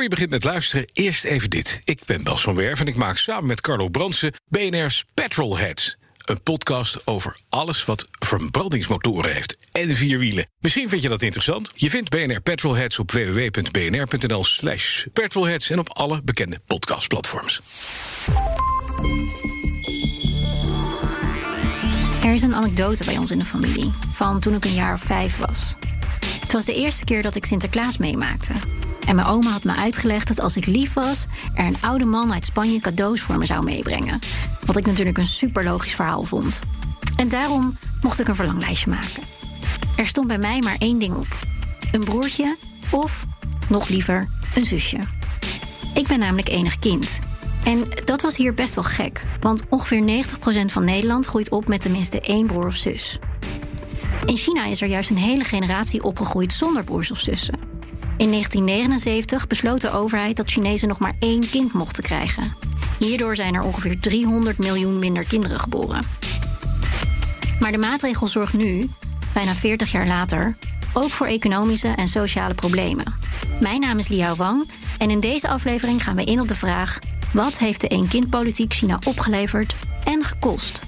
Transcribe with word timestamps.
Voor 0.00 0.08
je 0.08 0.14
begint 0.14 0.34
met 0.34 0.44
luisteren, 0.44 0.90
eerst 0.92 1.24
even 1.24 1.50
dit. 1.50 1.80
Ik 1.84 2.04
ben 2.06 2.22
Bas 2.22 2.42
van 2.42 2.54
Werf 2.54 2.80
en 2.80 2.86
ik 2.86 2.96
maak 2.96 3.16
samen 3.16 3.46
met 3.46 3.60
Carlo 3.60 3.88
Bransen 3.88 4.34
BNR's 4.48 5.04
Petrolheads. 5.14 5.96
Een 6.24 6.42
podcast 6.42 7.06
over 7.06 7.40
alles 7.48 7.84
wat 7.84 8.06
verbrandingsmotoren 8.18 9.32
heeft 9.32 9.56
en 9.72 9.94
vier 9.94 10.18
wielen. 10.18 10.46
Misschien 10.58 10.88
vind 10.88 11.02
je 11.02 11.08
dat 11.08 11.22
interessant. 11.22 11.70
Je 11.74 11.90
vindt 11.90 12.10
BNR 12.10 12.40
Petrolheads 12.40 12.98
op 12.98 13.10
www.bnr.nl 13.10 14.44
slash 14.44 15.06
petrolheads... 15.12 15.70
en 15.70 15.78
op 15.78 15.88
alle 15.88 16.22
bekende 16.22 16.60
podcastplatforms. 16.66 17.60
Er 22.24 22.34
is 22.34 22.42
een 22.42 22.54
anekdote 22.54 23.04
bij 23.04 23.18
ons 23.18 23.30
in 23.30 23.38
de 23.38 23.44
familie, 23.44 23.92
van 24.12 24.40
toen 24.40 24.54
ik 24.54 24.64
een 24.64 24.74
jaar 24.74 24.94
of 24.94 25.00
vijf 25.00 25.36
was. 25.36 25.74
Het 26.40 26.52
was 26.52 26.64
de 26.64 26.74
eerste 26.74 27.04
keer 27.04 27.22
dat 27.22 27.34
ik 27.34 27.44
Sinterklaas 27.44 27.98
meemaakte. 27.98 28.52
En 29.10 29.16
mijn 29.16 29.28
oma 29.28 29.50
had 29.50 29.64
me 29.64 29.74
uitgelegd 29.74 30.28
dat 30.28 30.40
als 30.40 30.56
ik 30.56 30.66
lief 30.66 30.92
was, 30.92 31.26
er 31.54 31.66
een 31.66 31.76
oude 31.80 32.04
man 32.04 32.32
uit 32.32 32.46
Spanje 32.46 32.80
cadeaus 32.80 33.20
voor 33.20 33.38
me 33.38 33.46
zou 33.46 33.64
meebrengen. 33.64 34.18
Wat 34.64 34.76
ik 34.76 34.86
natuurlijk 34.86 35.18
een 35.18 35.26
super 35.26 35.64
logisch 35.64 35.94
verhaal 35.94 36.24
vond. 36.24 36.60
En 37.16 37.28
daarom 37.28 37.78
mocht 38.02 38.20
ik 38.20 38.28
een 38.28 38.34
verlanglijstje 38.34 38.90
maken. 38.90 39.22
Er 39.96 40.06
stond 40.06 40.26
bij 40.26 40.38
mij 40.38 40.60
maar 40.60 40.76
één 40.78 40.98
ding 40.98 41.14
op: 41.14 41.26
een 41.92 42.04
broertje 42.04 42.56
of, 42.90 43.24
nog 43.68 43.88
liever, 43.88 44.28
een 44.54 44.64
zusje. 44.64 44.98
Ik 45.94 46.06
ben 46.06 46.18
namelijk 46.18 46.48
enig 46.48 46.78
kind. 46.78 47.18
En 47.64 47.84
dat 48.04 48.22
was 48.22 48.36
hier 48.36 48.54
best 48.54 48.74
wel 48.74 48.84
gek, 48.84 49.24
want 49.40 49.62
ongeveer 49.68 50.24
90% 50.62 50.64
van 50.64 50.84
Nederland 50.84 51.26
groeit 51.26 51.50
op 51.50 51.68
met 51.68 51.80
tenminste 51.80 52.20
één 52.20 52.46
broer 52.46 52.66
of 52.66 52.74
zus. 52.74 53.18
In 54.26 54.36
China 54.36 54.66
is 54.66 54.80
er 54.80 54.88
juist 54.88 55.10
een 55.10 55.18
hele 55.18 55.44
generatie 55.44 56.02
opgegroeid 56.02 56.52
zonder 56.52 56.84
broers 56.84 57.10
of 57.10 57.18
zussen. 57.18 57.69
In 58.20 58.30
1979 58.30 59.46
besloot 59.46 59.80
de 59.80 59.90
overheid 59.90 60.36
dat 60.36 60.50
Chinezen 60.50 60.88
nog 60.88 60.98
maar 60.98 61.14
één 61.18 61.50
kind 61.50 61.72
mochten 61.72 62.02
krijgen. 62.02 62.56
Hierdoor 62.98 63.36
zijn 63.36 63.54
er 63.54 63.62
ongeveer 63.62 64.00
300 64.00 64.58
miljoen 64.58 64.98
minder 64.98 65.24
kinderen 65.24 65.58
geboren. 65.58 66.04
Maar 67.60 67.72
de 67.72 67.78
maatregel 67.78 68.26
zorgt 68.26 68.52
nu, 68.52 68.90
bijna 69.32 69.54
40 69.54 69.92
jaar 69.92 70.06
later, 70.06 70.56
ook 70.92 71.10
voor 71.10 71.26
economische 71.26 71.88
en 71.88 72.08
sociale 72.08 72.54
problemen. 72.54 73.14
Mijn 73.60 73.80
naam 73.80 73.98
is 73.98 74.08
Liao 74.08 74.34
Wang 74.34 74.70
en 74.98 75.10
in 75.10 75.20
deze 75.20 75.48
aflevering 75.48 76.02
gaan 76.02 76.16
we 76.16 76.24
in 76.24 76.40
op 76.40 76.48
de 76.48 76.54
vraag: 76.54 76.98
wat 77.32 77.58
heeft 77.58 77.80
de 77.80 77.88
één-kind-politiek 77.88 78.72
China 78.72 78.98
opgeleverd 79.04 79.76
en 80.04 80.24
gekost? 80.24 80.82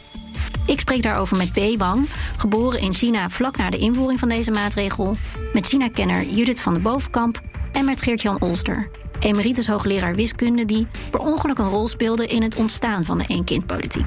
Ik 0.67 0.81
spreek 0.81 1.03
daarover 1.03 1.37
met 1.37 1.53
B. 1.53 1.79
Wang, 1.79 2.09
geboren 2.37 2.81
in 2.81 2.93
China 2.93 3.29
vlak 3.29 3.57
na 3.57 3.71
de 3.71 3.77
invoering 3.77 4.19
van 4.19 4.29
deze 4.29 4.51
maatregel, 4.51 5.17
met 5.53 5.67
China-kenner 5.67 6.25
Judith 6.25 6.61
van 6.61 6.75
de 6.75 6.81
Bovenkamp 6.81 7.41
en 7.73 7.85
met 7.85 8.03
Geert-Jan 8.03 8.41
Olster, 8.41 8.91
emeritus 9.21 9.67
hoogleraar 9.67 10.15
wiskunde 10.15 10.65
die 10.65 10.87
per 11.11 11.21
ongeluk 11.21 11.59
een 11.59 11.69
rol 11.69 11.89
speelde 11.89 12.27
in 12.27 12.43
het 12.43 12.57
ontstaan 12.57 13.05
van 13.05 13.19
de 13.19 13.25
één-kind-politiek. 13.27 14.07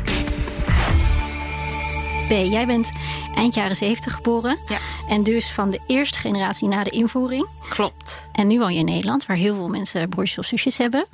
B, 2.28 2.32
jij 2.32 2.66
bent 2.66 2.90
eind 3.36 3.54
jaren 3.54 3.76
70 3.76 4.14
geboren. 4.14 4.58
Ja. 4.68 4.78
En 5.08 5.24
dus 5.24 5.52
van 5.52 5.70
de 5.70 5.80
eerste 5.88 6.18
generatie 6.18 6.68
na 6.68 6.84
de 6.84 6.90
invoering. 6.90 7.50
Klopt. 7.70 8.28
En 8.32 8.48
nu 8.48 8.60
woon 8.60 8.74
je 8.74 8.80
in 8.80 8.86
Nederland, 8.86 9.26
waar 9.26 9.38
heel 9.38 9.56
veel 9.56 9.70
mensen 9.70 10.10
broertjes 10.10 10.38
of 10.38 10.46
zusjes 10.46 10.78
hebben. 10.78 11.08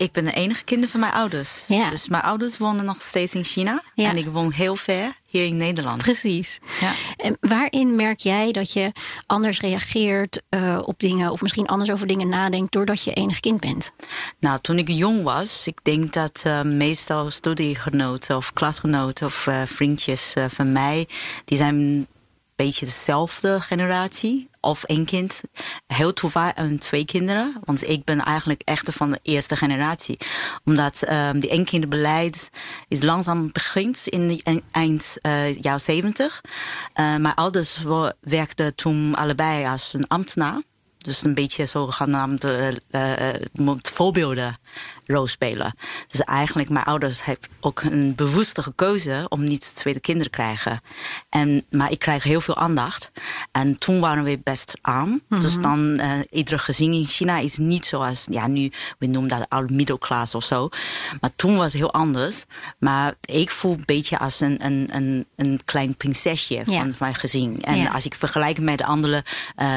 Ik 0.00 0.12
ben 0.12 0.24
de 0.24 0.32
enige 0.32 0.64
kind 0.64 0.90
van 0.90 1.00
mijn 1.00 1.12
ouders. 1.12 1.64
Ja. 1.68 1.88
Dus 1.88 2.08
mijn 2.08 2.22
ouders 2.22 2.58
wonen 2.58 2.84
nog 2.84 3.02
steeds 3.02 3.34
in 3.34 3.44
China. 3.44 3.82
Ja. 3.94 4.08
En 4.08 4.16
ik 4.16 4.26
woon 4.26 4.52
heel 4.52 4.76
ver 4.76 5.12
hier 5.28 5.44
in 5.44 5.56
Nederland. 5.56 6.02
Precies. 6.02 6.60
Ja. 6.80 6.92
En 7.16 7.36
waarin 7.40 7.96
merk 7.96 8.18
jij 8.18 8.52
dat 8.52 8.72
je 8.72 8.92
anders 9.26 9.60
reageert 9.60 10.42
eh, 10.48 10.82
op 10.84 10.98
dingen, 10.98 11.30
of 11.30 11.42
misschien 11.42 11.66
anders 11.66 11.90
over 11.90 12.06
dingen 12.06 12.28
nadenkt, 12.28 12.72
doordat 12.72 13.04
je 13.04 13.12
enig 13.12 13.40
kind 13.40 13.60
bent? 13.60 13.92
Nou, 14.38 14.60
toen 14.60 14.78
ik 14.78 14.88
jong 14.88 15.22
was, 15.22 15.66
ik 15.66 15.78
denk 15.82 16.12
dat 16.12 16.40
eh, 16.44 16.62
meestal 16.62 17.30
studiegenoten 17.30 18.36
of 18.36 18.52
klasgenoten 18.52 19.26
of 19.26 19.46
eh, 19.46 19.62
vriendjes 19.64 20.34
van 20.48 20.72
mij, 20.72 21.08
die 21.44 21.56
zijn 21.56 21.74
een 21.74 22.06
beetje 22.56 22.86
dezelfde 22.86 23.60
generatie. 23.60 24.49
Of 24.60 24.84
één 24.84 25.04
kind. 25.04 25.40
Heel 25.86 26.12
toevallig 26.12 26.52
en 26.54 26.78
twee 26.78 27.04
kinderen. 27.04 27.56
Want 27.64 27.88
ik 27.88 28.04
ben 28.04 28.20
eigenlijk 28.20 28.62
echt 28.64 28.94
van 28.94 29.10
de 29.10 29.18
eerste 29.22 29.56
generatie. 29.56 30.18
Omdat 30.64 31.02
uh, 31.08 31.30
die 31.34 31.50
eenkinderbeleid 31.50 32.50
is 32.88 33.02
langzaam 33.02 33.52
begint 33.52 34.06
in 34.06 34.28
de 34.28 34.40
e- 34.44 34.60
eind 34.70 35.16
uh, 35.22 35.56
jaren 35.56 35.80
zeventig. 35.80 36.40
Uh, 37.00 37.16
mijn 37.16 37.34
ouders 37.34 37.78
werkten 38.20 38.74
toen 38.74 39.14
allebei 39.14 39.66
als 39.66 39.92
een 39.92 40.08
ambtenaar. 40.08 40.60
Dus 41.00 41.24
een 41.24 41.34
beetje 41.34 41.66
zogenaamde 41.66 42.80
uh, 42.90 43.32
uh, 43.52 43.74
voorbeelden 43.82 44.58
rol 45.06 45.26
spelen. 45.26 45.74
Dus 46.06 46.20
eigenlijk, 46.20 46.68
mijn 46.68 46.84
ouders 46.84 47.24
hebben 47.24 47.48
ook 47.60 47.82
een 47.82 48.14
bewuste 48.14 48.72
keuze 48.74 49.26
om 49.28 49.44
niet 49.44 49.74
tweede 49.76 50.00
kinderen 50.00 50.32
te 50.32 50.38
krijgen. 50.38 50.80
En, 51.30 51.64
maar 51.70 51.90
ik 51.90 51.98
krijg 51.98 52.24
heel 52.24 52.40
veel 52.40 52.56
aandacht. 52.56 53.10
En 53.52 53.78
toen 53.78 54.00
waren 54.00 54.24
we 54.24 54.40
best 54.44 54.78
arm. 54.80 55.08
Mm 55.08 55.20
-hmm. 55.28 55.40
Dus 55.40 55.58
dan, 55.58 56.00
uh, 56.00 56.12
iedere 56.30 56.58
gezin 56.58 56.92
in 56.92 57.06
China 57.06 57.38
is 57.38 57.56
niet 57.56 57.86
zoals, 57.86 58.26
ja, 58.30 58.46
nu, 58.46 58.72
we 58.98 59.06
noemen 59.06 59.30
dat 59.30 59.48
oude 59.48 59.74
middelklas 59.74 60.34
of 60.34 60.44
zo. 60.44 60.68
Maar 61.20 61.30
toen 61.36 61.56
was 61.56 61.64
het 61.64 61.80
heel 61.80 61.92
anders. 61.92 62.44
Maar 62.78 63.14
ik 63.20 63.50
voel 63.50 63.72
een 63.72 63.82
beetje 63.86 64.18
als 64.18 64.40
een, 64.40 64.64
een, 64.64 64.88
een, 64.92 65.26
een 65.36 65.60
klein 65.64 65.96
prinsesje 65.96 66.62
van 66.64 66.94
mijn 66.98 67.14
gezin. 67.14 67.62
En 67.62 67.76
ja. 67.76 67.90
als 67.90 68.04
ik 68.04 68.14
vergelijk 68.14 68.60
met 68.60 68.78
de 68.78 68.84
andere 68.84 69.24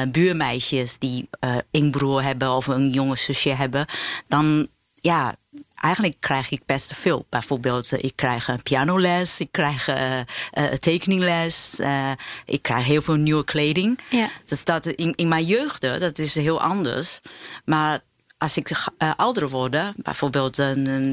buurmeisjes 0.08 0.98
die 0.98 1.13
uh, 1.22 1.56
een 1.70 1.90
broer 1.90 2.22
hebben 2.22 2.50
of 2.50 2.66
een 2.66 2.90
jonge 2.90 3.16
zusje 3.16 3.50
hebben, 3.50 3.86
dan 4.28 4.68
ja, 4.94 5.34
eigenlijk 5.74 6.16
krijg 6.20 6.50
ik 6.50 6.62
best 6.66 6.96
veel. 6.96 7.26
Bijvoorbeeld, 7.28 8.02
ik 8.02 8.12
krijg 8.16 8.48
een 8.48 8.62
pianoles, 8.62 9.40
ik 9.40 9.48
krijg 9.50 9.88
uh, 9.88 10.18
uh, 10.18 10.64
tekeningles, 10.72 11.74
uh, 11.78 12.10
ik 12.44 12.62
krijg 12.62 12.84
heel 12.84 13.02
veel 13.02 13.14
nieuwe 13.14 13.44
kleding. 13.44 13.98
Ja. 14.10 14.28
Dus 14.44 14.64
dat 14.64 14.86
in, 14.86 15.12
in 15.14 15.28
mijn 15.28 15.44
jeugd, 15.44 15.80
dat 15.80 16.18
is 16.18 16.34
heel 16.34 16.60
anders. 16.60 17.20
Maar 17.64 18.00
als 18.38 18.56
ik 18.56 18.70
ouder 19.16 19.48
word, 19.48 19.76
bijvoorbeeld 19.96 20.62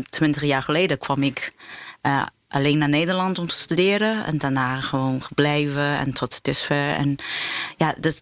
twintig 0.09 0.43
jaar 0.43 0.63
geleden 0.63 0.97
kwam 0.97 1.23
ik 1.23 1.51
alleen 2.47 2.77
naar 2.77 2.89
Nederland 2.89 3.39
om 3.39 3.47
te 3.47 3.55
studeren. 3.55 4.25
En 4.25 4.37
daarna 4.37 4.79
gewoon 4.79 5.21
gebleven 5.21 5.97
en 5.97 6.13
tot 6.13 6.43
dusver. 6.43 6.93
En 6.93 7.15
ja, 7.77 7.95
dus 7.99 8.21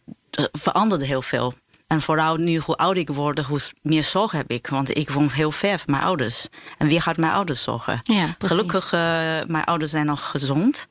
veranderde 0.51 1.05
heel 1.05 1.21
veel. 1.21 1.53
En 1.89 2.01
vooral 2.01 2.35
nu, 2.35 2.57
hoe 2.57 2.75
ouder 2.75 3.01
ik 3.01 3.09
word, 3.09 3.39
hoe 3.39 3.59
meer 3.81 4.03
zorg 4.03 4.31
heb 4.31 4.51
ik. 4.51 4.67
Want 4.67 4.97
ik 4.97 5.09
woon 5.09 5.29
heel 5.29 5.51
ver 5.51 5.79
van 5.79 5.91
mijn 5.91 6.03
ouders. 6.03 6.47
En 6.77 6.87
wie 6.87 7.01
gaat 7.01 7.17
mijn 7.17 7.31
ouders 7.31 7.63
zorgen? 7.63 7.99
Ja, 8.03 8.35
Gelukkig, 8.39 8.85
uh, 8.85 8.99
mijn 9.47 9.63
ouders 9.63 9.91
zijn 9.91 10.05
nog 10.05 10.29
gezond. 10.29 10.87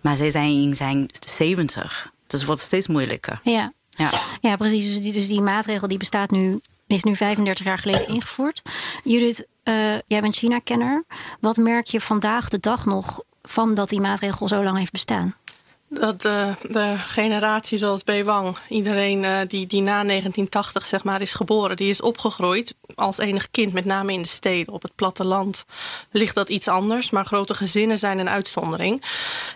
Maar 0.00 0.16
zij 0.16 0.30
zijn 0.30 0.50
in 0.50 0.74
zijn 0.74 1.08
70. 1.26 2.12
Dus 2.26 2.38
het 2.38 2.48
wordt 2.48 2.60
steeds 2.60 2.86
moeilijker. 2.86 3.40
Ja, 3.42 3.72
ja. 3.90 4.10
ja 4.40 4.56
precies. 4.56 4.90
Dus 4.90 5.00
die, 5.00 5.12
dus 5.12 5.28
die 5.28 5.40
maatregel 5.40 5.88
die 5.88 5.98
bestaat 5.98 6.30
nu, 6.30 6.60
is 6.86 7.02
nu 7.02 7.16
35 7.16 7.64
jaar 7.66 7.78
geleden 7.78 8.08
ingevoerd. 8.08 8.62
Judith, 9.04 9.46
uh, 9.64 9.74
jij 10.06 10.20
bent 10.20 10.36
China-kenner. 10.36 11.04
Wat 11.40 11.56
merk 11.56 11.86
je 11.86 12.00
vandaag 12.00 12.48
de 12.48 12.60
dag 12.60 12.86
nog 12.86 13.22
van 13.42 13.74
dat 13.74 13.88
die 13.88 14.00
maatregel 14.00 14.48
zo 14.48 14.62
lang 14.62 14.78
heeft 14.78 14.92
bestaan? 14.92 15.34
Dat 16.00 16.22
de, 16.22 16.52
de 16.68 16.94
generatie 16.98 17.78
zoals 17.78 18.02
B. 18.02 18.12
Wang, 18.24 18.56
iedereen 18.68 19.22
uh, 19.22 19.38
die, 19.48 19.66
die 19.66 19.80
na 19.80 20.04
1980 20.04 20.86
zeg 20.86 21.04
maar, 21.04 21.20
is 21.20 21.34
geboren, 21.34 21.76
die 21.76 21.90
is 21.90 22.00
opgegroeid 22.00 22.74
als 22.94 23.18
enig 23.18 23.50
kind, 23.50 23.72
met 23.72 23.84
name 23.84 24.12
in 24.12 24.22
de 24.22 24.28
steden. 24.28 24.72
Op 24.72 24.82
het 24.82 24.94
platteland 24.94 25.64
ligt 26.10 26.34
dat 26.34 26.48
iets 26.48 26.68
anders, 26.68 27.10
maar 27.10 27.24
grote 27.24 27.54
gezinnen 27.54 27.98
zijn 27.98 28.18
een 28.18 28.28
uitzondering. 28.28 29.02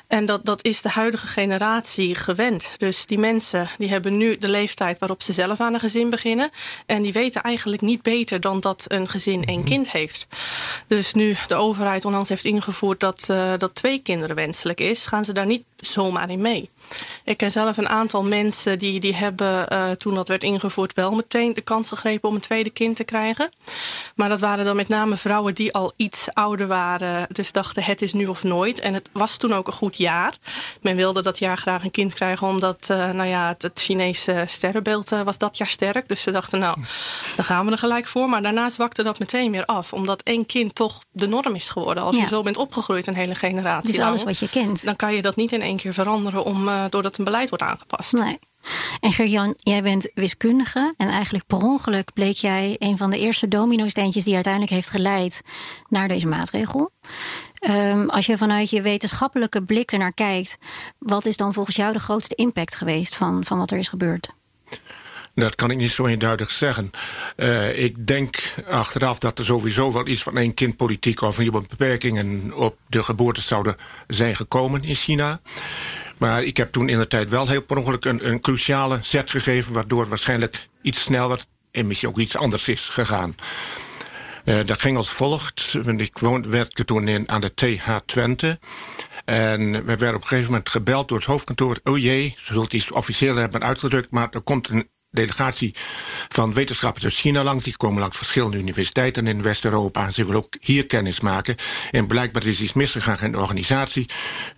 En 0.06 0.26
dat, 0.26 0.44
dat 0.44 0.64
is 0.64 0.82
de 0.82 0.88
huidige 0.88 1.26
generatie 1.26 2.14
gewend. 2.14 2.75
Dus 2.76 3.06
die 3.06 3.19
mensen 3.19 3.69
die 3.79 3.88
hebben 3.88 4.17
nu 4.17 4.37
de 4.37 4.49
leeftijd 4.49 4.99
waarop 4.99 5.23
ze 5.23 5.32
zelf 5.32 5.61
aan 5.61 5.75
een 5.75 5.81
gezin 5.81 6.11
beginnen. 6.11 6.50
En 6.87 7.02
die 7.02 7.12
weten 7.12 7.43
eigenlijk 7.43 7.82
niet 7.82 8.02
beter 8.02 8.40
dan 8.40 8.61
dat 8.61 8.85
een 8.88 9.08
gezin 9.08 9.44
één 9.44 9.64
kind 9.64 9.90
heeft. 9.90 10.26
Dus 10.87 11.12
nu 11.12 11.37
de 11.49 11.55
overheid 11.55 12.05
onlangs 12.05 12.29
heeft 12.29 12.44
ingevoerd 12.44 13.00
dat, 13.00 13.26
uh, 13.31 13.52
dat 13.58 13.75
twee 13.75 13.99
kinderen 13.99 14.37
wenselijk 14.37 14.81
is, 14.81 15.06
gaan 15.06 15.25
ze 15.25 15.32
daar 15.32 15.46
niet 15.46 15.64
zomaar 15.85 16.31
in 16.31 16.41
mee. 16.41 16.71
Ik 17.25 17.37
ken 17.37 17.50
zelf 17.50 17.76
een 17.76 17.88
aantal 17.88 18.23
mensen 18.23 18.79
die, 18.79 19.00
die 19.00 19.14
hebben 19.14 19.67
uh, 19.73 19.90
toen 19.90 20.14
dat 20.14 20.29
werd 20.29 20.43
ingevoerd 20.43 20.94
wel 20.94 21.11
meteen 21.14 21.55
de 21.55 21.61
kans 21.61 21.88
gegrepen 21.88 22.29
om 22.29 22.35
een 22.35 22.40
tweede 22.40 22.70
kind 22.70 22.96
te 22.96 23.05
krijgen. 23.05 23.50
Maar 24.14 24.29
dat 24.29 24.40
waren 24.40 24.64
dan 24.64 24.76
met 24.76 24.88
name 24.88 25.17
vrouwen 25.17 25.55
die 25.55 25.73
al 25.73 25.93
iets 25.96 26.26
ouder 26.32 26.67
waren. 26.67 27.26
Dus 27.32 27.52
dachten 27.52 27.85
het 27.85 28.02
is 28.02 28.12
nu 28.12 28.26
of 28.26 28.43
nooit. 28.43 28.81
En 28.81 28.94
het 28.94 29.08
was 29.12 29.37
toen 29.37 29.55
ook 29.55 29.67
een 29.67 29.73
goed 29.73 29.99
jaar. 29.99 30.37
Men 30.81 30.96
wilde 30.96 31.23
dat 31.23 31.38
jaar 31.38 31.56
graag 31.56 31.85
een 31.85 31.90
kind 31.90 32.14
krijgen 32.14 32.46
omdat 32.46 32.87
uh, 32.90 33.11
nou 33.11 33.29
ja, 33.29 33.49
het, 33.49 33.62
het 33.62 33.81
Chinese 33.81 34.44
sterrenbeeld 34.46 35.12
uh, 35.12 35.23
was 35.23 35.38
dat 35.38 35.58
jaar 35.58 35.69
sterk. 35.69 36.08
Dus 36.08 36.23
ze 36.23 36.31
dachten 36.31 36.58
nou, 36.58 36.79
dan 37.37 37.44
gaan 37.44 37.67
we 37.67 37.73
er 37.73 37.79
gelijk 37.79 38.06
voor. 38.06 38.29
Maar 38.29 38.43
daarna 38.43 38.69
zwakte 38.69 39.02
dat 39.02 39.19
meteen 39.19 39.52
weer 39.52 39.64
af. 39.64 39.93
Omdat 39.93 40.23
één 40.23 40.46
kind 40.46 40.75
toch 40.75 41.00
de 41.11 41.26
norm 41.26 41.55
is 41.55 41.69
geworden. 41.69 42.02
Als 42.02 42.17
ja. 42.17 42.23
je 42.23 42.29
zo 42.29 42.43
bent 42.43 42.56
opgegroeid 42.56 43.06
een 43.06 43.14
hele 43.14 43.35
generatie. 43.35 43.93
Dus 43.93 44.00
alles 44.00 44.25
wat 44.25 44.38
je 44.38 44.49
kent. 44.49 44.85
Dan 44.85 44.96
kan 44.96 45.14
je 45.14 45.23
dat 45.23 45.37
niet 45.37 45.52
in 45.52 45.62
één 45.62 45.76
keer 45.76 45.94
veranderen 45.94 46.44
om, 46.44 46.69
uh, 46.85 46.85
doordat 46.89 47.19
een 47.19 47.25
beleid 47.25 47.49
wordt 47.49 47.65
aangepast. 47.65 48.13
Nee. 48.13 48.39
En 49.01 49.13
Gerjan, 49.13 49.55
jij 49.57 49.83
bent 49.83 50.11
wiskundige 50.15 50.95
en 50.97 51.09
eigenlijk 51.09 51.47
per 51.47 51.59
ongeluk 51.59 52.13
bleek 52.13 52.37
jij 52.37 52.77
een 52.79 52.97
van 52.97 53.11
de 53.11 53.19
eerste 53.19 53.49
domino-steentjes 53.49 54.25
die 54.25 54.35
uiteindelijk 54.35 54.73
heeft 54.73 54.91
geleid 54.91 55.43
naar 55.89 56.09
deze 56.09 56.27
maatregel. 56.27 56.91
Um, 57.61 58.11
als 58.11 58.27
je 58.27 58.37
vanuit 58.37 58.71
je 58.71 58.83
wetenschappelijke 58.83 59.63
blik 59.63 59.93
ernaar 59.93 60.13
kijkt, 60.13 60.59
wat 60.99 61.27
is 61.27 61.37
dan 61.37 61.53
volgens 61.53 61.77
jou 61.77 61.93
de 61.93 61.99
grootste 61.99 62.35
impact 62.35 62.75
geweest 62.77 63.17
van, 63.17 63.45
van 63.45 63.59
wat 63.59 63.71
er 63.71 63.79
is 63.79 63.89
gebeurd? 63.89 64.29
Dat 65.35 65.55
kan 65.55 65.71
ik 65.71 65.77
niet 65.77 65.91
zo 65.91 66.07
eenduidig 66.07 66.51
zeggen. 66.51 66.91
Uh, 67.37 67.79
ik 67.79 68.07
denk 68.07 68.55
achteraf 68.69 69.19
dat 69.19 69.39
er 69.39 69.45
sowieso 69.45 69.93
wel 69.93 70.07
iets 70.07 70.23
van 70.23 70.37
één 70.37 70.55
kind 70.55 70.77
politiek 70.77 71.21
of 71.21 71.39
nieuwe 71.39 71.63
beperkingen 71.69 72.53
op 72.55 72.77
de 72.87 73.03
geboorte 73.03 73.41
zouden 73.41 73.77
zijn 74.07 74.37
gekomen 74.37 74.85
in 74.85 74.95
China. 74.95 75.41
Maar 76.19 76.43
ik 76.43 76.56
heb 76.56 76.73
toen 76.73 76.88
in 76.88 76.99
de 76.99 77.06
tijd 77.06 77.31
wel 77.31 77.49
heel 77.49 77.62
per 77.62 77.76
ongeluk 77.76 78.05
een, 78.05 78.29
een 78.29 78.41
cruciale 78.41 78.99
zet 79.03 79.31
gegeven... 79.31 79.73
waardoor 79.73 80.09
waarschijnlijk 80.09 80.69
iets 80.82 81.00
sneller 81.00 81.41
en 81.70 81.87
misschien 81.87 82.09
ook 82.09 82.19
iets 82.19 82.37
anders 82.37 82.69
is 82.69 82.88
gegaan. 82.88 83.35
Uh, 84.44 84.65
dat 84.65 84.81
ging 84.81 84.97
als 84.97 85.11
volgt. 85.11 85.75
Ik 85.97 86.19
woonde, 86.19 86.49
werkte 86.49 86.85
toen 86.85 87.09
in, 87.09 87.29
aan 87.29 87.41
de 87.41 87.55
TH 87.55 87.97
Twente. 88.06 88.59
En 89.25 89.73
we 89.73 89.97
werden 89.97 90.15
op 90.15 90.20
een 90.20 90.26
gegeven 90.26 90.50
moment 90.50 90.69
gebeld 90.69 91.09
door 91.09 91.19
het 91.19 91.26
hoofdkantoor. 91.26 91.79
Oh 91.85 91.99
jee, 91.99 92.35
ze 92.38 92.53
zult 92.53 92.73
iets 92.73 92.91
officieel 92.91 93.37
hebben 93.37 93.62
uitgedrukt... 93.62 94.11
maar 94.11 94.29
er 94.31 94.41
komt 94.41 94.69
een 94.69 94.88
delegatie 95.11 95.75
van 96.29 96.53
wetenschappers 96.53 97.05
uit 97.05 97.15
China 97.15 97.43
langs. 97.43 97.65
Die 97.65 97.77
komen 97.77 98.01
langs 98.01 98.17
verschillende 98.17 98.59
universiteiten 98.59 99.27
in 99.27 99.43
West-Europa. 99.43 100.05
En 100.07 100.13
ze 100.13 100.25
willen 100.25 100.41
ook 100.41 100.55
hier 100.61 100.87
kennis 100.87 101.21
maken. 101.21 101.57
En 101.91 102.07
blijkbaar 102.07 102.47
is 102.47 102.61
iets 102.61 102.73
misgegaan 102.73 103.21
in 103.21 103.33
de 103.33 103.39
organisatie. 103.39 104.07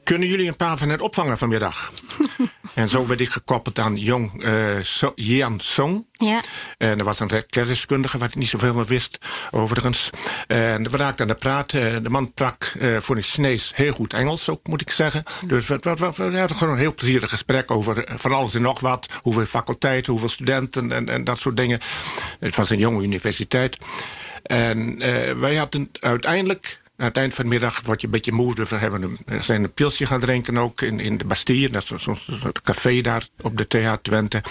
Kunnen 0.05 0.29
jullie 0.29 0.49
een 0.49 0.57
paar 0.57 0.79
van 0.79 0.89
hen 0.89 1.01
opvangen 1.01 1.39
vanmiddag? 1.39 1.93
en 2.75 2.89
zo 2.89 3.07
werd 3.07 3.21
ik 3.21 3.29
gekoppeld 3.29 3.79
aan 3.79 3.97
Jong 3.97 4.45
uh, 4.45 4.53
so, 4.81 5.13
Jian 5.15 5.61
Song. 5.61 6.07
Ja. 6.13 6.41
En 6.79 6.99
er 6.99 7.05
was 7.05 7.21
een 7.21 7.47
kenniskundige 7.47 8.19
waar 8.19 8.29
ik 8.29 8.35
niet 8.35 8.49
zoveel 8.49 8.75
meer 8.75 8.85
wist, 8.85 9.19
overigens. 9.51 10.11
En 10.47 10.91
we 10.91 10.97
raakten 10.97 11.29
aan 11.29 11.35
de 11.35 11.41
praat. 11.41 11.71
De 11.71 12.09
man 12.09 12.31
sprak 12.31 12.73
uh, 12.79 12.97
voor 13.01 13.17
een 13.17 13.23
Chinees 13.23 13.73
heel 13.75 13.93
goed 13.93 14.13
Engels, 14.13 14.49
ook 14.49 14.67
moet 14.67 14.81
ik 14.81 14.91
zeggen. 14.91 15.23
Dus 15.47 15.69
we, 15.69 15.79
we, 15.81 15.95
we, 15.95 16.31
we 16.31 16.39
hadden 16.39 16.57
gewoon 16.57 16.73
een 16.73 16.81
heel 16.81 16.95
plezierig 16.95 17.31
gesprek 17.31 17.71
over 17.71 18.05
van 18.15 18.33
alles 18.33 18.55
en 18.55 18.63
nog 18.63 18.81
wat. 18.81 19.09
Hoeveel 19.23 19.45
faculteiten, 19.45 20.13
hoeveel 20.13 20.29
studenten 20.29 20.50
en, 20.51 21.09
en 21.09 21.25
dat 21.25 21.39
soort 21.39 21.57
dingen. 21.57 21.81
Het 22.41 22.57
was 22.57 22.71
een 22.71 22.79
jonge 22.79 23.03
universiteit. 23.03 23.77
En 24.43 25.07
uh, 25.07 25.33
wij 25.33 25.57
hadden 25.57 25.91
uiteindelijk 26.01 26.81
aan 26.97 27.07
het 27.07 27.17
eind 27.17 27.35
van 27.35 27.45
de 27.45 27.51
middag 27.51 27.81
word 27.85 28.01
je 28.01 28.07
een 28.07 28.13
beetje 28.13 28.33
moe. 28.33 28.55
Dus 28.55 28.69
we 28.69 28.77
hebben 28.77 29.03
een, 29.03 29.43
zijn 29.43 29.63
een 29.63 29.73
pilsje 29.73 30.07
gaan 30.07 30.21
drinken 30.21 30.59
ook 30.59 30.81
in, 30.81 31.01
in 31.01 31.19
de 31.19 31.25
Bastille. 31.25 31.69
Dat 31.69 31.93
is 31.97 32.03
zo'n 32.03 32.19
café 32.63 33.01
daar 33.01 33.27
op 33.41 33.57
de 33.57 33.67
TH 33.67 33.93
Twente. 34.03 34.43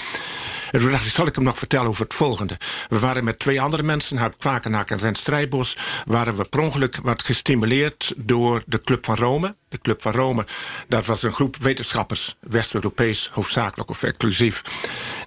En 0.71 0.79
toen 0.79 0.91
dacht 0.91 1.05
ik, 1.05 1.11
zal 1.11 1.27
ik 1.27 1.35
hem 1.35 1.43
nog 1.43 1.57
vertellen 1.57 1.87
over 1.87 2.03
het 2.03 2.13
volgende. 2.13 2.57
We 2.89 2.99
waren 2.99 3.23
met 3.23 3.39
twee 3.39 3.61
andere 3.61 3.83
mensen, 3.83 4.17
Huip 4.17 4.37
Kwakenaak 4.37 4.89
en 4.89 4.97
Rens 4.97 5.19
Strijbos... 5.19 5.77
waren 6.05 6.35
we 6.35 6.43
per 6.49 6.59
ongeluk 6.59 6.97
wat 7.03 7.23
gestimuleerd 7.23 8.13
door 8.17 8.63
de 8.65 8.81
Club 8.81 9.05
van 9.05 9.15
Rome. 9.15 9.55
De 9.69 9.79
Club 9.81 10.01
van 10.01 10.11
Rome, 10.11 10.45
dat 10.87 11.05
was 11.05 11.23
een 11.23 11.31
groep 11.31 11.55
wetenschappers... 11.57 12.37
West-Europees, 12.39 13.29
hoofdzakelijk 13.33 13.89
of 13.89 14.03
exclusief... 14.03 14.61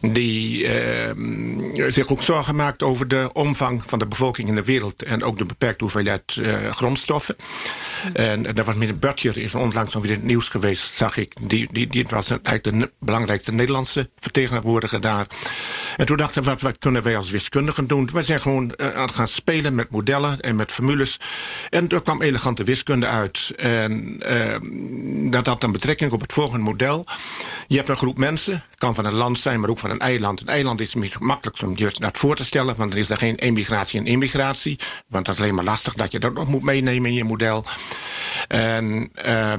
die 0.00 0.66
eh, 0.66 1.10
zich 1.88 2.08
ook 2.08 2.22
zorgen 2.22 2.56
maakten 2.56 2.86
over 2.86 3.08
de 3.08 3.30
omvang 3.32 3.82
van 3.86 3.98
de 3.98 4.06
bevolking 4.06 4.48
in 4.48 4.54
de 4.54 4.64
wereld... 4.64 5.02
en 5.02 5.24
ook 5.24 5.38
de 5.38 5.44
beperkte 5.44 5.84
hoeveelheid 5.84 6.36
eh, 6.36 6.70
grondstoffen. 6.70 7.36
En 8.12 8.42
daar 8.42 8.64
was 8.64 8.74
meneer 8.74 8.98
Butcher, 8.98 9.38
is 9.38 9.54
onlangs 9.54 9.94
nog 9.94 10.02
weer 10.02 10.12
in 10.12 10.18
het 10.18 10.26
nieuws 10.26 10.48
geweest... 10.48 10.94
zag 10.94 11.16
ik, 11.16 11.34
die, 11.40 11.68
die, 11.72 11.86
die 11.86 12.06
was 12.08 12.30
eigenlijk 12.30 12.80
de 12.80 12.90
belangrijkste 12.98 13.52
Nederlandse 13.52 14.10
vertegenwoordiger 14.18 15.00
daar... 15.00 15.26
En 15.96 16.06
toen 16.06 16.16
dachten 16.16 16.42
we, 16.42 16.48
wat, 16.48 16.60
wat 16.60 16.78
kunnen 16.78 17.02
wij 17.02 17.16
als 17.16 17.30
wiskundigen 17.30 17.86
doen? 17.86 18.08
We 18.12 18.22
zijn 18.22 18.40
gewoon 18.40 18.74
uh, 18.76 18.94
aan 18.94 19.06
het 19.06 19.14
gaan 19.14 19.28
spelen 19.28 19.74
met 19.74 19.90
modellen 19.90 20.40
en 20.40 20.56
met 20.56 20.72
formules. 20.72 21.20
En 21.70 21.88
er 21.88 22.02
kwam 22.02 22.22
elegante 22.22 22.64
wiskunde 22.64 23.06
uit. 23.06 23.52
En 23.56 24.20
uh, 24.26 25.30
dat 25.30 25.46
had 25.46 25.62
een 25.62 25.72
betrekking 25.72 26.12
op 26.12 26.20
het 26.20 26.32
volgende 26.32 26.64
model. 26.64 27.04
Je 27.66 27.76
hebt 27.76 27.88
een 27.88 27.96
groep 27.96 28.18
mensen, 28.18 28.62
kan 28.78 28.94
van 28.94 29.04
een 29.04 29.14
land 29.14 29.38
zijn, 29.38 29.60
maar 29.60 29.70
ook 29.70 29.78
van 29.78 29.90
een 29.90 30.00
eiland. 30.00 30.40
Een 30.40 30.48
eiland 30.48 30.80
is 30.80 30.94
makkelijk 31.18 31.62
om 31.62 31.72
je 31.76 31.94
dat 31.98 32.18
voor 32.18 32.36
te 32.36 32.44
stellen, 32.44 32.76
want 32.76 32.92
er 32.92 32.98
is 32.98 33.10
er 33.10 33.16
geen 33.16 33.36
emigratie 33.36 34.00
en 34.00 34.06
immigratie. 34.06 34.78
Want 35.08 35.24
dat 35.24 35.34
is 35.34 35.40
alleen 35.40 35.54
maar 35.54 35.64
lastig 35.64 35.92
dat 35.92 36.12
je 36.12 36.18
dat 36.18 36.34
nog 36.34 36.48
moet 36.48 36.62
meenemen 36.62 37.10
in 37.10 37.16
je 37.16 37.24
model. 37.24 37.64
En... 38.48 39.10
Uh, 39.26 39.54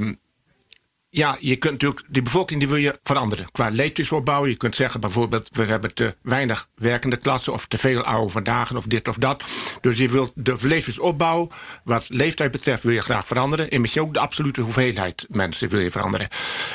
ja, 1.15 1.37
je 1.39 1.55
kunt 1.55 1.73
natuurlijk, 1.73 2.05
die 2.09 2.21
bevolking 2.21 2.59
die 2.59 2.69
wil 2.69 2.77
je 2.77 2.99
veranderen. 3.03 3.51
Qua 3.51 3.69
leeftijdsopbouw. 3.69 4.45
Je 4.45 4.55
kunt 4.55 4.75
zeggen 4.75 4.99
bijvoorbeeld, 4.99 5.49
we 5.51 5.63
hebben 5.63 5.93
te 5.93 6.15
weinig 6.21 6.69
werkende 6.75 7.17
klassen... 7.17 7.53
of 7.53 7.67
te 7.67 7.77
veel 7.77 8.03
oude 8.03 8.31
vandaag 8.31 8.75
of 8.75 8.85
dit 8.85 9.07
of 9.07 9.17
dat. 9.17 9.43
Dus 9.81 9.97
je 9.97 10.09
wilt 10.09 10.45
de 10.45 10.55
leeftijdsopbouw, 10.61 11.49
wat 11.83 12.05
leeftijd 12.09 12.51
betreft... 12.51 12.83
wil 12.83 12.93
je 12.93 13.01
graag 13.01 13.27
veranderen. 13.27 13.69
En 13.69 13.81
misschien 13.81 14.01
ook 14.03 14.13
de 14.13 14.19
absolute 14.19 14.61
hoeveelheid 14.61 15.25
mensen 15.29 15.69
wil 15.69 15.79
je 15.79 15.91
veranderen. 15.91 16.27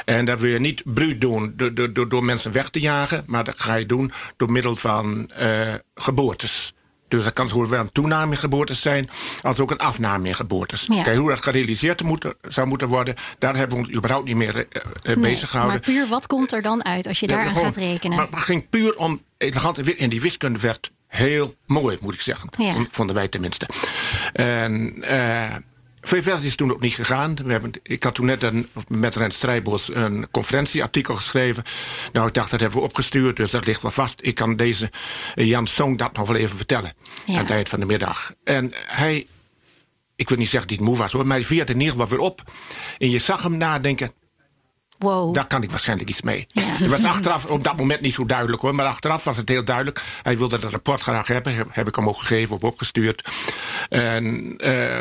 En 0.05 0.25
dat 0.25 0.40
wil 0.40 0.52
je 0.52 0.61
niet 0.61 0.82
bruut 0.85 1.20
doen 1.20 1.52
door, 1.56 2.08
door, 2.08 2.25
mensen 2.25 2.52
weg 2.52 2.69
te 2.69 2.81
jagen... 2.81 3.25
maar 3.26 3.44
dat 3.44 3.61
ga 3.61 3.75
je 3.75 3.87
doen 3.87 4.12
door 4.37 4.52
middel 4.52 4.75
van 4.75 5.31
uh, 5.40 5.75
geboortes. 5.94 6.75
Dus 7.08 7.25
dat 7.25 7.32
kan 7.32 7.49
zowel 7.49 7.81
een 7.81 7.93
toename 7.93 8.31
in 8.31 8.37
geboortes 8.38 8.81
zijn... 8.81 9.08
als 9.43 9.60
ook 9.60 9.70
een 9.70 9.78
afname 9.78 10.28
in 10.28 10.34
geboortes. 10.34 10.87
Ja. 10.88 11.02
Kijk, 11.02 11.16
hoe 11.16 11.28
dat 11.28 11.43
gerealiseerd 11.43 12.02
moet, 12.02 12.34
zou 12.49 12.66
moeten 12.66 12.88
worden... 12.88 13.14
daar 13.38 13.56
hebben 13.56 13.76
we 13.76 13.82
ons 13.82 13.94
überhaupt 13.94 14.26
niet 14.26 14.37
meer 14.37 14.56
uh, 14.56 14.64
nee, 15.02 15.16
bezig 15.16 15.50
gehouden. 15.50 15.81
Maar 15.84 15.94
puur, 15.94 16.08
wat 16.08 16.26
komt 16.26 16.52
er 16.52 16.62
dan 16.62 16.84
uit 16.84 17.06
als 17.06 17.20
je 17.20 17.28
ja, 17.28 17.34
daaraan 17.34 17.55
gaat 17.55 17.76
rekenen? 17.76 18.16
Maar 18.16 18.26
het 18.31 18.38
ging 18.38 18.69
puur 18.69 18.96
om 18.96 19.22
elegante... 19.38 19.96
en 19.96 20.08
die 20.08 20.20
wiskunde 20.20 20.58
werd 20.58 20.90
heel 21.06 21.55
mooi, 21.66 21.99
moet 22.00 22.14
ik 22.14 22.20
zeggen. 22.20 22.49
Ja. 22.58 22.75
Vonden 22.90 23.14
wij 23.14 23.28
tenminste. 23.28 23.69
En... 24.32 24.94
Uh, 25.00 25.54
veel 26.00 26.22
verder 26.22 26.44
is 26.44 26.56
toen 26.56 26.72
ook 26.72 26.80
niet 26.80 26.94
gegaan. 26.94 27.34
We 27.34 27.50
hebben, 27.50 27.72
ik 27.82 28.02
had 28.02 28.14
toen 28.14 28.26
net 28.26 28.42
een, 28.42 28.68
met 28.88 29.16
Rens 29.16 29.37
Strijbos 29.37 29.94
een 29.94 30.30
conferentieartikel 30.30 31.14
geschreven. 31.14 31.64
Nou, 32.12 32.26
ik 32.26 32.34
dacht, 32.34 32.50
dat 32.50 32.61
hebben 32.61 32.78
we 32.78 32.84
opgestuurd, 32.84 33.37
dus 33.37 33.50
dat 33.50 33.66
ligt 33.66 33.82
wel 33.82 33.90
vast. 33.90 34.20
Ik 34.23 34.34
kan 34.34 34.56
deze 34.56 34.90
Jan 35.34 35.66
Song 35.66 35.96
dat 35.96 36.16
nog 36.16 36.28
wel 36.28 36.37
even 36.37 36.56
vertellen. 36.56 36.92
Ja. 37.25 37.34
Aan 37.34 37.40
het 37.40 37.50
eind 37.50 37.68
van 37.68 37.80
de 37.80 37.87
middag. 37.87 38.32
En 38.44 38.73
hij, 38.87 39.26
ik 40.16 40.28
wil 40.28 40.38
niet 40.38 40.49
zeggen 40.49 40.68
dat 40.68 40.78
hij 40.78 40.87
het 40.87 40.94
moe 40.94 41.04
was 41.04 41.12
hoor, 41.12 41.26
maar 41.26 41.37
hij 41.37 41.46
vierde 41.46 41.73
in 41.73 41.80
ieder 41.80 41.94
geval 41.94 42.08
weer 42.08 42.26
op. 42.26 42.42
En 42.99 43.11
je 43.11 43.18
zag 43.18 43.42
hem 43.42 43.56
nadenken, 43.56 44.12
Wow. 44.99 45.34
Daar 45.34 45.46
kan 45.46 45.62
ik 45.62 45.70
waarschijnlijk 45.70 46.08
iets 46.08 46.23
mee. 46.23 46.46
Ja. 46.49 46.62
Het 46.62 46.90
was 46.90 47.04
achteraf 47.04 47.46
op 47.46 47.64
dat 47.64 47.76
moment 47.76 48.00
niet 48.00 48.12
zo 48.12 48.25
duidelijk 48.25 48.62
hoor. 48.62 48.75
Maar 48.75 48.87
achteraf 48.87 49.25
was 49.25 49.37
het 49.37 49.49
heel 49.49 49.64
duidelijk. 49.64 50.02
Hij 50.23 50.38
wilde 50.38 50.56
het 50.56 50.64
rapport 50.64 51.00
graag 51.00 51.26
hebben. 51.26 51.54
Heb, 51.54 51.68
heb 51.70 51.88
ik 51.88 51.94
hem 51.94 52.08
ook 52.08 52.18
gegeven, 52.18 52.54
op 52.54 52.64
opgestuurd. 52.64 53.28
En 53.88 54.54
uh, 54.66 54.99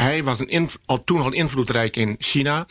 hij 0.00 0.22
was 0.24 0.40
een 0.46 0.70
al 0.86 1.04
toen 1.04 1.20
al 1.20 1.32
invloedrijk 1.32 1.96
in 1.96 2.16
China, 2.18 2.66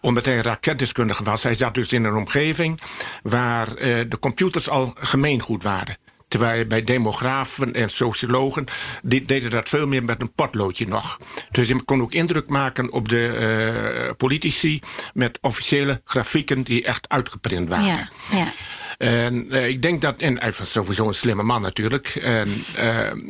omdat 0.00 0.24
hij 0.24 0.36
raketdeskundige 0.36 1.24
was. 1.24 1.42
Hij 1.42 1.54
zat 1.54 1.74
dus 1.74 1.92
in 1.92 2.04
een 2.04 2.14
omgeving 2.14 2.80
waar 3.22 3.68
uh, 3.68 3.74
de 4.08 4.18
computers 4.20 4.68
al 4.68 4.94
gemeengoed 4.98 5.62
waren. 5.62 5.96
Terwijl 6.28 6.66
bij 6.66 6.82
demografen 6.82 7.74
en 7.74 7.90
sociologen 7.90 8.64
die 9.02 9.22
deden 9.22 9.50
dat 9.50 9.68
veel 9.68 9.86
meer 9.86 10.04
met 10.04 10.20
een 10.20 10.32
potloodje 10.32 10.86
nog. 10.86 11.18
Dus 11.50 11.68
je 11.68 11.82
kon 11.84 12.02
ook 12.02 12.12
indruk 12.12 12.48
maken 12.48 12.92
op 12.92 13.08
de 13.08 14.04
uh, 14.06 14.10
politici 14.16 14.80
met 15.14 15.38
officiële 15.40 16.00
grafieken 16.04 16.62
die 16.62 16.84
echt 16.84 17.08
uitgeprint 17.08 17.68
waren. 17.68 17.86
Ja, 17.86 18.08
ja. 18.30 18.52
En 18.98 19.46
uh, 19.54 19.68
ik 19.68 19.82
denk 19.82 20.00
dat, 20.00 20.20
en 20.20 20.40
hij 20.40 20.52
was 20.58 20.70
sowieso 20.70 21.08
een 21.08 21.14
slimme 21.14 21.42
man 21.42 21.62
natuurlijk. 21.62 22.06
En, 22.14 22.48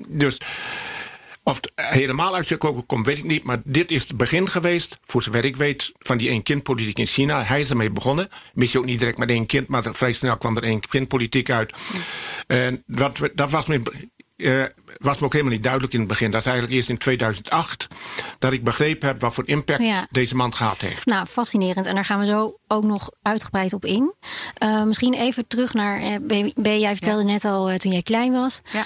dus 0.09 0.39
of 1.45 1.57
het 1.57 1.73
helemaal 1.75 2.35
uit 2.35 2.47
Chicago 2.47 2.83
komt, 2.83 3.07
weet 3.07 3.19
ik 3.19 3.25
niet. 3.25 3.45
Maar 3.45 3.61
dit 3.65 3.91
is 3.91 4.03
het 4.09 4.17
begin 4.17 4.49
geweest, 4.49 4.99
voor 5.05 5.23
zover 5.23 5.45
ik 5.45 5.57
weet, 5.57 5.93
van 5.99 6.19
die 6.19 6.29
één-kind-politiek 6.29 6.99
in 6.99 7.07
China. 7.07 7.43
Hij 7.43 7.61
is 7.61 7.71
ermee 7.71 7.91
begonnen. 7.91 8.29
Misschien 8.55 8.81
ook 8.81 8.87
niet 8.87 8.99
direct 8.99 9.19
met 9.19 9.31
één 9.31 9.47
kind, 9.47 9.69
maar 9.69 9.83
vrij 9.91 10.13
snel 10.13 10.37
kwam 10.37 10.57
er 10.57 10.63
één-kind-politiek 10.63 11.51
uit. 11.51 11.75
En 12.47 12.83
dat, 12.87 13.31
dat 13.35 13.51
was 13.51 13.67
uh, 14.43 14.65
was 14.99 15.19
me 15.19 15.25
ook 15.25 15.33
helemaal 15.33 15.53
niet 15.53 15.63
duidelijk 15.63 15.93
in 15.93 15.99
het 15.99 16.09
begin. 16.09 16.31
Dat 16.31 16.41
is 16.41 16.47
eigenlijk 16.47 16.77
eerst 16.77 16.89
in 16.89 16.99
2008 16.99 17.87
dat 18.39 18.53
ik 18.53 18.65
begrepen 18.65 19.09
heb 19.09 19.21
wat 19.21 19.35
voor 19.35 19.49
impact 19.49 19.83
deze 20.11 20.37
man 20.37 20.55
gehad 20.55 20.81
heeft. 20.81 21.07
Nou, 21.07 21.27
fascinerend. 21.27 21.87
En 21.87 21.95
daar 21.95 22.05
gaan 22.05 22.19
we 22.19 22.27
zo 22.27 22.57
ook 22.67 22.85
nog 22.85 23.11
uitgebreid 23.23 23.73
op 23.73 23.85
in. 23.85 24.15
Uh, 24.63 24.85
misschien 24.85 25.15
even 25.15 25.47
terug 25.47 25.75
naar. 25.75 26.03
Uh, 26.03 26.47
B, 26.55 26.67
jij 26.67 26.93
vertelde 26.93 27.25
net 27.25 27.45
al 27.45 27.77
toen 27.77 27.93
jij 27.93 28.03
klein 28.03 28.33
was. 28.33 28.61
Ja. 28.73 28.85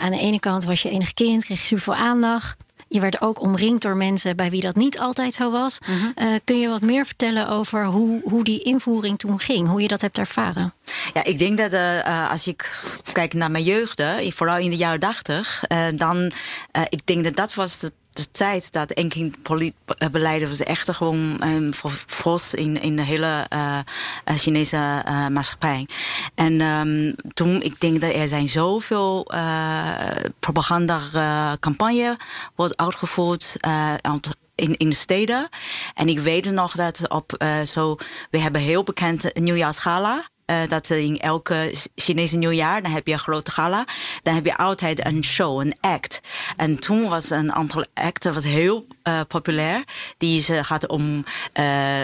aan 0.00 0.10
de 0.10 0.18
ene 0.18 0.40
kant 0.40 0.64
was 0.64 0.82
je 0.82 0.90
enig 0.90 1.12
kind, 1.12 1.44
kreeg 1.44 1.60
je 1.60 1.66
superveel 1.66 1.94
aandacht. 1.94 2.63
Je 2.94 3.00
werd 3.00 3.20
ook 3.20 3.40
omringd 3.40 3.82
door 3.82 3.96
mensen 3.96 4.36
bij 4.36 4.50
wie 4.50 4.60
dat 4.60 4.76
niet 4.76 4.98
altijd 4.98 5.34
zo 5.34 5.50
was. 5.50 5.78
Mhm. 5.78 6.38
kun 6.44 6.60
je 6.60 6.68
wat 6.68 6.80
meer 6.80 7.06
vertellen 7.06 7.48
over 7.48 7.84
hoe, 7.84 8.20
hoe 8.24 8.44
die 8.44 8.62
invoering 8.62 9.18
toen 9.18 9.40
ging? 9.40 9.68
Hoe 9.68 9.82
je 9.82 9.88
dat 9.88 10.00
hebt 10.00 10.18
ervaren? 10.18 10.72
Ja, 11.14 11.24
ik 11.24 11.38
denk 11.38 11.58
dat 11.58 11.72
uh, 11.72 12.30
als 12.30 12.46
ik 12.46 12.82
kijk 13.12 13.34
naar 13.34 13.50
mijn 13.50 13.64
jeugd, 13.64 14.02
vooral 14.28 14.58
in 14.58 14.70
de 14.70 14.76
jaren 14.76 15.00
80, 15.00 15.62
uh, 15.68 15.86
dan 15.94 16.32
ik 16.88 17.06
denk 17.06 17.24
dat 17.24 17.36
dat 17.36 17.54
was 17.54 17.78
de 17.78 17.92
de 18.14 18.30
tijd 18.30 18.72
dat 18.72 18.90
beleiden 20.10 20.48
was 20.48 20.62
echt 20.62 20.94
gewoon 20.94 21.42
um, 21.44 21.72
in, 22.54 22.80
in 22.80 22.96
de 22.96 23.02
hele 23.02 23.46
uh, 23.52 23.78
Chinese 24.24 24.76
uh, 24.76 25.26
maatschappij. 25.26 25.88
En 26.34 26.60
um, 26.60 27.14
toen, 27.32 27.62
ik 27.62 27.80
denk 27.80 28.00
dat 28.00 28.14
er 28.14 28.28
zijn 28.28 28.46
zoveel 28.46 29.34
uh, 29.34 29.98
propaganda 30.38 31.00
campagne 31.60 32.16
wordt 32.54 32.76
uitgevoerd 32.76 33.56
in, 34.54 34.76
in 34.76 34.88
de 34.88 34.94
steden. 34.94 35.48
En 35.94 36.08
ik 36.08 36.18
weet 36.18 36.50
nog 36.50 36.72
dat 36.72 37.08
op 37.08 37.44
zo, 37.66 37.96
we 38.30 38.38
hebben 38.38 38.60
heel 38.60 38.82
bekend 38.82 39.34
nieuwjaarsgala. 39.34 40.28
Uh, 40.46 40.68
dat 40.68 40.90
in 40.90 41.18
elke 41.18 41.74
Chinese 41.94 42.36
nieuwjaar, 42.36 42.82
dan 42.82 42.90
heb 42.90 43.06
je 43.06 43.12
een 43.12 43.18
grote 43.18 43.50
gala. 43.50 43.86
Dan 44.22 44.34
heb 44.34 44.44
je 44.44 44.56
altijd 44.56 45.06
een 45.06 45.24
show, 45.24 45.60
een 45.60 45.74
act. 45.80 46.20
En 46.56 46.80
toen 46.80 47.08
was 47.08 47.30
een 47.30 47.52
aantal 47.52 47.84
acten 47.94 48.34
wat 48.34 48.42
heel 48.42 48.86
uh, 49.08 49.20
populair. 49.28 49.84
Die 50.18 50.42
gaat 50.42 50.86
om 50.86 51.24
uh, 51.60 52.00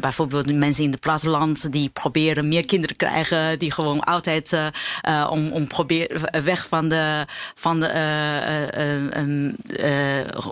bijvoorbeeld 0.00 0.54
mensen 0.54 0.84
in 0.84 0.90
het 0.90 1.00
platteland 1.00 1.72
die 1.72 1.88
proberen 1.88 2.48
meer 2.48 2.66
kinderen 2.66 2.96
te 2.96 3.06
krijgen. 3.06 3.58
Die 3.58 3.72
gewoon 3.72 4.00
altijd 4.00 4.56
om, 5.30 5.50
om 5.50 5.66
proberen 5.66 6.44
weg 6.44 6.68
van 6.68 6.88
de. 6.88 7.26
Van 7.54 7.80
de 7.80 7.90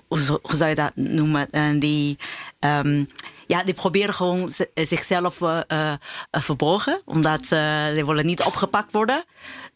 hoe 0.09 0.57
zou 0.57 0.69
je 0.69 0.75
dat 0.75 0.93
noemen? 0.95 1.49
die. 1.79 2.19
Um, 2.61 3.07
ja, 3.51 3.63
die 3.63 3.75
proberen 3.75 4.15
gewoon 4.15 4.53
eh, 4.75 4.87
zichzelf 4.87 5.41
uh, 5.41 5.61
uh, 5.69 5.93
verborgen, 6.31 7.03
omdat 7.05 7.49
die 7.95 8.07
willen 8.07 8.27
niet 8.27 8.43
opgepakt 8.43 8.93
worden. 8.93 9.25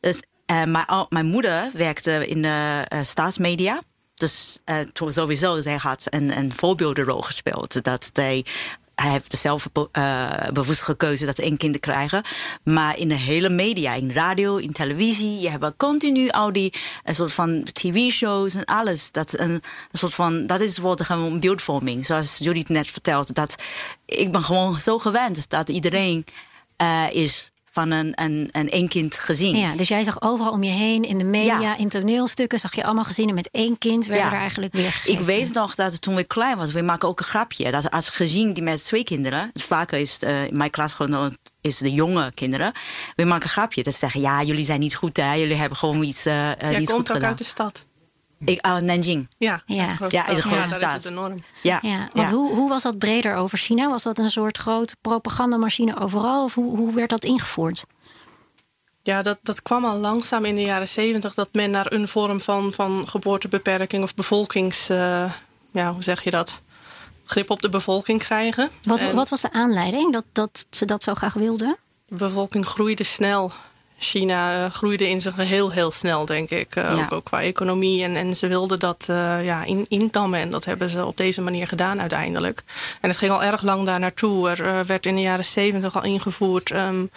Dus, 0.00 0.23
mijn, 0.47 1.07
mijn 1.09 1.26
moeder 1.26 1.71
werkte 1.73 2.26
in 2.26 2.43
de 2.43 2.87
staatsmedia. 3.02 3.81
Dus 4.14 4.59
sowieso, 4.93 5.61
zij 5.61 5.76
had 5.76 6.07
een, 6.11 6.37
een 6.37 6.52
voorbeeldenrol 6.52 7.21
gespeeld. 7.21 7.85
Dat 7.85 8.11
zij 8.12 8.45
hij 8.94 9.10
heeft 9.10 9.38
zelf 9.38 9.68
uh, 9.92 10.30
bewust 10.52 10.82
gekozen 10.82 11.26
dat 11.26 11.38
één 11.38 11.56
kind 11.56 11.80
krijgen. 11.80 12.22
Maar 12.64 12.98
in 12.98 13.08
de 13.08 13.14
hele 13.14 13.48
media, 13.48 13.94
in 13.94 14.12
radio, 14.12 14.56
in 14.56 14.72
televisie, 14.72 15.40
je 15.40 15.50
hebt 15.50 15.76
continu 15.76 16.28
al 16.28 16.52
die 16.52 16.72
een 17.04 17.14
soort 17.14 17.32
van 17.32 17.64
tv-shows 17.72 18.54
en 18.54 18.64
alles. 18.64 19.12
Dat, 19.12 19.38
een, 19.38 19.50
een 19.50 19.62
soort 19.92 20.14
van, 20.14 20.46
dat 20.46 20.60
is 20.60 20.78
wordt 20.78 21.04
gewoon 21.04 21.40
beeldvorming. 21.40 22.06
Zoals 22.06 22.38
Judith 22.38 22.68
net 22.68 22.88
vertelt. 22.88 23.34
Dat, 23.34 23.54
ik 24.06 24.32
ben 24.32 24.42
gewoon 24.42 24.80
zo 24.80 24.98
gewend 24.98 25.50
dat 25.50 25.68
iedereen 25.68 26.24
uh, 26.82 27.06
is 27.10 27.52
van 27.75 27.90
een, 27.90 28.12
een, 28.14 28.49
een 28.52 28.71
één 28.71 28.88
kind 28.88 29.14
gezien. 29.14 29.57
Ja, 29.57 29.76
dus 29.76 29.88
jij 29.88 30.04
zag 30.04 30.23
overal 30.23 30.52
om 30.52 30.62
je 30.62 30.71
heen 30.71 31.02
in 31.02 31.19
de 31.19 31.25
media, 31.25 31.76
in 31.76 31.88
toneelstukken, 31.88 32.59
zag 32.59 32.75
je 32.75 32.85
allemaal 32.85 33.04
gezinnen 33.04 33.35
met 33.35 33.49
één 33.50 33.78
kind 33.78 34.07
werden 34.07 34.26
er 34.26 34.33
eigenlijk 34.33 34.75
weer. 34.75 35.00
Ik 35.04 35.21
weet 35.21 35.52
nog 35.52 35.75
dat 35.75 36.00
toen 36.00 36.14
we 36.14 36.25
klein 36.25 36.57
was, 36.57 36.73
we 36.73 36.83
maken 36.83 37.09
ook 37.09 37.19
een 37.19 37.25
grapje. 37.25 37.71
Dat 37.71 37.90
als 37.90 38.09
gezien 38.09 38.52
die 38.52 38.62
met 38.62 38.85
twee 38.85 39.04
kinderen, 39.04 39.50
dus 39.52 39.64
vaker 39.64 39.99
is 39.99 40.19
uh, 40.21 40.31
mijn 40.50 40.71
klasgenoot 40.71 41.33
is 41.61 41.78
de 41.78 41.90
jonge 41.90 42.31
kinderen. 42.35 42.73
We 43.14 43.25
maken 43.25 43.45
een 43.45 43.50
grapje. 43.50 43.83
Dat 43.83 43.95
zeggen, 43.95 44.21
ja, 44.21 44.43
jullie 44.43 44.64
zijn 44.64 44.81
niet 44.81 44.95
goed, 44.95 45.16
hè? 45.16 45.33
Jullie 45.33 45.57
hebben 45.57 45.78
gewoon 45.78 46.02
iets 46.02 46.26
uh, 46.26 46.35
Jij 46.35 46.78
niet 46.78 46.90
komt 46.90 47.09
goed 47.09 47.16
ook 47.16 47.23
uit 47.23 47.38
de 47.38 47.45
stad. 47.45 47.85
Ik, 48.44 48.66
uh, 48.66 48.76
Nanjing. 48.76 49.28
Ja, 49.38 49.62
ja. 49.66 49.96
ja 50.08 50.28
is 50.28 50.36
een 50.36 50.42
grote 50.42 50.56
ja, 50.56 50.66
staat. 50.66 50.98
Is 50.98 51.04
het 51.04 51.12
enorm. 51.12 51.36
Ja. 51.62 51.78
ja. 51.82 52.08
Want 52.12 52.28
Hoe, 52.28 52.54
hoe 52.54 52.68
was 52.68 52.82
dat 52.82 52.98
breder 52.98 53.34
over 53.34 53.58
China? 53.58 53.88
Was 53.88 54.02
dat 54.02 54.18
een 54.18 54.30
soort 54.30 54.58
grote 54.58 54.96
propagandamachine 55.00 56.00
overal? 56.00 56.44
Of 56.44 56.54
hoe, 56.54 56.78
hoe 56.78 56.94
werd 56.94 57.10
dat 57.10 57.24
ingevoerd? 57.24 57.84
Ja, 59.02 59.22
dat, 59.22 59.38
dat 59.42 59.62
kwam 59.62 59.84
al 59.84 59.98
langzaam 59.98 60.44
in 60.44 60.54
de 60.54 60.62
jaren 60.62 60.88
zeventig 60.88 61.34
dat 61.34 61.48
men 61.52 61.70
naar 61.70 61.92
een 61.92 62.08
vorm 62.08 62.40
van, 62.40 62.72
van 62.72 63.08
geboortebeperking 63.08 64.02
of 64.02 64.14
bevolkings. 64.14 64.90
Uh, 64.90 65.32
ja, 65.72 65.92
hoe 65.92 66.02
zeg 66.02 66.22
je 66.22 66.30
dat? 66.30 66.60
Grip 67.24 67.50
op 67.50 67.62
de 67.62 67.68
bevolking 67.68 68.22
krijgen. 68.22 68.70
Wat, 68.82 69.12
wat 69.12 69.28
was 69.28 69.40
de 69.40 69.52
aanleiding 69.52 70.12
dat, 70.12 70.24
dat 70.32 70.66
ze 70.70 70.84
dat 70.84 71.02
zo 71.02 71.14
graag 71.14 71.34
wilden? 71.34 71.76
De 72.06 72.14
bevolking 72.14 72.66
groeide 72.66 73.04
snel. 73.04 73.52
China 74.04 74.64
uh, 74.64 74.70
groeide 74.70 75.08
in 75.08 75.20
zijn 75.20 75.34
geheel 75.34 75.70
heel 75.70 75.90
snel, 75.90 76.25
denk 76.25 76.50
ik. 76.50 76.76
Uh, 76.76 76.99
ook, 76.99 77.12
ook, 77.12 77.25
qua 77.25 77.40
economie. 77.40 78.04
En, 78.04 78.16
en 78.16 78.37
ze 78.37 78.46
wilden 78.46 78.78
dat 78.78 79.06
uh, 79.11 79.44
ja, 79.44 79.64
in, 79.64 79.87
indammen. 79.88 80.40
En 80.40 80.50
dat 80.50 80.64
hebben 80.64 80.90
ze 80.90 81.06
op 81.06 81.16
deze 81.16 81.40
manier 81.40 81.66
gedaan 81.66 82.00
uiteindelijk. 82.00 82.62
En 83.00 83.08
het 83.08 83.18
ging 83.18 83.32
al 83.32 83.42
erg 83.42 83.62
lang 83.62 83.87
daar 83.87 84.00
naartoe. 84.00 84.50
Er 84.50 84.87
werd 84.87 85.06
in 85.06 85.14
de 85.14 85.20
jaren 85.20 85.44
zeventig 85.44 85.96
al 85.96 86.04
ingevoerd 86.04 86.70
um, 86.70 87.11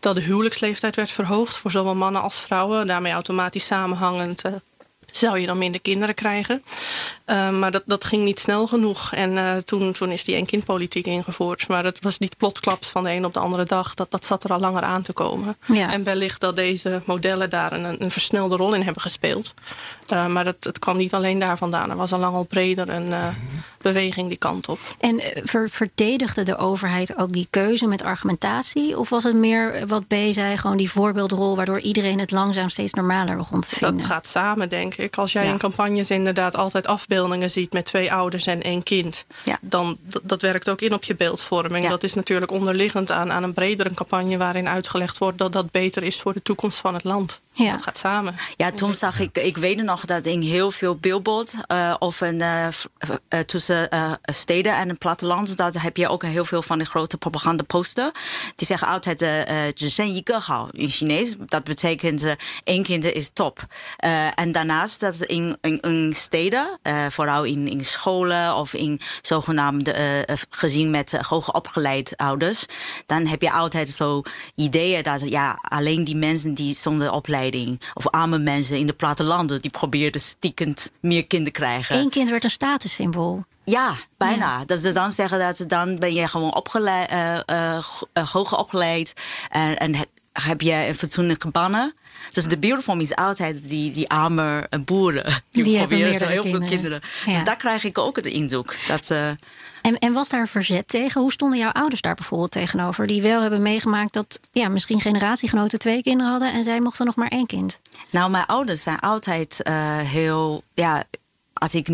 dat 0.00 0.14
de 0.14 0.20
huwelijksleeftijd 0.20 0.96
werd 0.96 1.10
verhoogd 1.10 1.56
voor 1.56 1.70
zowel 1.70 1.94
mannen 1.94 2.22
als 2.22 2.34
vrouwen. 2.34 2.86
Daarmee 2.86 3.12
automatisch 3.12 3.66
samenhangend 3.66 4.42
zou 5.10 5.38
je 5.38 5.46
dan 5.46 5.58
minder 5.58 5.80
kinderen 5.80 6.14
krijgen. 6.14 6.62
Uh, 7.30 7.50
maar 7.50 7.70
dat, 7.70 7.82
dat 7.86 8.04
ging 8.04 8.24
niet 8.24 8.38
snel 8.38 8.66
genoeg. 8.66 9.12
En 9.12 9.30
uh, 9.30 9.56
toen, 9.56 9.92
toen 9.92 10.10
is 10.10 10.24
die 10.24 10.34
eenkindpolitiek 10.34 11.06
ingevoerd. 11.06 11.68
Maar 11.68 11.84
het 11.84 12.02
was 12.02 12.18
niet 12.18 12.36
plotsklaps 12.36 12.88
van 12.88 13.02
de 13.04 13.10
een 13.10 13.24
op 13.24 13.34
de 13.34 13.40
andere 13.40 13.64
dag. 13.64 13.94
Dat, 13.94 14.10
dat 14.10 14.24
zat 14.24 14.44
er 14.44 14.52
al 14.52 14.60
langer 14.60 14.82
aan 14.82 15.02
te 15.02 15.12
komen. 15.12 15.56
Ja. 15.66 15.92
En 15.92 16.02
wellicht 16.02 16.40
dat 16.40 16.56
deze 16.56 17.02
modellen 17.04 17.50
daar 17.50 17.72
een, 17.72 18.02
een 18.02 18.10
versnelde 18.10 18.56
rol 18.56 18.74
in 18.74 18.82
hebben 18.82 19.02
gespeeld. 19.02 19.54
Uh, 20.12 20.26
maar 20.26 20.44
dat, 20.44 20.56
het 20.60 20.78
kwam 20.78 20.96
niet 20.96 21.14
alleen 21.14 21.38
daar 21.38 21.58
vandaan. 21.58 21.90
Er 21.90 21.96
was 21.96 22.12
al 22.12 22.18
lang 22.18 22.34
al 22.34 22.46
breder 22.46 22.88
een 22.88 23.14
beweging 23.78 24.28
die 24.28 24.36
kant 24.36 24.68
op. 24.68 24.78
En 24.98 25.20
ver, 25.44 25.68
verdedigde 25.68 26.42
de 26.42 26.56
overheid 26.56 27.16
ook 27.16 27.32
die 27.32 27.46
keuze 27.50 27.86
met 27.86 28.02
argumentatie? 28.02 28.98
Of 28.98 29.08
was 29.08 29.24
het 29.24 29.34
meer 29.34 29.86
wat 29.86 30.06
B 30.06 30.14
zei, 30.30 30.56
gewoon 30.56 30.76
die 30.76 30.90
voorbeeldrol... 30.90 31.56
waardoor 31.56 31.80
iedereen 31.80 32.18
het 32.18 32.30
langzaam 32.30 32.68
steeds 32.68 32.92
normaler 32.92 33.36
begon 33.36 33.60
te 33.60 33.68
vinden? 33.68 33.96
Dat 33.96 34.06
gaat 34.06 34.26
samen, 34.26 34.68
denk 34.68 34.94
ik. 34.94 35.16
Als 35.16 35.32
jij 35.32 35.44
ja. 35.44 35.50
in 35.50 35.58
campagnes 35.58 36.10
inderdaad 36.10 36.56
altijd 36.56 36.86
afbeeldingen 37.20 37.50
ziet... 37.50 37.72
met 37.72 37.84
twee 37.84 38.12
ouders 38.12 38.46
en 38.46 38.62
één 38.62 38.82
kind... 38.82 39.24
Ja. 39.44 39.58
dan 39.60 39.98
dat 40.22 40.42
werkt 40.42 40.68
ook 40.68 40.80
in 40.80 40.94
op 40.94 41.04
je 41.04 41.14
beeldvorming. 41.14 41.84
Ja. 41.84 41.90
Dat 41.90 42.02
is 42.02 42.14
natuurlijk 42.14 42.52
onderliggend 42.52 43.10
aan, 43.10 43.32
aan 43.32 43.42
een 43.42 43.54
bredere 43.54 43.94
campagne... 43.94 44.36
waarin 44.36 44.68
uitgelegd 44.68 45.18
wordt 45.18 45.38
dat 45.38 45.52
dat 45.52 45.70
beter 45.70 46.02
is 46.02 46.20
voor 46.20 46.32
de 46.32 46.42
toekomst 46.42 46.78
van 46.78 46.94
het 46.94 47.04
land. 47.04 47.40
Ja. 47.52 47.72
Dat 47.72 47.82
gaat 47.82 47.98
samen. 47.98 48.34
Ja, 48.56 48.70
toen 48.70 48.94
zag 48.94 49.18
ik, 49.18 49.38
ik 49.38 49.56
weet 49.56 49.82
nog 49.82 50.04
dat 50.04 50.26
in 50.26 50.40
heel 50.40 50.70
veel 50.70 50.96
billboard 50.96 51.54
uh, 51.72 51.94
of 51.98 52.20
een, 52.20 52.34
uh, 52.40 52.66
uh, 53.28 53.40
tussen 53.40 53.88
steden 54.22 54.76
en 54.76 54.88
het 54.88 54.98
platteland, 54.98 55.56
daar 55.56 55.72
heb 55.82 55.96
je 55.96 56.08
ook 56.08 56.22
heel 56.22 56.44
veel 56.44 56.62
van 56.62 56.78
de 56.78 56.84
grote 56.84 57.16
propagandaposter. 57.16 58.10
Die 58.54 58.66
zeggen 58.66 58.88
altijd 58.88 59.22
uh, 59.22 59.66
in 60.70 60.88
Chinees. 60.88 61.34
Dat 61.38 61.64
betekent 61.64 62.24
één 62.64 62.82
kind 62.82 63.04
is 63.04 63.30
top. 63.32 63.66
en 64.34 64.52
daarnaast 64.52 65.00
dat 65.00 65.14
in, 65.14 65.58
in, 65.60 65.80
in 65.80 66.14
steden, 66.14 66.78
vooral 67.08 67.44
in, 67.44 67.68
in 67.68 67.84
scholen 67.84 68.54
of 68.54 68.74
in 68.74 69.00
zogenaamde 69.20 70.26
gezien 70.50 70.90
met 70.90 71.12
hoger 71.12 71.54
opgeleid 71.54 72.16
ouders, 72.16 72.66
dan 73.06 73.26
heb 73.26 73.42
je 73.42 73.52
altijd 73.52 73.88
zo 73.88 74.22
ideeën 74.54 75.02
dat 75.02 75.28
ja, 75.28 75.58
alleen 75.62 76.04
die 76.04 76.16
mensen 76.16 76.54
die 76.54 76.74
zonder 76.74 77.12
opleiding 77.12 77.39
of 77.94 78.08
arme 78.08 78.38
mensen 78.38 78.78
in 78.78 78.86
de 78.86 78.92
plattelanden 78.92 79.60
die 79.60 79.70
probeerden 79.70 80.20
stiekend 80.20 80.90
meer 81.00 81.26
kinderen 81.26 81.52
krijgen. 81.52 81.98
Eén 81.98 82.10
kind 82.10 82.28
werd 82.28 82.44
een 82.44 82.50
statussymbool. 82.50 83.44
Ja, 83.64 83.94
bijna. 84.16 84.58
Ja. 84.58 84.64
Dat 84.64 84.78
ze 84.78 84.92
dan 84.92 85.10
zeggen 85.10 85.38
dat 85.38 85.56
ze 85.56 85.66
dan 85.66 85.98
ben 85.98 86.14
je 86.14 86.28
gewoon 86.28 86.54
opgeleid, 86.54 87.12
uh, 87.12 87.38
uh, 88.14 88.28
hoger 88.32 88.58
opgeleid 88.58 89.12
en, 89.48 89.76
en 89.76 89.94
heb 90.32 90.60
je 90.60 90.72
een 90.72 90.94
fatsoenlijke 90.94 91.48
bannen. 91.48 91.94
Dus 92.32 92.44
de 92.44 92.58
beeldvorming 92.58 93.10
is 93.10 93.16
altijd 93.16 93.68
die, 93.68 93.90
die 93.92 94.08
arme 94.08 94.68
boeren. 94.84 95.42
Die, 95.50 95.64
die 95.64 95.78
proberen 95.78 96.14
zo 96.14 96.26
heel 96.26 96.42
kinderen. 96.42 96.68
veel 96.68 96.76
kinderen. 96.76 97.00
Ja. 97.26 97.32
Dus 97.32 97.44
daar 97.44 97.56
krijg 97.56 97.84
ik 97.84 97.98
ook 97.98 98.16
het 98.16 98.26
indruk. 98.26 98.78
Dat 98.88 99.04
ze, 99.04 99.36
en, 99.82 99.98
en 99.98 100.12
was 100.12 100.28
daar 100.28 100.48
verzet 100.48 100.88
tegen? 100.88 101.20
Hoe 101.20 101.32
stonden 101.32 101.58
jouw 101.58 101.70
ouders 101.70 102.00
daar 102.00 102.14
bijvoorbeeld 102.14 102.50
tegenover? 102.50 103.06
Die 103.06 103.22
wel 103.22 103.40
hebben 103.42 103.62
meegemaakt 103.62 104.12
dat 104.12 104.40
ja, 104.52 104.68
misschien 104.68 105.00
generatiegenoten 105.00 105.78
twee 105.78 106.02
kinderen 106.02 106.30
hadden... 106.30 106.52
en 106.52 106.64
zij 106.64 106.80
mochten 106.80 107.06
nog 107.06 107.16
maar 107.16 107.28
één 107.28 107.46
kind. 107.46 107.80
Nou, 108.10 108.30
mijn 108.30 108.46
ouders 108.46 108.82
zijn 108.82 108.98
altijd 108.98 109.60
uh, 109.68 109.98
heel... 109.98 110.62
Ja, 110.74 111.04
als 111.52 111.74
ik 111.74 111.88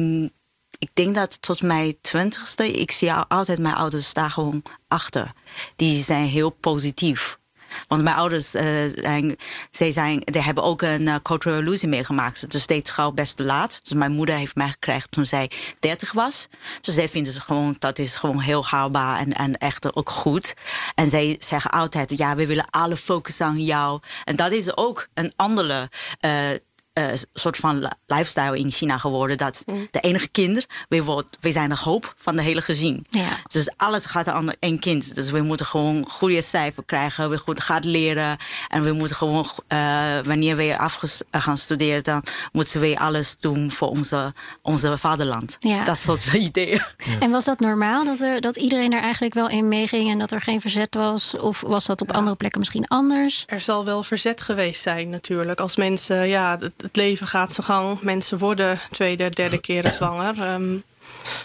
ik 0.78 0.90
denk 0.94 1.14
dat 1.14 1.42
tot 1.42 1.62
mijn 1.62 1.94
twintigste, 2.00 2.72
ik 2.72 2.90
zie 2.90 3.12
altijd 3.12 3.58
mijn 3.58 3.74
ouders 3.74 4.12
daar 4.12 4.30
gewoon 4.30 4.62
achter. 4.88 5.32
Die 5.76 6.02
zijn 6.02 6.26
heel 6.26 6.50
positief. 6.50 7.38
Want 7.88 8.02
mijn 8.02 8.16
ouders 8.16 8.50
zijn, 8.50 9.36
zij 9.70 9.90
zijn, 9.90 10.22
hebben 10.32 10.64
ook 10.64 10.82
een 10.82 11.02
uh, 11.02 11.14
cultural 11.22 11.58
illusie 11.58 11.88
meegemaakt. 11.88 12.50
Dus 12.50 12.62
steeds 12.62 12.90
gauw 12.90 13.12
best 13.12 13.38
laat. 13.38 13.78
Dus 13.82 13.92
mijn 13.92 14.12
moeder 14.12 14.34
heeft 14.34 14.54
mij 14.54 14.68
gekregen 14.68 15.10
toen 15.10 15.26
zij 15.26 15.50
30 15.80 16.12
was. 16.12 16.48
Dus 16.80 16.94
zij 16.94 17.08
vinden 17.08 17.32
ze 17.32 17.40
gewoon, 17.40 17.76
dat 17.78 17.98
is 17.98 18.16
gewoon 18.16 18.40
heel 18.40 18.64
haalbaar 18.64 19.18
en, 19.18 19.32
en 19.32 19.56
echt 19.58 19.96
ook 19.96 20.10
goed. 20.10 20.54
En 20.94 21.06
zij 21.06 21.36
zeggen 21.38 21.70
altijd, 21.70 22.18
ja, 22.18 22.36
we 22.36 22.46
willen 22.46 22.70
alle 22.70 22.96
focussen 22.96 23.46
aan 23.46 23.64
jou. 23.64 24.00
En 24.24 24.36
dat 24.36 24.52
is 24.52 24.76
ook 24.76 25.08
een 25.14 25.32
andere 25.36 25.90
uh, 26.20 26.30
uh, 26.98 27.04
soort 27.32 27.56
van 27.56 27.92
lifestyle 28.06 28.58
in 28.58 28.70
China 28.70 28.98
geworden. 28.98 29.38
Dat 29.38 29.62
mm. 29.66 29.88
de 29.90 30.00
enige 30.00 30.28
kind, 30.28 30.66
we, 30.88 31.02
wordt, 31.02 31.36
we 31.40 31.50
zijn 31.50 31.68
de 31.68 31.76
hoop 31.78 32.14
van 32.16 32.36
de 32.36 32.42
hele 32.42 32.62
gezin. 32.62 33.06
Ja. 33.08 33.28
Dus 33.46 33.70
alles 33.76 34.06
gaat 34.06 34.28
aan 34.28 34.52
één 34.58 34.78
kind. 34.78 35.14
Dus 35.14 35.30
we 35.30 35.42
moeten 35.42 35.66
gewoon 35.66 36.04
goede 36.08 36.42
cijfer 36.42 36.84
krijgen. 36.84 37.30
We 37.30 37.38
goed 37.38 37.60
gaan 37.60 37.86
leren. 37.86 38.36
En 38.68 38.84
we 38.84 38.92
moeten 38.92 39.16
gewoon, 39.16 39.46
uh, 39.68 40.18
wanneer 40.24 40.56
we 40.56 40.78
af 40.78 41.00
gaan 41.30 41.56
studeren, 41.56 42.02
dan 42.02 42.22
moeten 42.52 42.80
we 42.80 42.98
alles 42.98 43.36
doen 43.40 43.70
voor 43.70 43.88
onze, 43.88 44.34
onze 44.62 44.98
vaderland. 44.98 45.56
Ja. 45.58 45.84
Dat 45.84 45.98
soort 45.98 46.32
ideeën. 46.48 46.82
Ja. 46.96 47.18
En 47.20 47.30
was 47.30 47.44
dat 47.44 47.60
normaal 47.60 48.04
dat, 48.04 48.20
er, 48.20 48.40
dat 48.40 48.56
iedereen 48.56 48.92
er 48.92 49.02
eigenlijk 49.02 49.34
wel 49.34 49.48
in 49.48 49.68
meeging 49.68 50.10
en 50.10 50.18
dat 50.18 50.30
er 50.30 50.40
geen 50.40 50.60
verzet 50.60 50.94
was? 50.94 51.36
Of 51.36 51.60
was 51.60 51.86
dat 51.86 52.00
op 52.00 52.12
andere 52.12 52.36
plekken 52.36 52.60
misschien 52.60 52.88
anders? 52.88 53.44
Er 53.46 53.60
zal 53.60 53.84
wel 53.84 54.02
verzet 54.02 54.40
geweest 54.40 54.82
zijn, 54.82 55.08
natuurlijk. 55.08 55.60
Als 55.60 55.76
mensen, 55.76 56.28
ja, 56.28 56.58
het 56.86 56.96
leven 56.96 57.26
gaat 57.26 57.52
zijn 57.52 57.66
gang. 57.66 58.00
Mensen 58.00 58.38
worden 58.38 58.80
tweede, 58.90 59.30
derde 59.30 59.58
keer 59.58 59.92
zwanger. 59.96 60.52
Um, 60.52 60.82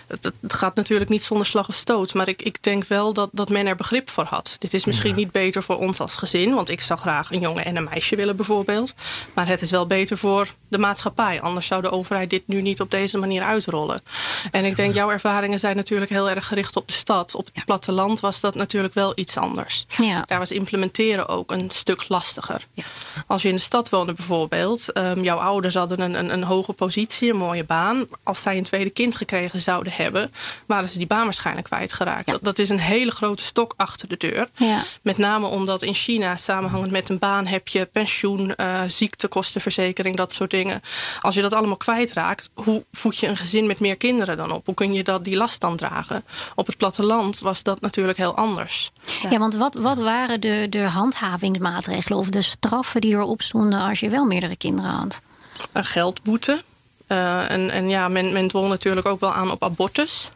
het, 0.07 0.23
het, 0.41 0.53
gaat 0.53 0.75
natuurlijk 0.75 1.09
niet 1.09 1.23
zonder 1.23 1.45
slag 1.45 1.67
of 1.67 1.75
stoot. 1.75 2.13
Maar 2.13 2.27
ik, 2.27 2.41
ik 2.41 2.63
denk 2.63 2.83
wel 2.83 3.13
dat, 3.13 3.29
dat 3.31 3.49
men 3.49 3.67
er 3.67 3.75
begrip 3.75 4.09
voor 4.09 4.23
had. 4.23 4.55
Dit 4.59 4.73
is 4.73 4.85
misschien 4.85 5.15
niet 5.15 5.31
beter 5.31 5.63
voor 5.63 5.77
ons 5.77 5.99
als 5.99 6.15
gezin. 6.15 6.53
Want 6.53 6.69
ik 6.69 6.81
zou 6.81 6.99
graag 6.99 7.31
een 7.31 7.39
jongen 7.39 7.65
en 7.65 7.75
een 7.75 7.87
meisje 7.91 8.15
willen 8.15 8.35
bijvoorbeeld. 8.35 8.93
Maar 9.33 9.47
het 9.47 9.61
is 9.61 9.71
wel 9.71 9.87
beter 9.87 10.17
voor 10.17 10.47
de 10.67 10.77
maatschappij. 10.77 11.41
Anders 11.41 11.67
zou 11.67 11.81
de 11.81 11.91
overheid 11.91 12.29
dit 12.29 12.47
nu 12.47 12.61
niet 12.61 12.81
op 12.81 12.91
deze 12.91 13.17
manier 13.17 13.43
uitrollen. 13.43 14.01
En 14.51 14.65
ik 14.65 14.75
denk, 14.75 14.93
jouw 14.93 15.11
ervaringen 15.11 15.59
zijn 15.59 15.75
natuurlijk 15.75 16.11
heel 16.11 16.29
erg 16.29 16.47
gericht 16.47 16.75
op 16.75 16.87
de 16.87 16.93
stad. 16.93 17.35
Op 17.35 17.49
het 17.53 17.65
platteland 17.65 18.19
was 18.19 18.39
dat 18.39 18.55
natuurlijk 18.55 18.93
wel 18.93 19.11
iets 19.15 19.37
anders. 19.37 19.85
Ja. 19.97 20.23
Daar 20.25 20.39
was 20.39 20.51
implementeren 20.51 21.27
ook 21.27 21.51
een 21.51 21.69
stuk 21.69 22.05
lastiger. 22.07 22.67
Als 23.27 23.41
je 23.41 23.47
in 23.47 23.55
de 23.55 23.61
stad 23.61 23.89
woonde 23.89 24.13
bijvoorbeeld. 24.13 24.97
Um, 24.97 25.23
jouw 25.23 25.37
ouders 25.37 25.73
hadden 25.73 25.99
een, 25.99 26.13
een, 26.13 26.33
een 26.33 26.43
hoge 26.43 26.73
positie, 26.73 27.29
een 27.29 27.37
mooie 27.37 27.63
baan. 27.63 28.07
Als 28.23 28.41
zij 28.41 28.57
een 28.57 28.63
tweede 28.63 28.89
kind 28.89 29.15
gekregen 29.15 29.61
zouden 29.71 29.93
hebben, 29.93 30.31
waren 30.65 30.89
ze 30.89 30.97
die 30.97 31.07
baan 31.07 31.23
waarschijnlijk 31.23 31.67
kwijtgeraakt. 31.67 32.25
Ja. 32.25 32.31
Dat, 32.31 32.43
dat 32.43 32.59
is 32.59 32.69
een 32.69 32.79
hele 32.79 33.11
grote 33.11 33.43
stok 33.43 33.73
achter 33.77 34.07
de 34.07 34.17
deur. 34.17 34.49
Ja. 34.55 34.83
Met 35.01 35.17
name 35.17 35.47
omdat 35.47 35.81
in 35.81 35.93
China, 35.93 36.37
samenhangend 36.37 36.91
met 36.91 37.09
een 37.09 37.19
baan, 37.19 37.45
heb 37.45 37.67
je 37.67 37.85
pensioen, 37.85 38.53
uh, 38.57 38.81
ziektekostenverzekering, 38.87 40.15
dat 40.15 40.31
soort 40.31 40.51
dingen. 40.51 40.81
Als 41.21 41.35
je 41.35 41.41
dat 41.41 41.53
allemaal 41.53 41.77
kwijtraakt, 41.77 42.49
hoe 42.53 42.85
voed 42.91 43.17
je 43.17 43.27
een 43.27 43.37
gezin 43.37 43.65
met 43.67 43.79
meer 43.79 43.97
kinderen 43.97 44.37
dan 44.37 44.51
op? 44.51 44.65
Hoe 44.65 44.75
kun 44.75 44.93
je 44.93 45.03
dat, 45.03 45.23
die 45.23 45.37
last 45.37 45.61
dan 45.61 45.77
dragen? 45.77 46.23
Op 46.55 46.67
het 46.67 46.77
platteland 46.77 47.39
was 47.39 47.63
dat 47.63 47.81
natuurlijk 47.81 48.17
heel 48.17 48.35
anders. 48.35 48.91
Ja, 49.21 49.29
ja 49.29 49.37
want 49.37 49.55
wat, 49.55 49.75
wat 49.75 49.97
waren 49.97 50.41
de, 50.41 50.67
de 50.69 50.83
handhavingsmaatregelen 50.83 52.19
of 52.19 52.29
de 52.29 52.41
straffen 52.41 53.01
die 53.01 53.13
erop 53.13 53.41
stonden 53.41 53.79
als 53.79 53.99
je 53.99 54.09
wel 54.09 54.25
meerdere 54.25 54.55
kinderen 54.55 54.91
had? 54.91 55.21
Een 55.71 55.85
geldboete. 55.85 56.63
Uh, 57.11 57.51
en, 57.51 57.69
en 57.69 57.89
ja, 57.89 58.07
men, 58.07 58.33
men 58.33 58.47
dwong 58.47 58.69
natuurlijk 58.69 59.07
ook 59.07 59.19
wel 59.19 59.33
aan 59.33 59.51
op 59.51 59.63
abortus. 59.63 60.31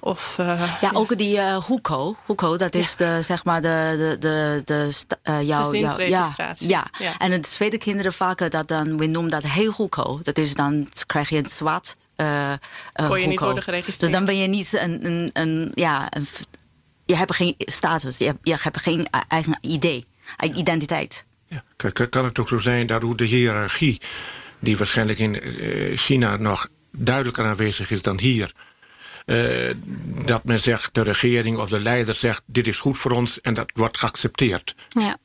Of, 0.00 0.36
uh, 0.40 0.72
ja, 0.80 0.90
ook 0.92 1.18
die 1.18 1.36
uh, 1.36 1.66
huko. 1.66 2.16
Huko, 2.26 2.56
dat 2.56 2.74
is 2.74 2.94
ja. 2.96 3.16
de, 3.16 3.22
zeg 3.22 3.44
maar, 3.44 3.60
de, 3.60 3.94
de, 3.98 4.16
de, 4.18 4.62
de 4.64 4.90
uh, 5.30 5.42
jouw, 5.42 5.74
jouw, 5.74 6.00
ja, 6.00 6.34
ja. 6.58 6.86
ja. 6.98 7.18
En 7.18 7.30
de 7.30 7.40
tweede 7.40 7.78
kinderen 7.78 8.12
vaker, 8.12 8.50
dat 8.50 8.68
dan, 8.68 8.98
we 8.98 9.06
noemen 9.06 9.30
dat 9.30 9.42
heel 9.42 9.74
huko. 9.76 10.20
Dat 10.22 10.38
is 10.38 10.54
dan, 10.54 10.88
krijg 11.06 11.28
je 11.28 11.36
een 11.36 11.50
zwart 11.50 11.96
uh, 12.16 12.52
Kon 12.92 13.20
je 13.20 13.26
niet 13.26 13.40
worden 13.40 13.62
geregistreerd. 13.62 14.00
Dus 14.00 14.10
dan 14.10 14.24
ben 14.24 14.36
je 14.36 14.46
niet 14.46 14.72
een, 14.72 15.06
een, 15.06 15.30
een 15.32 15.72
ja, 15.74 16.06
een, 16.10 16.26
je 17.06 17.16
hebt 17.16 17.34
geen 17.34 17.54
status, 17.58 18.18
je 18.18 18.24
hebt, 18.24 18.38
je 18.42 18.56
hebt 18.62 18.80
geen 18.80 19.06
eigen 19.28 19.58
idee, 19.60 20.04
identiteit. 20.54 21.24
Ja. 21.46 21.62
Kan 22.10 22.24
het 22.24 22.38
ook 22.38 22.48
zo 22.48 22.58
zijn 22.58 22.86
dat 22.86 23.02
hoe 23.02 23.16
de 23.16 23.24
hiërarchie 23.24 24.00
die 24.64 24.76
waarschijnlijk 24.76 25.18
in 25.18 25.40
China 25.96 26.36
nog 26.36 26.68
duidelijker 26.90 27.44
aanwezig 27.44 27.90
is 27.90 28.02
dan 28.02 28.20
hier. 28.20 28.52
Uh, 29.26 29.74
dat 30.24 30.44
men 30.44 30.60
zegt, 30.60 30.94
de 30.94 31.02
regering 31.02 31.58
of 31.58 31.68
de 31.68 31.80
leider 31.80 32.14
zegt... 32.14 32.42
dit 32.46 32.66
is 32.66 32.78
goed 32.78 32.98
voor 32.98 33.10
ons 33.10 33.40
en 33.40 33.54
dat 33.54 33.70
wordt 33.74 33.98
geaccepteerd. 33.98 34.74
Ja. 34.88 35.16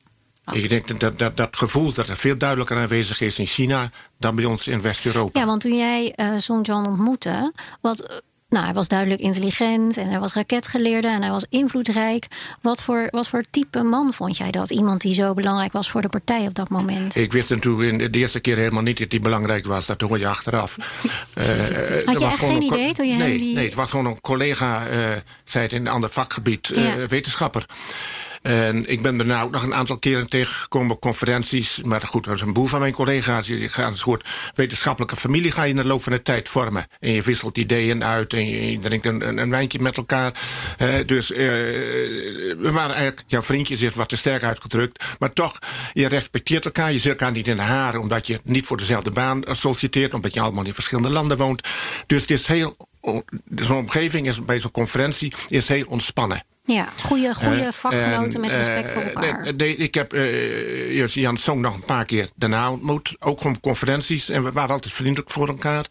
Ik 0.52 0.68
denk 0.68 1.00
dat, 1.00 1.18
dat 1.18 1.36
dat 1.36 1.56
gevoel 1.56 1.92
dat 1.92 2.08
er 2.08 2.16
veel 2.16 2.36
duidelijker 2.36 2.76
aanwezig 2.76 3.20
is 3.20 3.38
in 3.38 3.46
China... 3.46 3.90
dan 4.18 4.36
bij 4.36 4.44
ons 4.44 4.68
in 4.68 4.82
West-Europa. 4.82 5.40
Ja, 5.40 5.46
want 5.46 5.60
toen 5.60 5.76
jij 5.76 6.12
uh, 6.16 6.32
Song 6.36 6.62
Jan 6.62 6.86
ontmoette... 6.86 7.52
wat 7.80 8.22
nou, 8.50 8.64
hij 8.64 8.74
was 8.74 8.88
duidelijk 8.88 9.20
intelligent 9.20 9.96
en 9.96 10.08
hij 10.08 10.20
was 10.20 10.34
raketgeleerde 10.34 11.08
en 11.08 11.22
hij 11.22 11.30
was 11.30 11.46
invloedrijk. 11.48 12.26
Wat 12.60 12.82
voor, 12.82 13.08
wat 13.10 13.28
voor 13.28 13.42
type 13.50 13.82
man 13.82 14.12
vond 14.12 14.36
jij 14.36 14.50
dat? 14.50 14.70
Iemand 14.70 15.00
die 15.00 15.14
zo 15.14 15.34
belangrijk 15.34 15.72
was 15.72 15.90
voor 15.90 16.02
de 16.02 16.08
partij 16.08 16.46
op 16.46 16.54
dat 16.54 16.68
moment? 16.68 17.16
Ik 17.16 17.32
wist 17.32 17.50
natuurlijk 17.50 18.12
de 18.12 18.18
eerste 18.18 18.40
keer 18.40 18.56
helemaal 18.56 18.82
niet 18.82 18.98
dat 18.98 19.10
hij 19.10 19.20
belangrijk 19.20 19.66
was. 19.66 19.86
Dat 19.86 20.00
hoor 20.00 20.18
je 20.18 20.26
achteraf. 20.26 20.76
uh, 21.38 21.44
Had 22.06 22.18
je 22.18 22.24
echt 22.24 22.38
geen 22.38 22.62
idee 22.62 22.92
toen 22.92 23.08
je 23.08 23.14
nee, 23.14 23.28
hem 23.28 23.38
die... 23.38 23.54
Nee, 23.54 23.64
het 23.64 23.74
was 23.74 23.90
gewoon 23.90 24.06
een 24.06 24.20
collega, 24.20 24.90
uh, 24.90 25.08
zei 25.44 25.64
het 25.64 25.72
in 25.72 25.80
een 25.80 25.92
ander 25.92 26.10
vakgebied, 26.10 26.68
uh, 26.68 26.94
wetenschapper. 27.08 27.66
En 28.42 28.88
ik 28.90 29.02
ben 29.02 29.16
daarna 29.16 29.42
ook 29.42 29.50
nog 29.50 29.62
een 29.62 29.74
aantal 29.74 29.98
keren 29.98 30.28
tegengekomen 30.28 30.94
op 30.94 31.00
conferenties. 31.00 31.80
Maar 31.82 32.00
goed, 32.00 32.24
dat 32.24 32.34
is 32.34 32.40
een 32.40 32.52
boel 32.52 32.66
van 32.66 32.80
mijn 32.80 32.92
collega's. 32.92 33.46
Je 33.46 33.68
gaat 33.68 33.90
een 33.90 33.96
soort 33.96 34.28
wetenschappelijke 34.54 35.16
familie 35.16 35.50
ga 35.50 35.62
je 35.62 35.70
in 35.70 35.76
de 35.76 35.84
loop 35.84 36.02
van 36.02 36.12
de 36.12 36.22
tijd 36.22 36.48
vormen. 36.48 36.86
En 37.00 37.12
je 37.12 37.22
wisselt 37.22 37.58
ideeën 37.58 38.04
uit 38.04 38.32
en 38.32 38.48
je, 38.48 38.78
drinkt 38.78 39.06
een, 39.06 39.38
een, 39.38 39.50
wijntje 39.50 39.78
met 39.78 39.96
elkaar. 39.96 40.32
Dus 41.06 41.30
uh, 41.30 41.38
we 41.38 42.70
waren 42.72 42.94
eigenlijk, 42.94 43.22
jouw 43.26 43.42
vriendje 43.42 43.76
zit 43.76 43.94
wat 43.94 44.08
te 44.08 44.16
sterk 44.16 44.42
uitgedrukt. 44.42 45.04
Maar 45.18 45.32
toch, 45.32 45.58
je 45.92 46.08
respecteert 46.08 46.64
elkaar. 46.64 46.92
Je 46.92 46.98
zit 46.98 47.10
elkaar 47.10 47.32
niet 47.32 47.48
in 47.48 47.56
de 47.56 47.62
haren 47.62 48.00
omdat 48.00 48.26
je 48.26 48.40
niet 48.44 48.66
voor 48.66 48.76
dezelfde 48.76 49.10
baan 49.10 49.42
solliciteert. 49.50 50.14
Omdat 50.14 50.34
je 50.34 50.40
allemaal 50.40 50.64
in 50.64 50.74
verschillende 50.74 51.10
landen 51.10 51.36
woont. 51.36 51.68
Dus 52.06 52.20
het 52.20 52.30
is 52.30 52.46
heel 52.46 52.76
zo'n 53.56 53.76
omgeving 53.76 54.26
is 54.26 54.44
bij 54.44 54.58
zo'n 54.58 54.70
conferentie 54.70 55.32
is 55.48 55.68
heel 55.68 55.86
ontspannen. 55.88 56.42
Ja, 56.64 56.88
goede, 57.02 57.34
goede 57.34 57.72
vakgenoten 57.72 58.40
uh, 58.40 58.46
met 58.46 58.54
respect 58.54 58.92
voor 58.92 59.02
elkaar. 59.02 59.44
De, 59.44 59.56
de, 59.56 59.76
ik 59.76 59.94
heb 59.94 60.14
uh, 60.14 61.06
Jan 61.14 61.36
Song 61.36 61.60
nog 61.60 61.74
een 61.74 61.84
paar 61.84 62.04
keer 62.04 62.28
daarna 62.36 62.70
ontmoet. 62.70 63.16
Ook 63.18 63.40
gewoon 63.40 63.60
conferenties. 63.60 64.28
En 64.28 64.44
we 64.44 64.52
waren 64.52 64.74
altijd 64.74 64.94
vriendelijk 64.94 65.30
voor 65.30 65.48
elkaar. 65.48 65.86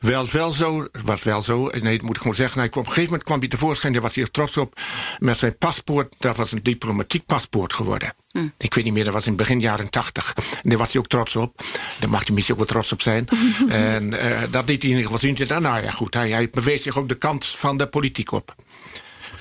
Wel, 0.00 0.26
wel 0.32 0.52
zo, 0.52 0.86
was 1.04 1.22
wel 1.22 1.42
zo. 1.42 1.70
Nee, 1.80 1.96
dat 1.96 2.06
moet 2.06 2.14
ik 2.14 2.20
gewoon 2.20 2.36
zeggen. 2.36 2.60
Hij 2.60 2.68
kwam, 2.68 2.82
op 2.82 2.88
een 2.88 2.94
gegeven 2.94 3.10
moment 3.10 3.28
kwam 3.28 3.38
hij 3.38 3.48
tevoorschijn, 3.48 3.92
daar 3.92 4.02
was 4.02 4.14
hij 4.14 4.24
er 4.24 4.30
trots 4.30 4.56
op. 4.56 4.80
Met 5.18 5.38
zijn 5.38 5.56
paspoort, 5.56 6.14
dat 6.18 6.36
was 6.36 6.52
een 6.52 6.62
diplomatiek 6.62 7.26
paspoort 7.26 7.72
geworden. 7.72 8.14
Hm. 8.30 8.48
Ik 8.58 8.74
weet 8.74 8.84
niet 8.84 8.92
meer, 8.92 9.04
dat 9.04 9.12
was 9.12 9.26
in 9.26 9.36
begin 9.36 9.60
jaren 9.60 9.90
tachtig. 9.90 10.34
En 10.62 10.68
daar 10.68 10.78
was 10.78 10.92
hij 10.92 11.00
ook 11.00 11.08
trots 11.08 11.36
op. 11.36 11.62
Daar 12.00 12.10
mag 12.10 12.26
hij 12.26 12.34
misschien 12.34 12.54
ook 12.54 12.60
wel 12.60 12.70
trots 12.70 12.92
op 12.92 13.02
zijn. 13.02 13.28
en 13.68 14.12
uh, 14.12 14.40
dat 14.50 14.68
liet 14.68 14.82
hij 14.82 14.90
in 14.90 14.96
ieder 14.96 15.02
geval 15.02 15.18
zien. 15.18 15.62
Nou 15.62 15.82
ja, 15.82 15.90
goed, 15.90 16.14
hij, 16.14 16.30
hij 16.30 16.50
bewees 16.50 16.82
zich 16.82 16.98
ook 16.98 17.08
de 17.08 17.14
kant 17.14 17.46
van 17.46 17.76
de 17.76 17.86
politiek 17.86 18.32
op. 18.32 18.54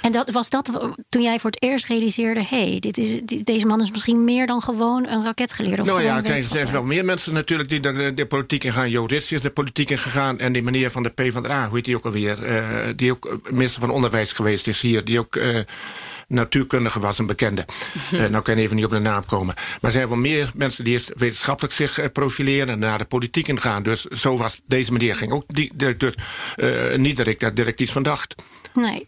En 0.01 0.12
dat, 0.12 0.31
was 0.31 0.49
dat 0.49 0.93
toen 1.09 1.21
jij 1.21 1.39
voor 1.39 1.49
het 1.49 1.62
eerst 1.62 1.85
realiseerde: 1.85 2.39
hé, 2.39 2.69
hey, 2.69 2.79
dit 2.79 2.97
is, 2.97 3.21
dit, 3.23 3.45
deze 3.45 3.65
man 3.65 3.81
is 3.81 3.91
misschien 3.91 4.23
meer 4.23 4.47
dan 4.47 4.62
gewoon 4.62 5.07
een 5.07 5.23
raketgeleerde? 5.23 5.81
Of 5.81 5.88
nou 5.88 6.01
ja, 6.01 6.23
er 6.23 6.41
zijn 6.41 6.71
wel 6.71 6.83
meer 6.83 7.05
mensen 7.05 7.33
natuurlijk 7.33 7.69
die 7.69 7.79
de, 7.79 8.13
de 8.13 8.25
politiek 8.25 8.63
in 8.63 8.73
gaan. 8.73 8.89
Jo 8.89 9.05
Rits 9.05 9.31
is 9.31 9.41
de 9.41 9.49
politiek 9.49 9.89
in 9.89 9.97
gegaan. 9.97 10.39
En 10.39 10.53
die 10.53 10.63
meneer 10.63 10.91
van 10.91 11.03
de 11.03 11.09
PvdA, 11.09 11.67
hoe 11.67 11.75
heet 11.75 11.85
die 11.85 11.95
ook 11.95 12.05
alweer? 12.05 12.38
Uh, 12.43 12.88
die 12.95 13.12
ook 13.12 13.39
minister 13.49 13.79
van 13.81 13.89
Onderwijs 13.89 14.31
geweest 14.31 14.67
is 14.67 14.81
hier. 14.81 15.05
Die 15.05 15.19
ook. 15.19 15.35
Uh, 15.35 15.59
natuurkundige 16.29 16.99
was, 16.99 17.19
een 17.19 17.25
bekende. 17.25 17.65
uh, 18.13 18.19
nou 18.29 18.43
kan 18.43 18.53
ik 18.53 18.59
even 18.59 18.75
niet 18.75 18.85
op 18.85 18.91
de 18.91 18.99
naam 18.99 19.25
komen. 19.25 19.55
Maar 19.55 19.77
er 19.81 19.91
zijn 19.91 20.07
wel 20.07 20.17
meer 20.17 20.51
mensen 20.55 20.83
die 20.83 20.93
eerst 20.93 21.12
wetenschappelijk 21.15 21.73
zich 21.73 21.99
uh, 21.99 22.05
profileren... 22.13 22.69
en 22.69 22.79
naar 22.79 22.97
de 22.97 23.05
politiek 23.05 23.47
ingaan. 23.47 23.83
Dus 23.83 24.03
zo 24.05 24.38
was 24.38 24.62
deze 24.65 24.91
meneer 24.91 25.15
ging 25.15 25.31
ook 25.31 25.43
die, 25.47 25.71
uh, 26.57 26.95
niet 26.95 27.17
dat 27.17 27.27
ik 27.27 27.39
daar 27.39 27.53
direct 27.53 27.79
iets 27.79 27.91
van 27.91 28.03
dacht. 28.03 28.35
Nee. 28.79 29.07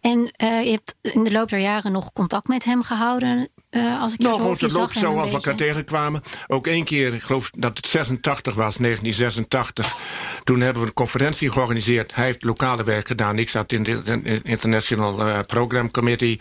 En 0.00 0.18
uh, 0.18 0.64
je 0.64 0.70
hebt 0.70 0.96
in 1.02 1.24
de 1.24 1.32
loop 1.32 1.48
der 1.48 1.58
jaren 1.58 1.92
nog 1.92 2.12
contact 2.12 2.48
met 2.48 2.64
hem 2.64 2.82
gehouden? 2.82 3.48
Uh, 3.70 4.00
als 4.00 4.12
ik 4.12 4.18
nou, 4.18 4.34
gewoon 4.34 4.56
loop 4.60 5.18
als 5.18 5.30
we 5.30 5.36
elkaar 5.36 5.54
tegenkwamen. 5.54 6.22
Ook 6.46 6.66
één 6.66 6.84
keer, 6.84 7.14
ik 7.14 7.22
geloof 7.22 7.50
dat 7.50 7.76
het 7.76 7.86
86 7.86 8.54
was, 8.54 8.76
1986. 8.76 9.96
Toen 10.44 10.60
hebben 10.60 10.82
we 10.82 10.88
een 10.88 10.94
conferentie 10.94 11.50
georganiseerd. 11.50 12.14
Hij 12.14 12.24
heeft 12.24 12.44
lokale 12.44 12.84
werk 12.84 13.06
gedaan. 13.06 13.38
Ik 13.38 13.48
zat 13.48 13.72
in 13.72 13.82
de 13.82 14.40
International 14.42 15.26
uh, 15.26 15.38
Program 15.46 15.90
Committee. 15.90 16.38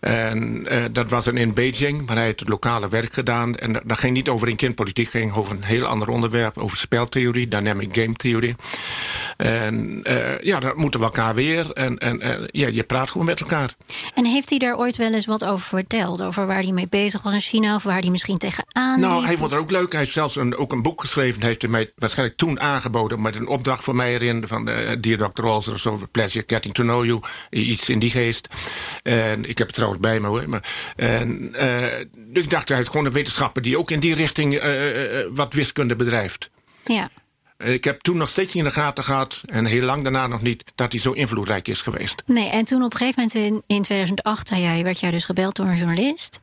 En 0.00 0.66
uh, 0.72 0.84
dat 0.92 1.08
was 1.10 1.26
in 1.26 1.54
Beijing. 1.54 2.06
Maar 2.06 2.16
hij 2.16 2.24
heeft 2.24 2.40
het 2.40 2.48
lokale 2.48 2.88
werk 2.88 3.12
gedaan. 3.12 3.56
En 3.56 3.72
dat 3.84 3.98
ging 3.98 4.14
niet 4.14 4.28
over 4.28 4.48
een 4.48 4.56
kindpolitiek. 4.56 5.12
Het 5.12 5.14
ging 5.14 5.34
over 5.34 5.52
een 5.52 5.64
heel 5.64 5.86
ander 5.86 6.08
onderwerp. 6.08 6.58
Over 6.58 6.76
speltheorie, 6.76 7.48
dynamic 7.48 7.94
game 7.94 8.14
theory. 8.14 8.54
En 9.36 10.02
ja, 10.40 10.60
dan 10.60 10.72
moeten 10.76 11.00
we 11.00 11.06
elkaar 11.06 11.34
weer. 11.34 11.72
En, 11.72 11.98
en 11.98 12.48
ja, 12.52 12.68
je 12.68 12.82
praat 12.82 13.10
gewoon 13.10 13.26
met 13.26 13.40
elkaar. 13.40 13.74
En 14.14 14.24
heeft 14.24 14.50
hij 14.50 14.58
daar 14.58 14.78
ooit 14.78 14.96
wel 14.96 15.12
eens 15.12 15.26
wat 15.26 15.44
over 15.44 15.66
verteld? 15.66 16.22
Over 16.22 16.46
waar 16.54 16.62
hij 16.62 16.72
mee 16.72 16.88
bezig 16.88 17.22
was 17.22 17.32
in 17.32 17.40
China 17.40 17.74
of 17.74 17.82
waar 17.82 18.00
hij 18.00 18.10
misschien 18.10 18.38
tegenaan 18.38 19.00
Nou, 19.00 19.16
liep? 19.16 19.24
hij 19.26 19.36
vond 19.36 19.50
het 19.50 19.60
ook 19.60 19.70
leuk. 19.70 19.90
Hij 19.90 20.00
heeft 20.00 20.12
zelfs 20.12 20.36
een, 20.36 20.56
ook 20.56 20.72
een 20.72 20.82
boek 20.82 21.00
geschreven. 21.00 21.42
Heeft 21.42 21.62
hij 21.62 21.70
mij 21.70 21.92
waarschijnlijk 21.96 22.38
toen 22.38 22.60
aangeboden. 22.60 23.22
Met 23.22 23.34
een 23.34 23.46
opdracht 23.46 23.84
voor 23.84 23.94
mij 23.94 24.12
erin. 24.14 24.46
Van 24.48 24.64
de 24.64 24.96
Dear 25.00 25.30
Dr. 25.32 25.42
Walser 25.42 25.72
of 25.72 25.80
zo. 25.80 26.00
Pleasure 26.10 26.44
Getting 26.46 26.74
to 26.74 26.82
Know 26.82 27.04
You. 27.04 27.20
Iets 27.50 27.88
in 27.88 27.98
die 27.98 28.10
geest. 28.10 28.48
En 29.02 29.44
ik 29.44 29.58
heb 29.58 29.66
het 29.66 29.76
trouwens 29.76 30.00
bij 30.02 30.20
me 30.20 30.26
hoor. 30.26 30.48
Maar, 30.48 30.64
en, 30.96 31.54
eh, 31.54 32.00
ik 32.32 32.50
dacht, 32.50 32.68
hij 32.68 32.80
is 32.80 32.86
gewoon 32.88 33.06
een 33.06 33.12
wetenschapper 33.12 33.62
die 33.62 33.78
ook 33.78 33.90
in 33.90 34.00
die 34.00 34.14
richting 34.14 34.54
eh, 34.54 35.20
eh, 35.20 35.26
wat 35.32 35.52
wiskunde 35.52 35.96
bedrijft. 35.96 36.50
Ja. 36.84 37.10
Ik 37.58 37.84
heb 37.84 38.00
toen 38.00 38.16
nog 38.16 38.28
steeds 38.28 38.54
niet 38.54 38.64
in 38.64 38.68
de 38.68 38.74
gaten 38.74 39.04
gehad. 39.04 39.40
En 39.46 39.64
heel 39.64 39.84
lang 39.84 40.02
daarna 40.02 40.26
nog 40.26 40.42
niet. 40.42 40.64
Dat 40.74 40.92
hij 40.92 41.00
zo 41.00 41.12
invloedrijk 41.12 41.68
is 41.68 41.82
geweest. 41.82 42.22
Nee, 42.26 42.48
en 42.48 42.64
toen 42.64 42.82
op 42.82 42.92
een 42.92 42.98
gegeven 42.98 43.22
moment 43.22 43.64
in, 43.68 43.76
in 43.76 43.82
2008 43.82 44.48
zei 44.48 44.60
jij, 44.60 44.82
werd 44.82 45.00
jij 45.00 45.10
dus 45.10 45.24
gebeld 45.24 45.56
door 45.56 45.66
een 45.66 45.76
journalist. 45.76 46.40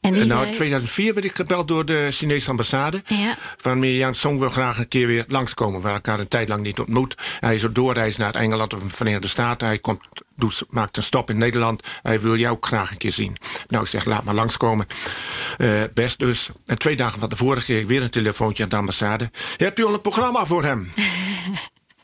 En 0.00 0.12
die 0.12 0.24
nou, 0.24 0.38
zei, 0.38 0.46
in 0.46 0.54
2004 0.56 1.14
werd 1.14 1.26
ik 1.26 1.34
gebeld 1.34 1.68
door 1.68 1.84
de 1.84 2.08
Chinese 2.10 2.50
ambassade. 2.50 3.02
Ja. 3.06 3.36
Van 3.56 3.78
meneer 3.78 3.96
Jan 3.96 4.14
Song 4.14 4.38
wil 4.38 4.48
graag 4.48 4.78
een 4.78 4.88
keer 4.88 5.06
weer 5.06 5.24
langskomen. 5.28 5.80
We 5.80 5.86
hebben 5.86 6.04
elkaar 6.04 6.20
een 6.20 6.28
tijd 6.28 6.48
lang 6.48 6.62
niet 6.62 6.78
ontmoet. 6.78 7.14
Hij 7.40 7.54
is 7.54 7.64
op 7.64 7.74
doorreis 7.74 8.16
naar 8.16 8.34
Engeland 8.34 8.74
of 8.74 8.82
de 8.82 8.88
Verenigde 8.88 9.28
Staten. 9.28 9.66
Hij 9.66 9.78
komt, 9.78 10.00
doet, 10.36 10.64
maakt 10.70 10.96
een 10.96 11.02
stop 11.02 11.30
in 11.30 11.38
Nederland. 11.38 11.82
Hij 12.02 12.20
wil 12.20 12.36
jou 12.36 12.54
ook 12.54 12.66
graag 12.66 12.90
een 12.90 12.96
keer 12.96 13.12
zien. 13.12 13.36
Nou, 13.66 13.82
ik 13.82 13.90
zeg, 13.90 14.04
laat 14.04 14.24
maar 14.24 14.34
langskomen. 14.34 14.86
Eh, 15.58 15.68
best 15.94 16.18
dus. 16.18 16.50
En 16.66 16.78
twee 16.78 16.96
dagen 16.96 17.20
van 17.20 17.28
tevoren 17.28 17.62
kreeg 17.62 17.80
ik 17.80 17.88
weer 17.88 18.02
een 18.02 18.10
telefoontje 18.10 18.62
aan 18.62 18.68
de 18.68 18.76
ambassade. 18.76 19.30
Hebt 19.56 19.78
u 19.78 19.84
al 19.84 19.94
een 19.94 20.00
programma 20.00 20.46
voor 20.46 20.64
hem? 20.64 20.90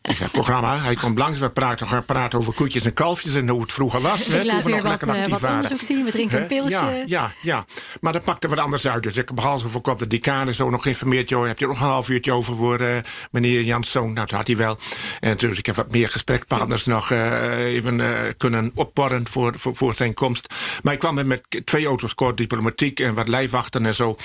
Ik 0.09 0.17
zeg, 0.17 0.31
programma, 0.31 0.79
hij 0.79 0.95
komt 0.95 1.19
langs, 1.19 1.39
we 1.39 1.49
praten, 1.51 1.87
gaan 1.87 2.05
praten 2.05 2.39
over 2.39 2.55
koetjes 2.55 2.85
en 2.85 2.93
kalfjes 2.95 3.35
en 3.35 3.49
hoe 3.49 3.61
het 3.61 3.73
vroeger 3.73 4.01
was. 4.01 4.27
hè, 4.27 4.35
ik 4.35 4.41
toen 4.41 4.47
laat 4.47 4.65
we 4.65 4.71
weer 4.71 4.83
wat, 4.83 5.03
lekker 5.03 5.23
eh, 5.23 5.29
wat 5.29 5.45
onderzoek 5.45 5.81
zien, 5.81 6.05
we 6.05 6.11
drinken 6.11 6.37
een 6.37 6.43
Hè? 6.43 6.49
pilsje. 6.49 6.85
Ja, 6.85 7.05
ja, 7.07 7.33
ja. 7.43 7.65
Maar 8.01 8.13
dat 8.13 8.25
pakte 8.25 8.49
wat 8.49 8.59
anders 8.59 8.89
uit. 8.89 9.03
Dus 9.03 9.17
ik 9.17 9.27
heb 9.27 9.37
behalve 9.37 9.69
voor 9.69 9.81
op 9.81 9.99
de 9.99 10.07
decaan 10.07 10.55
zo 10.55 10.71
nog 10.71 10.83
geïnformeerd. 10.83 11.29
Joh, 11.29 11.47
heb 11.47 11.59
je 11.59 11.67
nog 11.67 11.81
een 11.81 11.87
half 11.87 12.09
uurtje 12.09 12.33
over 12.33 12.57
voor 12.57 12.81
eh, 12.81 12.97
meneer 13.31 13.63
Janszoon? 13.63 14.13
Nou, 14.13 14.27
dat 14.27 14.31
had 14.31 14.47
hij 14.47 14.57
wel. 14.57 14.79
En 15.21 15.37
dus 15.37 15.59
ik 15.59 15.67
heb 15.67 15.75
wat 15.77 15.91
meer 15.91 16.09
gesprekspartners 16.09 16.85
nog 16.85 17.11
eh, 17.11 17.65
even 17.65 18.03
kunnen 18.37 18.71
opborren 18.75 19.27
voor, 19.29 19.53
voor, 19.59 19.75
voor 19.75 19.95
zijn 19.95 20.15
komst. 20.15 20.55
Maar 20.83 20.93
ik 20.93 20.99
kwam 20.99 21.15
met, 21.15 21.27
met 21.27 21.43
twee 21.65 21.87
auto's 21.87 22.15
kort 22.15 22.37
diplomatiek 22.37 23.01
en 23.01 23.15
wat 23.15 23.29
lijfwachten 23.29 23.87
en 23.87 23.95
zo. 23.95 24.17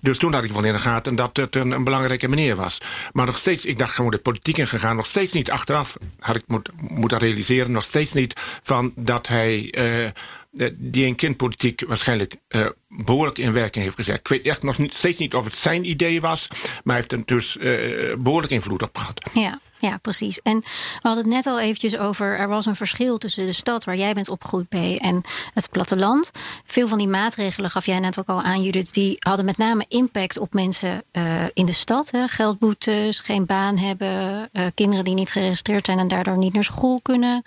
Dus 0.00 0.18
toen 0.18 0.32
had 0.32 0.44
ik 0.44 0.52
wel 0.52 0.64
in 0.64 0.72
de 0.72 0.78
gaten 0.78 1.16
dat 1.16 1.36
het 1.36 1.56
een, 1.56 1.70
een 1.70 1.84
belangrijke 1.84 2.28
meneer 2.28 2.56
was. 2.56 2.78
Maar 3.12 3.26
nog 3.26 3.38
steeds, 3.38 3.64
ik 3.64 3.78
dacht 3.78 3.92
gewoon 3.94 4.10
de 4.10 4.18
politiek 4.18 4.56
ingegaan. 4.56 4.96
Nog 4.96 5.06
steeds 5.06 5.29
niet 5.32 5.50
achteraf 5.50 5.96
had 6.18 6.36
ik 6.36 6.42
moet, 6.46 6.70
moeten 6.80 7.18
realiseren. 7.18 7.72
Nog 7.72 7.84
steeds 7.84 8.12
niet 8.12 8.40
van 8.62 8.92
dat 8.96 9.28
hij... 9.28 9.70
eh, 9.70 10.10
eh, 10.54 10.70
die 10.74 11.06
in 11.06 11.14
kindpolitiek 11.14 11.82
waarschijnlijk 11.86 12.34
eh, 12.48 12.66
behoorlijk 12.88 13.38
in 13.38 13.52
werking 13.52 13.84
heeft 13.84 13.96
gezet. 13.96 14.18
Ik 14.20 14.28
weet 14.28 14.46
echt 14.46 14.62
nog 14.62 14.78
niet, 14.78 14.94
steeds 14.94 15.18
niet 15.18 15.34
of 15.34 15.44
het 15.44 15.54
zijn 15.54 15.90
idee 15.90 16.20
was, 16.20 16.48
maar 16.50 16.80
hij 16.84 16.94
heeft 16.94 17.12
er 17.12 17.22
dus 17.24 17.56
eh, 17.58 18.16
behoorlijk 18.18 18.52
invloed 18.52 18.82
op 18.82 18.98
gehad. 18.98 19.30
Ja, 19.34 19.60
ja, 19.80 19.96
precies. 19.96 20.40
En 20.42 20.60
we 20.60 20.98
hadden 21.02 21.24
het 21.24 21.32
net 21.32 21.46
al 21.46 21.60
eventjes 21.60 21.98
over... 21.98 22.38
er 22.38 22.48
was 22.48 22.66
een 22.66 22.76
verschil 22.76 23.18
tussen 23.18 23.46
de 23.46 23.52
stad 23.52 23.84
waar 23.84 23.96
jij 23.96 24.12
bent 24.12 24.28
opgegroeid, 24.28 24.68
B... 24.68 24.74
en 24.74 25.20
het 25.54 25.70
platteland. 25.70 26.30
Veel 26.64 26.88
van 26.88 26.98
die 26.98 27.08
maatregelen, 27.08 27.70
gaf 27.70 27.86
jij 27.86 27.98
net 27.98 28.18
ook 28.18 28.28
al 28.28 28.42
aan, 28.42 28.62
Judith... 28.62 28.94
die 28.94 29.16
hadden 29.18 29.44
met 29.44 29.56
name 29.56 29.84
impact 29.88 30.38
op 30.38 30.54
mensen 30.54 31.02
eh, 31.10 31.44
in 31.54 31.66
de 31.66 31.72
stad. 31.72 32.10
Hè? 32.10 32.28
Geldboetes, 32.28 33.18
geen 33.18 33.46
baan 33.46 33.78
hebben... 33.78 34.48
eh, 34.52 34.66
kinderen 34.74 35.04
die 35.04 35.14
niet 35.14 35.30
geregistreerd 35.30 35.84
zijn 35.84 35.98
en 35.98 36.08
daardoor 36.08 36.38
niet 36.38 36.52
naar 36.52 36.64
school 36.64 37.00
kunnen. 37.02 37.42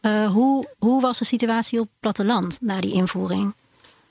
Eh, 0.00 0.26
hoe, 0.26 0.68
hoe 0.78 1.00
was 1.00 1.18
de 1.18 1.24
situatie 1.24 1.80
op 1.80 1.86
het 1.86 2.00
platteland 2.00 2.58
na 2.60 2.80
die 2.80 2.92
invoering? 2.92 3.54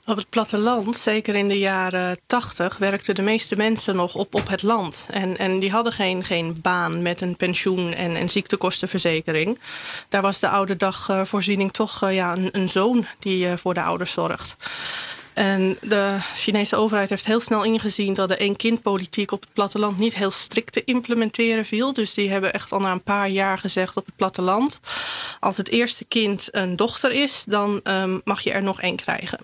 Op 0.06 0.16
het 0.16 0.28
platteland, 0.28 0.96
zeker 0.96 1.34
in 1.34 1.48
de 1.48 1.58
jaren 1.58 2.18
tachtig, 2.26 2.76
werkten 2.76 3.14
de 3.14 3.22
meeste 3.22 3.56
mensen 3.56 3.96
nog 3.96 4.14
op, 4.14 4.34
op 4.34 4.48
het 4.48 4.62
land. 4.62 5.06
En, 5.10 5.38
en 5.38 5.58
die 5.58 5.70
hadden 5.70 5.92
geen, 5.92 6.24
geen 6.24 6.60
baan 6.60 7.02
met 7.02 7.20
een 7.20 7.36
pensioen 7.36 7.92
en, 7.92 8.16
en 8.16 8.28
ziektekostenverzekering. 8.28 9.58
Daar 10.08 10.22
was 10.22 10.38
de 10.40 10.48
oude 10.48 10.76
dagvoorziening 10.76 11.72
toch 11.72 12.02
eh, 12.02 12.14
ja, 12.14 12.32
een, 12.36 12.48
een 12.52 12.68
zoon 12.68 13.06
die 13.18 13.48
eh, 13.48 13.56
voor 13.56 13.74
de 13.74 13.82
ouders 13.82 14.12
zorgt. 14.12 14.56
En 15.34 15.78
de 15.80 16.18
Chinese 16.34 16.76
overheid 16.76 17.08
heeft 17.08 17.26
heel 17.26 17.40
snel 17.40 17.64
ingezien 17.64 18.14
dat 18.14 18.28
de 18.28 18.36
één-kind-politiek 18.36 19.32
op 19.32 19.40
het 19.40 19.52
platteland 19.52 19.98
niet 19.98 20.14
heel 20.14 20.30
strikt 20.30 20.72
te 20.72 20.84
implementeren 20.84 21.64
viel. 21.64 21.92
Dus 21.92 22.14
die 22.14 22.30
hebben 22.30 22.52
echt 22.52 22.72
al 22.72 22.80
na 22.80 22.92
een 22.92 23.02
paar 23.02 23.28
jaar 23.28 23.58
gezegd 23.58 23.96
op 23.96 24.06
het 24.06 24.16
platteland: 24.16 24.80
als 25.40 25.56
het 25.56 25.68
eerste 25.68 26.04
kind 26.04 26.48
een 26.50 26.76
dochter 26.76 27.10
is, 27.12 27.44
dan 27.46 27.80
um, 27.84 28.20
mag 28.24 28.40
je 28.40 28.52
er 28.52 28.62
nog 28.62 28.80
één 28.80 28.96
krijgen. 28.96 29.38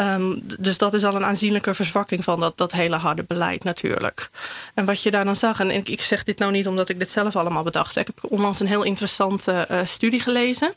Um, 0.00 0.42
dus 0.58 0.78
dat 0.78 0.94
is 0.94 1.04
al 1.04 1.14
een 1.14 1.24
aanzienlijke 1.24 1.74
verzwakking 1.74 2.24
van 2.24 2.40
dat, 2.40 2.58
dat 2.58 2.72
hele 2.72 2.96
harde 2.96 3.24
beleid 3.28 3.64
natuurlijk. 3.64 4.30
En 4.74 4.84
wat 4.84 5.02
je 5.02 5.10
daar 5.10 5.24
dan 5.24 5.36
zag, 5.36 5.60
en 5.60 5.70
ik, 5.70 5.88
ik 5.88 6.00
zeg 6.00 6.24
dit 6.24 6.38
nou 6.38 6.52
niet 6.52 6.66
omdat 6.66 6.88
ik 6.88 6.98
dit 6.98 7.10
zelf 7.10 7.36
allemaal 7.36 7.62
bedacht 7.62 7.94
heb. 7.94 8.08
Ik 8.08 8.14
heb 8.22 8.32
onlangs 8.32 8.60
een 8.60 8.66
heel 8.66 8.82
interessante 8.82 9.66
uh, 9.70 9.80
studie 9.84 10.20
gelezen. 10.20 10.74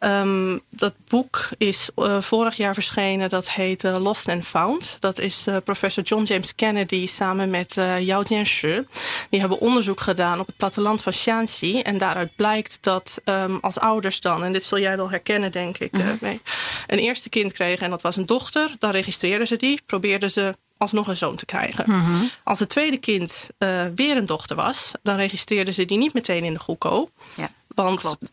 Um, 0.00 0.60
dat 0.70 0.94
boek 1.08 1.48
is 1.58 1.88
uh, 1.96 2.20
vorig 2.20 2.56
jaar 2.56 2.74
verschenen, 2.74 3.28
dat 3.28 3.50
heet 3.50 3.84
uh, 3.84 3.96
Lost 4.02 4.28
and 4.28 4.44
Found. 4.44 4.96
Dat 5.00 5.18
is 5.18 5.44
professor 5.64 6.02
John 6.02 6.22
James 6.22 6.54
Kennedy 6.54 7.06
samen 7.06 7.50
met 7.50 7.74
Yao 8.00 8.22
Jianshi. 8.22 8.86
Die 9.30 9.40
hebben 9.40 9.60
onderzoek 9.60 10.00
gedaan 10.00 10.40
op 10.40 10.46
het 10.46 10.56
platteland 10.56 11.02
van 11.02 11.12
Shanxi. 11.12 11.80
En 11.80 11.98
daaruit 11.98 12.36
blijkt 12.36 12.78
dat 12.80 13.20
um, 13.24 13.58
als 13.60 13.78
ouders 13.78 14.20
dan, 14.20 14.44
en 14.44 14.52
dit 14.52 14.64
zul 14.64 14.78
jij 14.78 14.96
wel 14.96 15.10
herkennen 15.10 15.52
denk 15.52 15.78
ik, 15.78 16.20
mee, 16.20 16.40
een 16.86 16.98
eerste 16.98 17.28
kind 17.28 17.52
kregen 17.52 17.84
en 17.84 17.90
dat 17.90 18.02
was 18.02 18.16
een 18.16 18.26
dochter 18.26 18.40
dan 18.78 18.90
registreerden 18.90 19.46
ze 19.46 19.56
die, 19.56 19.80
probeerden 19.86 20.30
ze 20.30 20.54
alsnog 20.76 21.06
een 21.06 21.16
zoon 21.16 21.36
te 21.36 21.44
krijgen. 21.44 21.84
Mm-hmm. 21.86 22.30
Als 22.44 22.58
het 22.58 22.68
tweede 22.68 22.98
kind 22.98 23.48
uh, 23.58 23.84
weer 23.94 24.16
een 24.16 24.26
dochter 24.26 24.56
was, 24.56 24.90
dan 25.02 25.16
registreerden 25.16 25.74
ze 25.74 25.84
die 25.84 25.98
niet 25.98 26.14
meteen 26.14 26.44
in 26.44 26.52
de 26.52 26.58
GOECO. 26.58 27.08
Ja, 27.36 27.50
want 27.74 28.00
klopt. 28.00 28.24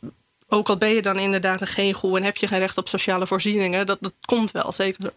ook 0.48 0.69
al 0.69 0.78
ben 0.78 0.89
je 0.89 1.02
dan 1.02 1.17
inderdaad 1.17 1.62
een 1.62 1.67
geen 1.67 1.93
goe 1.93 2.17
en 2.17 2.24
heb 2.24 2.38
je 2.38 2.48
geen 2.48 2.60
recht 2.60 2.78
op 2.78 2.88
sociale 2.88 3.28
voorzieningen, 3.28 3.86
dat, 3.86 3.98
dat 4.02 4.13
komt 4.26 4.52
wel, 4.52 4.72
zeker 4.72 5.13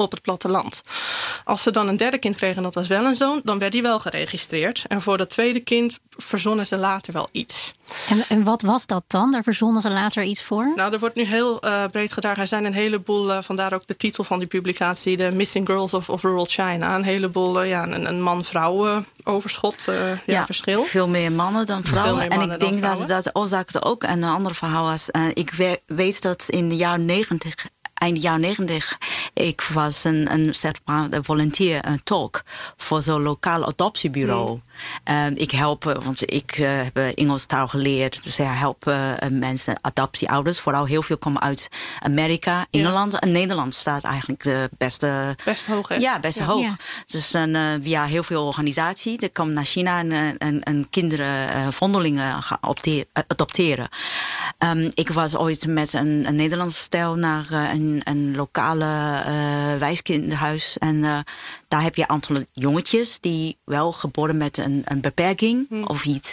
op 0.00 0.10
het 0.10 0.22
platteland. 0.22 0.80
Als 1.44 1.62
ze 1.62 1.70
dan 1.70 1.88
een 1.88 1.96
derde 1.96 2.18
kind 2.18 2.36
kregen 2.36 2.56
en 2.56 2.62
dat 2.62 2.74
was 2.74 2.88
wel 2.88 3.04
een 3.04 3.16
zoon, 3.16 3.40
dan 3.44 3.58
werd 3.58 3.72
die 3.72 3.82
wel 3.82 3.98
geregistreerd. 3.98 4.84
En 4.88 5.02
voor 5.02 5.18
dat 5.18 5.30
tweede 5.30 5.60
kind 5.60 5.98
verzonnen 6.16 6.66
ze 6.66 6.76
later 6.76 7.12
wel 7.12 7.28
iets. 7.32 7.72
En, 8.08 8.24
en 8.28 8.44
wat 8.44 8.62
was 8.62 8.86
dat 8.86 9.04
dan? 9.06 9.30
Daar 9.30 9.42
verzonnen 9.42 9.82
ze 9.82 9.90
later 9.90 10.22
iets 10.22 10.42
voor? 10.42 10.72
Nou, 10.76 10.92
er 10.92 10.98
wordt 10.98 11.14
nu 11.14 11.24
heel 11.24 11.64
uh, 11.64 11.84
breed 11.86 12.12
gedragen. 12.12 12.42
Er 12.42 12.48
zijn 12.48 12.64
een 12.64 12.72
heleboel, 12.72 13.30
uh, 13.30 13.38
vandaar 13.42 13.72
ook 13.72 13.86
de 13.86 13.96
titel 13.96 14.24
van 14.24 14.38
die 14.38 14.48
publicatie, 14.48 15.16
de 15.16 15.30
Missing 15.32 15.66
Girls 15.66 15.94
of, 15.94 16.08
of 16.08 16.22
Rural 16.22 16.44
China. 16.44 16.94
Een 16.94 17.02
heleboel, 17.02 17.62
uh, 17.62 17.68
ja, 17.68 17.82
een, 17.82 18.06
een 18.06 18.22
man-vrouw 18.22 19.04
overschot, 19.24 19.84
ja, 19.84 20.20
ja, 20.26 20.44
verschil. 20.44 20.82
Veel 20.82 21.08
meer 21.08 21.32
mannen 21.32 21.66
dan 21.66 21.82
vrouwen. 21.82 22.30
En 22.30 22.50
ik 22.50 22.60
denk 22.60 22.82
dat 22.82 23.08
dat 23.08 23.30
oorzaakte 23.32 23.82
ook 23.82 24.02
een 24.02 24.24
ander 24.24 24.54
verhaal 24.54 24.84
was. 24.84 25.08
ik 25.34 25.50
we, 25.50 25.80
weet 25.86 26.22
dat 26.22 26.44
in 26.48 26.68
de 26.68 26.76
jaren 26.76 27.04
negentig 27.04 27.54
eind 28.00 28.22
jaren 28.22 28.40
negentig, 28.40 28.98
ik 29.34 29.60
was 29.60 30.04
een, 30.04 30.32
een, 30.32 30.54
zeg 30.54 30.72
maar, 30.84 31.06
een 31.10 31.24
volunteer, 31.24 31.86
een 31.86 32.02
tolk 32.02 32.42
voor 32.76 33.02
zo'n 33.02 33.22
lokaal 33.22 33.66
adoptiebureau. 33.66 34.50
Mm. 34.50 34.62
Uh, 35.10 35.26
ik 35.34 35.50
help, 35.50 35.84
want 35.84 36.32
ik 36.32 36.58
uh, 36.58 36.68
heb 36.82 36.96
Engels 36.96 37.46
taal 37.46 37.68
geleerd, 37.68 38.24
dus 38.24 38.38
ik 38.38 38.46
help 38.48 38.86
uh, 38.88 39.12
mensen, 39.30 39.78
adoptieouders. 39.80 40.60
Vooral 40.60 40.84
heel 40.84 41.02
veel 41.02 41.18
komen 41.18 41.42
uit 41.42 41.68
Amerika, 41.98 42.66
Engeland. 42.70 43.12
Ja. 43.12 43.20
En 43.20 43.30
Nederland 43.32 43.74
staat 43.74 44.04
eigenlijk 44.04 44.42
de 44.42 44.70
beste. 44.78 45.36
Best 45.44 45.66
hoog, 45.66 45.88
hè? 45.88 45.94
Ja, 45.94 46.20
best 46.20 46.38
ja. 46.38 46.44
hoog. 46.44 46.62
Ja. 46.62 46.76
Dus 47.06 47.34
uh, 47.34 47.74
via 47.82 48.04
heel 48.04 48.22
veel 48.22 48.46
organisaties, 48.46 49.16
die 49.16 49.28
komen 49.28 49.54
naar 49.54 49.64
China 49.64 49.98
en, 49.98 50.38
en, 50.38 50.62
en 50.62 50.86
kinderen, 50.90 51.72
vondelingen 51.72 52.42
gaan 52.42 52.58
adopteren. 53.26 53.88
Um, 54.58 54.90
ik 54.94 55.10
was 55.10 55.36
ooit 55.36 55.66
met 55.66 55.92
een, 55.92 56.24
een 56.26 56.34
Nederlandse 56.34 56.82
stel 56.82 57.14
naar 57.14 57.46
een, 57.50 57.89
een 58.04 58.36
lokale 58.36 58.84
uh, 58.84 59.78
wijskinderhuis. 59.78 60.76
En 60.78 60.96
uh, 60.96 61.18
daar 61.68 61.82
heb 61.82 61.94
je 61.94 62.02
een 62.02 62.08
aantal 62.08 62.36
jongetjes 62.52 63.20
die 63.20 63.58
wel 63.64 63.92
geboren 63.92 64.36
met 64.36 64.56
een, 64.58 64.82
een 64.84 65.00
beperking 65.00 65.66
Hm. 65.68 65.74
mm. 65.74 65.84
of 65.84 66.04
iets. 66.04 66.32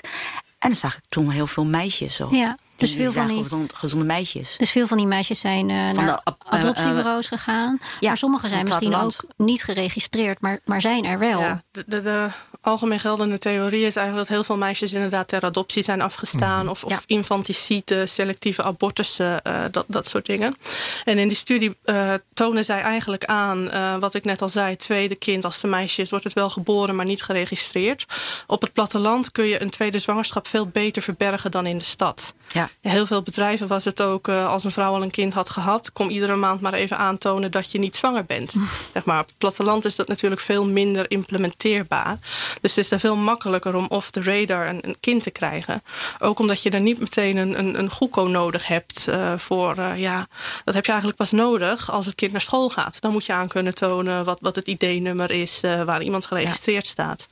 En 0.59 0.69
dan 0.69 0.75
zag 0.75 0.95
ik 0.95 1.03
toen 1.09 1.29
heel 1.29 1.47
veel 1.47 1.65
meisjes. 1.65 2.15
Zo. 2.15 2.27
Ja, 2.31 2.57
dus 2.77 2.93
veel 2.93 3.11
van 3.11 3.27
die 3.27 3.41
gezonde, 3.41 3.75
gezonde 3.75 4.05
meisjes. 4.05 4.57
Dus 4.57 4.69
veel 4.69 4.87
van 4.87 4.97
die 4.97 5.05
meisjes 5.07 5.39
zijn 5.39 5.69
uh, 5.69 5.85
Van 5.93 6.05
naar 6.05 6.21
de, 6.23 6.33
adoptiebureaus 6.45 7.27
gegaan. 7.27 7.79
ja, 7.99 8.07
maar 8.07 8.17
sommige 8.17 8.47
zijn 8.47 8.67
van 8.67 8.77
misschien 8.79 8.95
ook 8.95 9.25
niet 9.37 9.63
geregistreerd, 9.63 10.41
maar, 10.41 10.59
maar 10.65 10.81
zijn 10.81 11.05
er 11.05 11.19
wel. 11.19 11.39
Ja, 11.39 11.61
de, 11.71 11.83
de, 11.87 12.01
de 12.01 12.29
algemeen 12.61 12.99
geldende 12.99 13.37
theorie 13.37 13.85
is 13.85 13.95
eigenlijk 13.95 14.27
dat 14.27 14.37
heel 14.37 14.45
veel 14.45 14.57
meisjes 14.57 14.93
inderdaad 14.93 15.27
ter 15.27 15.43
adoptie 15.43 15.83
zijn 15.83 16.01
afgestaan. 16.01 16.61
Mhm. 16.61 16.69
Of, 16.69 16.83
of 16.83 16.91
Ja. 16.91 16.99
infanticide, 17.05 18.05
selectieve 18.05 18.63
abortussen, 18.63 19.41
eh, 19.43 19.63
dat, 19.71 19.85
dat 19.87 20.07
soort 20.07 20.25
dingen. 20.25 20.57
En 21.03 21.17
in 21.17 21.27
die 21.27 21.37
studie 21.37 21.77
eh, 21.83 22.13
tonen 22.33 22.65
zij 22.65 22.81
eigenlijk 22.81 23.25
aan, 23.25 23.69
eh, 23.69 23.97
wat 23.97 24.13
ik 24.13 24.23
net 24.23 24.41
al 24.41 24.49
zei, 24.49 24.75
tweede 24.75 25.15
kind 25.15 25.45
als 25.45 25.61
de 25.61 25.67
meisje 25.67 26.01
is, 26.01 26.09
wordt 26.09 26.25
het 26.25 26.33
wel 26.33 26.49
geboren, 26.49 26.95
maar 26.95 27.05
niet 27.05 27.23
geregistreerd. 27.23 28.05
Op 28.47 28.61
het 28.61 28.73
platteland 28.73 29.31
kun 29.31 29.45
je 29.45 29.61
een 29.61 29.69
tweede 29.69 29.99
zwangerschap 29.99 30.47
veel 30.47 30.67
beter 30.67 31.01
verbergen 31.01 31.51
dan 31.51 31.65
in 31.65 31.77
de 31.77 31.83
stad. 31.83 32.33
Ja. 32.47 32.66
Heel 32.81 33.05
veel 33.05 33.21
bedrijven 33.21 33.67
was 33.67 33.85
het 33.85 34.01
ook, 34.01 34.27
uh, 34.27 34.47
als 34.47 34.63
een 34.63 34.71
vrouw 34.71 34.93
al 34.93 35.01
een 35.01 35.11
kind 35.11 35.33
had 35.33 35.49
gehad, 35.49 35.91
kom 35.91 36.09
iedere 36.09 36.35
maand 36.35 36.61
maar 36.61 36.73
even 36.73 36.97
aantonen 36.97 37.51
dat 37.51 37.71
je 37.71 37.79
niet 37.79 37.95
zwanger 37.95 38.25
bent. 38.25 38.53
Zeg 38.93 39.05
maar, 39.05 39.19
op 39.19 39.25
het 39.25 39.37
platteland 39.37 39.85
is 39.85 39.95
dat 39.95 40.07
natuurlijk 40.07 40.41
veel 40.41 40.65
minder 40.65 41.11
implementeerbaar. 41.11 42.17
Dus 42.61 42.75
het 42.75 42.83
is 42.83 42.89
daar 42.89 42.99
veel 42.99 43.15
makkelijker 43.15 43.75
om 43.75 43.85
off 43.89 44.11
the 44.11 44.23
radar 44.23 44.67
een, 44.67 44.87
een 44.87 44.97
kind 44.99 45.23
te 45.23 45.29
krijgen. 45.29 45.83
Ook 46.19 46.39
omdat 46.39 46.63
je 46.63 46.69
er 46.69 46.79
niet 46.79 46.99
meteen 46.99 47.37
een, 47.37 47.59
een, 47.59 47.79
een 47.79 47.89
goeko 47.89 48.27
nodig 48.27 48.67
hebt 48.67 49.05
uh, 49.09 49.33
voor, 49.37 49.77
uh, 49.77 49.99
ja, 49.99 50.27
dat 50.63 50.73
heb 50.73 50.85
je 50.85 50.91
eigenlijk 50.91 51.19
pas 51.19 51.31
nodig 51.31 51.91
als 51.91 52.05
het 52.05 52.15
kind 52.15 52.31
naar 52.31 52.41
school 52.41 52.69
gaat. 52.69 53.01
Dan 53.01 53.11
moet 53.11 53.25
je 53.25 53.33
aan 53.33 53.47
kunnen 53.47 53.75
tonen 53.75 54.25
wat, 54.25 54.37
wat 54.41 54.55
het 54.55 54.67
ID-nummer 54.67 55.31
is 55.31 55.61
waar 55.61 56.01
iemand 56.01 56.25
geregistreerd 56.25 56.85
ja. 56.85 56.91
staat. 56.91 57.27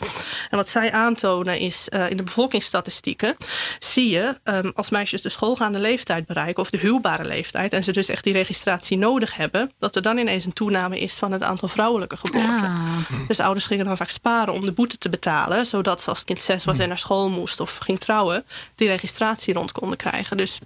En 0.50 0.58
wat 0.58 0.69
zij 0.69 0.91
aantonen 0.91 1.60
is, 1.60 1.88
in 2.10 2.17
de 2.17 2.24
bevolkingsstatistieken 2.24 3.36
zie 3.80 4.10
je 4.10 4.39
um, 4.43 4.71
als 4.76 4.89
meisjes 4.89 5.21
de 5.25 5.31
schoolgaande 5.31 5.79
leeftijd 5.79 6.25
bereiken 6.25 6.61
of 6.61 6.69
de 6.69 6.77
huwbare 6.77 7.25
leeftijd 7.25 7.73
en 7.73 7.83
ze 7.83 7.91
dus 7.91 8.09
echt 8.09 8.23
die 8.23 8.33
registratie 8.33 8.97
nodig 8.97 9.35
hebben, 9.35 9.71
dat 9.79 9.95
er 9.95 10.01
dan 10.01 10.17
ineens 10.17 10.45
een 10.45 10.53
toename 10.53 10.99
is 10.99 11.13
van 11.13 11.31
het 11.31 11.41
aantal 11.41 11.67
vrouwelijke 11.67 12.17
geboorten. 12.17 12.63
Ah. 12.63 13.27
Dus 13.27 13.39
ouders 13.39 13.65
gingen 13.65 13.85
dan 13.85 13.97
vaak 13.97 14.09
sparen 14.09 14.53
om 14.53 14.61
de 14.61 14.71
boete 14.71 14.97
te 14.97 15.09
betalen, 15.09 15.65
zodat 15.65 16.01
ze 16.01 16.09
als 16.09 16.17
het 16.17 16.27
kind 16.27 16.41
zes 16.41 16.65
was 16.65 16.79
en 16.79 16.88
naar 16.88 16.97
school 16.97 17.29
moest 17.29 17.59
of 17.59 17.77
ging 17.77 17.99
trouwen, 17.99 18.45
die 18.75 18.88
registratie 18.88 19.53
rond 19.53 19.71
konden 19.71 19.97
krijgen. 19.97 20.38
Dus 20.38 20.59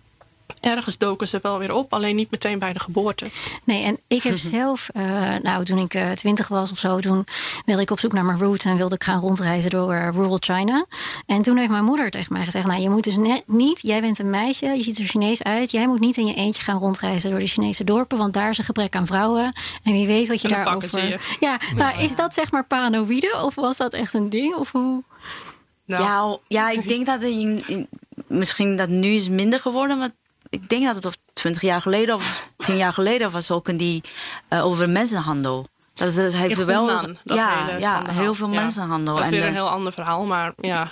ergens 0.60 0.98
doken 0.98 1.28
ze 1.28 1.40
wel 1.42 1.58
weer 1.58 1.76
op, 1.76 1.94
alleen 1.94 2.16
niet 2.16 2.32
meteen 2.32 2.60
bij 2.60 2.74
de 2.74 2.80
geboorte. 2.80 3.26
Nee, 3.64 3.84
en 3.84 3.98
ik 4.08 4.24
heb 4.24 4.38
zelf, 4.58 4.90
uh, 4.94 5.36
nou, 5.42 5.66
toen 5.66 5.78
ik 5.78 5.94
uh, 5.94 6.12
twintig 6.12 6.48
was 6.48 6.72
of 6.72 6.78
zo, 6.78 7.00
toen 7.00 7.26
wilde 7.66 7.82
ik 7.82 7.92
op 7.92 8.00
zoek 8.00 8.14
naar 8.14 8.26
mijn 8.26 8.38
roots 8.38 8.66
en 8.66 8.76
wilde 8.76 8.96
ik 8.96 9.04
gaan 9.04 9.20
rondreizen 9.20 9.70
door 9.70 9.94
uh, 9.94 10.10
rural 10.12 10.38
China. 10.40 10.86
En 11.26 11.42
toen 11.42 11.58
heeft 11.58 11.72
mijn 11.72 11.84
moeder 11.84 12.10
tegen 12.10 12.34
mij 12.34 12.44
gezegd: 12.44 12.66
Nou, 12.66 12.82
je 12.82 12.90
moet 12.90 13.04
dus 13.04 13.18
net 13.18 13.44
niet, 13.46 13.82
jij 13.82 14.02
bent 14.02 14.20
een 14.20 14.30
meisje, 14.30 14.66
je 14.66 14.84
ziet 14.84 15.00
er 15.00 15.06
Chinees 15.06 15.44
uit, 15.44 15.72
jij 15.72 15.88
moet 15.88 16.00
niet 16.00 16.18
in 16.18 16.26
je 16.26 16.36
eentje 16.36 16.64
gaan 16.64 16.78
rondreizen 16.78 17.30
door 17.30 17.40
de 17.40 17.48
Chinese 17.48 17.84
dorpen, 17.84 18.18
want 18.18 18.34
daar 18.34 18.50
is 18.50 18.58
een 18.58 18.64
gebrek 18.64 18.96
aan 18.96 19.06
vrouwen. 19.06 19.54
En 19.84 19.92
wie 19.92 20.08
weet 20.08 20.28
wat 20.28 20.42
je 20.42 20.48
en 20.48 20.54
daarover. 20.54 21.08
Je. 21.08 21.20
Ja, 21.40 21.60
nou, 21.76 22.00
is 22.00 22.16
dat 22.16 22.34
zeg 22.34 22.52
maar 22.52 22.66
paranoïde 22.66 23.42
of 23.44 23.56
was 23.56 23.78
dat 23.78 23.94
echt 23.94 24.14
een 24.14 24.30
ding? 24.30 24.56
Of 24.56 24.72
hoe? 24.72 25.04
Nou. 25.86 26.04
Ja, 26.04 26.38
ja, 26.48 26.70
ik 26.70 26.88
denk 26.88 27.06
dat 27.06 27.22
in, 27.22 27.64
in, 27.68 27.88
misschien 28.28 28.76
dat 28.76 28.90
nu 28.90 29.08
is 29.08 29.30
minder 29.30 29.60
geworden, 29.60 29.98
maar 29.98 30.10
ik 30.50 30.70
denk 30.70 30.86
dat 30.86 30.96
het 30.96 31.06
of 31.06 31.18
twintig 31.34 31.62
jaar 31.62 31.82
geleden 31.82 32.16
of 32.16 32.50
tien 32.58 32.78
jaar 32.78 32.94
geleden 32.94 33.32
was 33.32 33.52
ook 33.52 33.70
in 33.70 33.78
die 33.78 34.04
uh, 34.50 34.66
over 34.66 34.90
mensenhandel. 34.90 35.68
Dat, 35.94 36.16
dat 36.16 36.34
heeft 36.34 36.66
wel. 36.66 36.88
Dat 36.88 37.22
ja, 37.24 37.78
ja, 37.78 38.04
heel 38.08 38.34
veel 38.34 38.50
Ja. 38.50 38.62
mensenhandel. 38.62 39.16
Dat 39.16 39.24
is 39.24 39.30
En, 39.30 39.36
weer 39.36 39.44
een 39.44 39.48
eh, 39.48 39.54
heel 39.62 39.70
ander 39.70 39.94
verhaal, 39.94 40.26
maar 40.26 40.54
ja. 40.58 40.92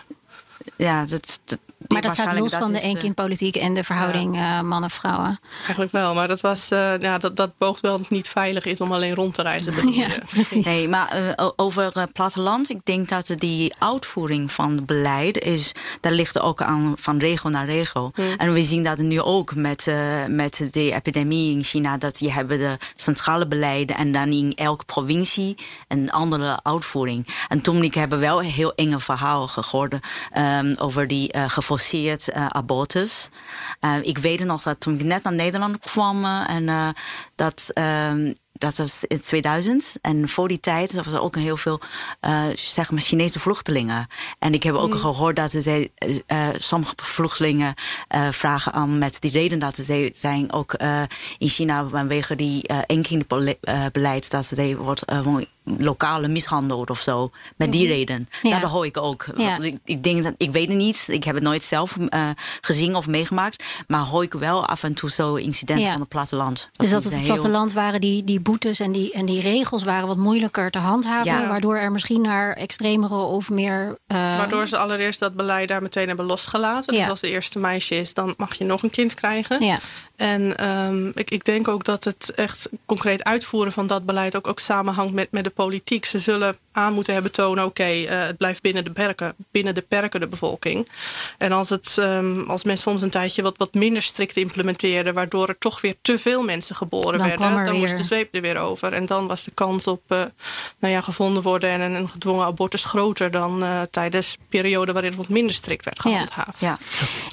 ja, 0.76 1.06
dat, 1.06 1.39
dat, 1.46 1.60
Maar 1.88 2.02
dat 2.02 2.12
staat 2.12 2.39
los 2.39 2.54
van 2.54 2.71
de 2.71 2.78
is, 2.78 2.84
eh, 2.84 2.89
eenkindpolitiek 2.89 3.56
en 3.56 3.73
de 3.73 3.84
verhouding 3.84 4.36
uh, 4.36 4.62
mannen-vrouwen. 4.62 5.39
Eigenlijk 5.60 5.91
wel, 5.91 6.13
maar 6.13 6.28
dat, 6.28 6.41
was, 6.41 6.71
uh, 6.71 7.00
ja, 7.00 7.17
dat, 7.17 7.36
dat 7.36 7.58
boogt 7.58 7.82
wel 7.82 7.91
dat 7.91 8.00
het 8.00 8.10
niet 8.10 8.28
veilig 8.28 8.65
is 8.65 8.82
om 8.82 8.91
alleen 8.91 9.15
rond 9.15 9.34
te 9.34 9.41
reizen. 9.41 9.91
Ja, 9.93 10.08
precies. 10.30 10.65
Nee, 10.65 10.88
maar 10.88 11.19
uh, 11.38 11.50
over 11.56 11.97
uh, 11.97 12.04
platteland, 12.13 12.69
ik 12.69 12.86
denk 12.86 13.10
dat 13.10 13.34
die 13.38 13.73
uitvoering 13.80 14.52
van 14.52 14.71
het 14.71 14.86
beleid 14.86 15.38
is, 15.38 15.71
daar 16.02 16.12
ligt 16.12 16.39
ook 16.39 16.62
aan 16.62 16.93
van 16.95 17.17
regio 17.17 17.50
naar 17.50 17.65
regio. 17.65 18.12
Hmm. 18.15 18.26
En 18.38 18.54
we 18.54 18.63
zien 18.63 18.84
dat 18.84 18.97
nu 18.97 19.21
ook 19.21 19.56
met, 19.56 19.88
uh, 19.88 20.26
met 20.28 20.67
de 20.71 20.93
epidemie 20.93 21.56
in 21.56 21.63
China, 21.63 21.97
dat 21.97 22.19
je 22.19 22.32
hebt 22.32 22.50
de 22.50 22.78
centrale 22.93 23.47
beleiden 23.47 23.95
en 23.95 24.12
dan 24.12 24.32
in 24.32 24.54
elke 24.56 24.86
provincie 24.86 25.58
een 25.88 26.12
andere 26.12 26.60
uitvoering. 26.63 27.28
En 27.47 27.62
toen 27.62 27.84
ik 27.84 27.93
heb 27.93 28.10
wel 28.10 28.39
een 28.39 28.50
heel 28.50 28.73
enge 28.73 29.00
verhaal 29.00 29.47
gehoord 29.47 29.93
um, 30.38 30.76
over 30.78 31.08
die 31.08 31.36
uh, 31.36 31.43
geforceerd 31.78 32.30
uh, 32.36 32.46
abortus. 32.46 33.30
Uh, 33.86 33.96
ik 34.02 34.18
weet 34.18 34.46
nog 34.46 34.63
dat 34.63 34.80
toen 34.80 34.94
ik 34.94 35.04
net 35.04 35.24
naar 35.24 35.34
Nederland 35.34 35.80
kwam 35.80 36.26
en 36.26 36.63
uh, 36.63 36.90
dat. 37.36 37.72
Dat 38.58 38.78
was 38.78 39.04
in 39.08 39.20
2000. 39.20 39.96
En 40.02 40.30
voor 40.30 40.48
die 40.48 40.60
tijd 40.60 40.93
was 40.93 41.06
er 41.08 41.22
ook 41.22 41.36
heel 41.36 41.58
veel 41.58 41.80
uh, 42.22 42.43
zeg 42.56 42.91
maar 42.91 43.02
Chinese 43.02 43.39
vluchtelingen. 43.39 44.08
En 44.39 44.54
ik 44.54 44.63
heb 44.63 44.76
ook 44.76 44.86
Mm. 44.93 44.98
gehoord 45.00 45.36
dat 45.36 45.52
ze, 45.52 45.89
uh, 46.28 46.48
sommige 46.60 46.93
vluchtelingen 46.96 47.74
uh, 48.15 48.28
vragen 48.32 48.74
aan 48.74 48.98
met 48.98 49.17
die 49.22 49.32
reden 49.32 49.60
dat 49.60 49.76
ze 49.76 50.10
zijn 50.13 50.52
ook 50.54 50.74
in 51.38 51.48
China 51.50 51.88
vanwege 51.88 52.36
die 52.36 52.63
eenkindbeleid 52.86 54.30
dat 54.32 54.46
ze 54.46 54.76
wordt 54.78 55.04
lokale 55.78 56.28
mishandeld 56.28 56.89
of 56.89 57.00
zo. 57.00 57.32
Met 57.56 57.72
die 57.72 57.88
reden. 57.88 58.30
Ja. 58.41 58.60
Dat 58.60 58.70
hoor 58.70 58.86
ik 58.86 58.98
ook. 58.98 59.26
Ja. 59.38 59.60
Ik, 59.60 59.78
ik 59.86 60.04
denk 60.04 60.24
dat 60.24 60.34
ik 60.38 60.52
weet 60.52 60.67
het 60.67 60.78
niet. 60.78 61.04
Ik 61.08 61.24
heb 61.24 61.36
het 61.36 61.43
nooit 61.43 61.63
zelf 61.63 61.98
uh, 61.98 62.30
gezien 62.62 62.96
of 62.96 63.08
meegemaakt. 63.08 63.63
Maar 63.88 64.02
hoor 64.06 64.24
ik 64.24 64.34
wel 64.34 64.65
af 64.65 64.84
en 64.84 64.93
toe 64.93 65.12
zo 65.12 65.36
incidenten 65.36 65.86
Ja. 65.86 65.91
van 65.91 66.00
het 66.00 66.10
platteland. 66.10 66.70
Dus 66.76 66.89
dat 66.89 67.06
op 67.06 67.12
het 67.12 67.20
heel- 67.20 67.26
platteland 67.34 67.74
waren 67.74 68.02
die, 68.02 68.24
die 68.24 68.39
boetes 68.47 68.79
en 68.79 68.91
die, 68.91 69.12
en 69.12 69.25
die 69.25 69.41
regels 69.41 69.83
waren 69.83 70.07
wat 70.07 70.17
moeilijker 70.17 70.71
te 70.71 70.77
handhaven. 70.77 71.31
Ja. 71.31 71.47
Waardoor 71.47 71.75
er 71.77 71.91
misschien 71.91 72.21
naar 72.21 72.53
extremere 72.53 73.15
of 73.15 73.49
meer. 73.49 73.97
eh, 74.07 74.17
Waardoor 74.17 74.67
ze 74.67 74.77
allereerst 74.77 75.19
dat 75.19 75.33
beleid 75.33 75.67
daar 75.67 75.81
meteen 75.81 76.07
hebben 76.07 76.25
losgelaten. 76.25 76.93
Ja. 76.93 76.99
Dus 77.01 77.10
als 77.10 77.19
de 77.19 77.29
eerste 77.29 77.60
meisje 77.60 77.95
is, 77.95 78.13
dan 78.13 78.33
mag 78.38 78.53
je 78.53 78.63
nog 78.63 78.83
een 78.83 78.89
kind 78.89 79.13
krijgen. 79.13 79.65
Ja. 79.65 79.79
En 80.17 80.67
um, 80.67 81.12
ik, 81.15 81.32
ik 81.32 81.45
denk 81.45 81.67
ook 81.67 81.84
dat 81.84 82.03
het 82.03 82.32
echt 82.36 82.69
concreet 82.86 83.23
uitvoeren 83.23 83.71
van 83.71 83.88
dat 83.88 84.06
beleid 84.06 84.36
ook, 84.36 84.47
ook 84.47 84.60
samenhangt 84.60 85.13
met, 85.13 85.32
met 85.32 85.43
de 85.43 85.49
politiek. 85.49 86.06
Ze 86.06 86.19
zullen 86.19 86.58
aan 86.71 86.93
moeten 86.93 87.13
hebben 87.13 87.32
tonen, 87.32 87.65
oké, 87.65 87.82
okay, 87.82 88.03
uh, 88.03 88.25
het 88.25 88.38
blijft 88.38 88.62
binnen 88.62 88.84
de 88.84 88.91
perken, 88.91 89.36
binnen 89.51 89.75
de 89.75 89.82
perken 89.82 90.19
de 90.19 90.27
bevolking. 90.27 90.89
En 91.38 91.51
als, 91.51 91.69
het, 91.69 91.95
um, 91.99 92.49
als 92.49 92.63
men 92.63 92.77
soms 92.77 93.01
een 93.01 93.10
tijdje 93.10 93.41
wat, 93.41 93.58
wat 93.58 93.73
minder 93.73 94.01
strikt 94.01 94.38
implementeerde, 94.38 95.13
waardoor 95.13 95.47
er 95.47 95.58
toch 95.58 95.82
weer 95.82 95.95
te 96.01 96.19
veel 96.19 96.43
mensen 96.43 96.75
geboren 96.75 97.17
Dan 97.17 97.27
werden, 97.27 97.58
er 97.58 97.65
dan 97.65 97.77
moest 97.77 97.97
de 97.97 98.03
zweep 98.03 98.36
er 98.36 98.41
weer 98.41 98.58
over. 98.58 98.93
En 98.93 99.06
dan 99.06 99.27
was 99.27 99.43
de 99.43 99.51
kans 99.53 99.88
op 99.88 100.01
uh, 100.08 100.17
nou 100.80 100.93
ja, 100.93 101.01
gevonden 101.01 101.43
worden 101.43 101.69
en 101.69 101.82
een, 101.82 101.95
een 101.95 102.10
gedwongen 102.10 102.45
abortus 102.45 102.84
groter 102.84 103.32
dan 103.32 103.63
uh, 103.63 103.82
tijdens 103.82 104.32
de 104.32 104.39
periode 104.49 104.91
waarin 104.91 105.12
het 105.12 105.19
wat 105.19 105.30
minder 105.30 105.56
strikt 105.56 105.86
werd 105.86 105.99
gehandhaafd. 105.99 106.60
Ja. 106.60 106.77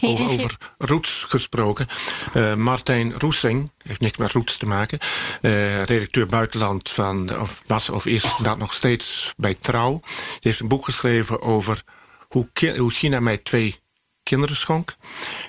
Hey, 0.00 0.10
over, 0.10 0.24
over 0.24 0.56
roots 0.78 1.24
gesproken. 1.28 1.88
Uh, 2.34 2.54
Martijn 2.74 3.14
Roesing, 3.18 3.70
heeft 3.82 4.00
niks 4.00 4.16
met 4.16 4.30
roots 4.30 4.56
te 4.56 4.66
maken. 4.66 4.98
Uh, 5.42 5.84
redacteur 5.84 6.26
buitenland 6.26 6.90
van, 6.90 7.40
of 7.40 7.62
was 7.66 7.90
of 7.90 8.06
is 8.06 8.24
dat 8.42 8.58
nog 8.58 8.72
steeds 8.72 9.32
bij 9.36 9.54
Trouw. 9.54 10.00
Die 10.00 10.38
heeft 10.40 10.60
een 10.60 10.68
boek 10.68 10.84
geschreven 10.84 11.42
over 11.42 11.82
hoe, 12.28 12.48
hoe 12.76 12.90
China 12.90 13.20
mij 13.20 13.36
twee 13.36 13.76
kinderen 14.22 14.56
schonk. 14.56 14.96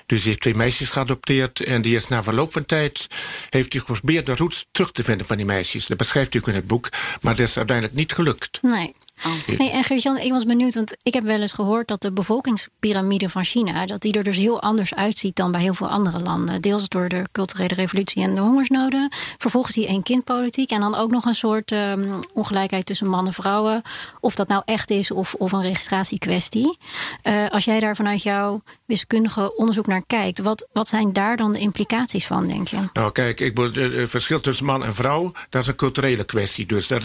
Dus 0.06 0.18
die 0.18 0.28
heeft 0.28 0.40
twee 0.40 0.54
meisjes 0.54 0.90
geadopteerd. 0.90 1.60
En 1.60 1.82
die 1.82 1.94
is 1.94 2.08
na 2.08 2.22
verloop 2.22 2.52
van 2.52 2.66
tijd... 2.66 3.06
heeft 3.50 3.72
hij 3.72 3.82
geprobeerd 3.82 4.26
de 4.26 4.36
roots 4.36 4.66
terug 4.72 4.92
te 4.92 5.04
vinden 5.04 5.26
van 5.26 5.36
die 5.36 5.46
meisjes. 5.46 5.86
Dat 5.86 5.96
beschrijft 5.96 6.32
hij 6.32 6.42
ook 6.42 6.48
in 6.48 6.54
het 6.54 6.66
boek. 6.66 6.88
Maar 7.20 7.36
dat 7.36 7.48
is 7.48 7.56
uiteindelijk 7.56 7.96
niet 7.96 8.12
gelukt. 8.12 8.58
Nee. 8.62 8.94
Oh. 9.24 9.58
Nee, 9.58 9.70
en 9.70 9.84
Geert-Jan, 9.84 10.18
ik 10.18 10.32
was 10.32 10.44
benieuwd, 10.44 10.74
want 10.74 10.96
ik 11.02 11.14
heb 11.14 11.24
wel 11.24 11.40
eens 11.40 11.52
gehoord 11.52 11.88
dat 11.88 12.02
de 12.02 12.12
bevolkingspyramide 12.12 13.28
van 13.28 13.44
China, 13.44 13.86
dat 13.86 14.00
die 14.00 14.12
er 14.12 14.22
dus 14.22 14.36
heel 14.36 14.62
anders 14.62 14.94
uitziet 14.94 15.36
dan 15.36 15.52
bij 15.52 15.60
heel 15.60 15.74
veel 15.74 15.88
andere 15.88 16.20
landen. 16.20 16.60
Deels 16.60 16.88
door 16.88 17.08
de 17.08 17.24
culturele 17.32 17.74
revolutie 17.74 18.22
en 18.22 18.34
de 18.34 18.40
hongersnoden. 18.40 19.12
Vervolgens 19.38 19.74
die 19.74 19.86
één-kindpolitiek 19.86 20.70
en 20.70 20.80
dan 20.80 20.94
ook 20.94 21.10
nog 21.10 21.24
een 21.24 21.34
soort 21.34 21.70
um, 21.70 22.20
ongelijkheid 22.34 22.86
tussen 22.86 23.06
mannen 23.06 23.26
en 23.26 23.42
vrouwen. 23.42 23.82
Of 24.20 24.34
dat 24.34 24.48
nou 24.48 24.62
echt 24.64 24.90
is 24.90 25.10
of, 25.10 25.34
of 25.34 25.52
een 25.52 25.62
registratiekwestie. 25.62 26.78
Uh, 27.22 27.48
als 27.48 27.64
jij 27.64 27.80
daar 27.80 27.96
vanuit 27.96 28.22
jouw 28.22 28.62
wiskundige 28.84 29.56
onderzoek 29.56 29.86
naar 29.86 30.02
kijkt, 30.06 30.38
wat, 30.38 30.68
wat 30.72 30.88
zijn 30.88 31.12
daar 31.12 31.36
dan 31.36 31.52
de 31.52 31.58
implicaties 31.58 32.26
van, 32.26 32.46
denk 32.46 32.68
je? 32.68 32.78
Nou, 32.92 33.12
kijk, 33.12 33.40
ik, 33.40 33.54
bedoel, 33.54 33.90
het 33.90 34.10
verschil 34.10 34.40
tussen 34.40 34.66
man 34.66 34.84
en 34.84 34.94
vrouw, 34.94 35.32
dat 35.50 35.62
is 35.62 35.68
een 35.68 35.76
culturele 35.76 36.24
kwestie. 36.24 36.66
Dus 36.66 36.86
daar, 36.86 37.02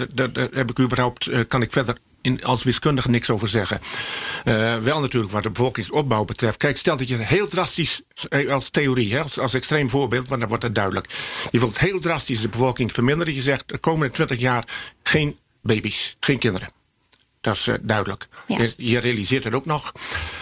heb 0.52 0.70
ik 0.70 0.80
überhaupt, 0.80 1.48
kan 1.48 1.62
ik 1.62 1.72
verder 1.72 1.98
in, 2.22 2.44
als 2.44 2.64
wiskundige 2.64 3.10
niks 3.10 3.30
over 3.30 3.48
zeggen. 3.48 3.82
Uh, 4.46 4.78
wel 4.78 5.00
natuurlijk 5.00 5.32
wat 5.32 5.44
de 5.44 5.50
bevolkingsopbouw 5.50 6.26
betreft. 6.26 6.58
Kijk, 6.58 6.78
stel 6.78 6.98
dat 6.98 7.08
je 7.08 7.18
heel 7.18 7.48
drastisch, 7.48 8.02
eh, 8.30 8.52
als 8.52 8.70
theorie, 8.70 9.14
hè, 9.14 9.22
als, 9.22 9.40
als 9.40 9.54
extreem 9.54 9.90
voorbeeld, 9.90 10.28
want 10.28 10.40
dan 10.40 10.50
wordt 10.50 10.64
het 10.64 10.76
duidelijk. 10.76 11.08
Je 11.52 11.60
wilt 11.60 11.80
heel 11.80 12.00
drastisch 12.00 12.42
de 12.42 12.48
bevolking 12.48 12.92
verminderen. 12.92 13.34
Je 13.34 13.42
zegt 13.42 13.70
de 13.70 13.78
komende 13.78 14.14
20 14.14 14.40
jaar 14.40 14.64
geen 15.04 15.38
baby's, 15.62 16.16
geen 16.20 16.40
kinderen. 16.40 16.70
Dat 17.42 17.56
is 17.56 17.68
uh, 17.68 17.76
duidelijk. 17.82 18.28
Ja. 18.48 18.62
Je, 18.62 18.74
je 18.78 19.00
realiseert 19.00 19.44
het 19.44 19.54
ook 19.54 19.66
nog. 19.66 19.92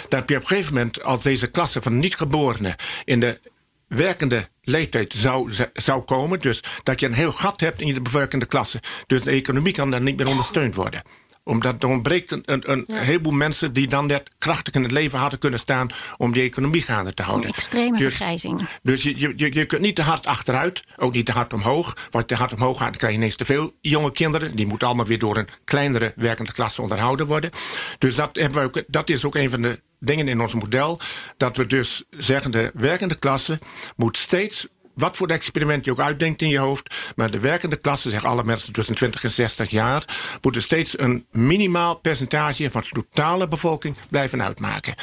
Dan 0.09 0.19
heb 0.19 0.29
je 0.29 0.35
op 0.35 0.41
een 0.41 0.47
gegeven 0.47 0.73
moment, 0.73 1.03
als 1.03 1.23
deze 1.23 1.47
klasse 1.47 1.81
van 1.81 1.99
niet-geborenen 1.99 2.75
in 3.03 3.19
de 3.19 3.39
werkende 3.87 4.47
leeftijd 4.63 5.13
zou, 5.17 5.53
zou 5.73 6.01
komen. 6.01 6.39
Dus 6.39 6.63
dat 6.83 6.99
je 6.99 7.05
een 7.05 7.13
heel 7.13 7.31
gat 7.31 7.59
hebt 7.59 7.81
in 7.81 7.93
de 7.93 8.01
bewerkende 8.01 8.45
klasse. 8.45 8.79
Dus 9.07 9.21
de 9.21 9.31
economie 9.31 9.73
kan 9.73 9.91
dan 9.91 10.03
niet 10.03 10.17
meer 10.17 10.27
ondersteund 10.27 10.75
worden 10.75 11.01
omdat 11.43 11.83
er 11.83 11.89
ontbreekt 11.89 12.31
een, 12.31 12.43
een, 12.45 12.71
een 12.71 12.83
ja. 12.87 12.95
heleboel 12.95 13.33
mensen 13.33 13.73
die 13.73 13.87
dan 13.87 14.05
net 14.05 14.33
krachtig 14.37 14.73
in 14.73 14.83
het 14.83 14.91
leven 14.91 15.19
hadden 15.19 15.39
kunnen 15.39 15.59
staan 15.59 15.89
om 16.17 16.31
die 16.31 16.43
economie 16.43 16.81
gaande 16.81 17.13
te 17.13 17.23
houden. 17.23 17.47
Een 17.47 17.53
extreme 17.53 17.97
dus, 17.97 18.15
vergrijzing. 18.15 18.67
Dus 18.83 19.03
je, 19.03 19.33
je, 19.35 19.53
je 19.53 19.65
kunt 19.65 19.81
niet 19.81 19.95
te 19.95 20.01
hard 20.01 20.25
achteruit, 20.25 20.83
ook 20.97 21.13
niet 21.13 21.25
te 21.25 21.31
hard 21.31 21.53
omhoog. 21.53 21.97
Want 22.09 22.27
te 22.27 22.35
hard 22.35 22.53
omhoog 22.53 22.77
gaat, 22.77 22.89
dan 22.89 22.97
krijg 22.97 23.13
je 23.13 23.19
ineens 23.19 23.35
te 23.35 23.45
veel 23.45 23.73
jonge 23.81 24.11
kinderen. 24.11 24.55
Die 24.55 24.67
moeten 24.67 24.87
allemaal 24.87 25.05
weer 25.05 25.19
door 25.19 25.37
een 25.37 25.47
kleinere 25.63 26.13
werkende 26.15 26.51
klasse 26.51 26.81
onderhouden 26.81 27.27
worden. 27.27 27.51
Dus 27.97 28.15
dat, 28.15 28.35
hebben 28.35 28.61
we 28.61 28.79
ook, 28.79 28.83
dat 28.87 29.09
is 29.09 29.25
ook 29.25 29.35
een 29.35 29.49
van 29.49 29.61
de 29.61 29.81
dingen 29.99 30.27
in 30.27 30.41
ons 30.41 30.53
model. 30.53 30.99
Dat 31.37 31.57
we 31.57 31.65
dus 31.65 32.03
zeggen, 32.09 32.51
de 32.51 32.71
werkende 32.73 33.15
klasse 33.15 33.59
moet 33.95 34.17
steeds 34.17 34.67
wat 34.99 35.17
voor 35.17 35.27
experiment 35.27 35.85
je 35.85 35.91
ook 35.91 35.99
uitdenkt 35.99 36.41
in 36.41 36.49
je 36.49 36.57
hoofd. 36.57 37.13
Maar 37.15 37.31
de 37.31 37.39
werkende 37.39 37.75
klasse, 37.75 38.09
zeggen 38.09 38.29
alle 38.29 38.43
mensen 38.43 38.73
tussen 38.73 38.95
20 38.95 39.23
en 39.23 39.31
60 39.31 39.69
jaar, 39.69 40.05
moeten 40.41 40.61
steeds 40.61 40.99
een 40.99 41.25
minimaal 41.31 41.95
percentage 41.95 42.69
van 42.69 42.81
de 42.81 42.89
totale 42.89 43.47
bevolking 43.47 43.95
blijven 44.09 44.43
uitmaken. 44.43 44.93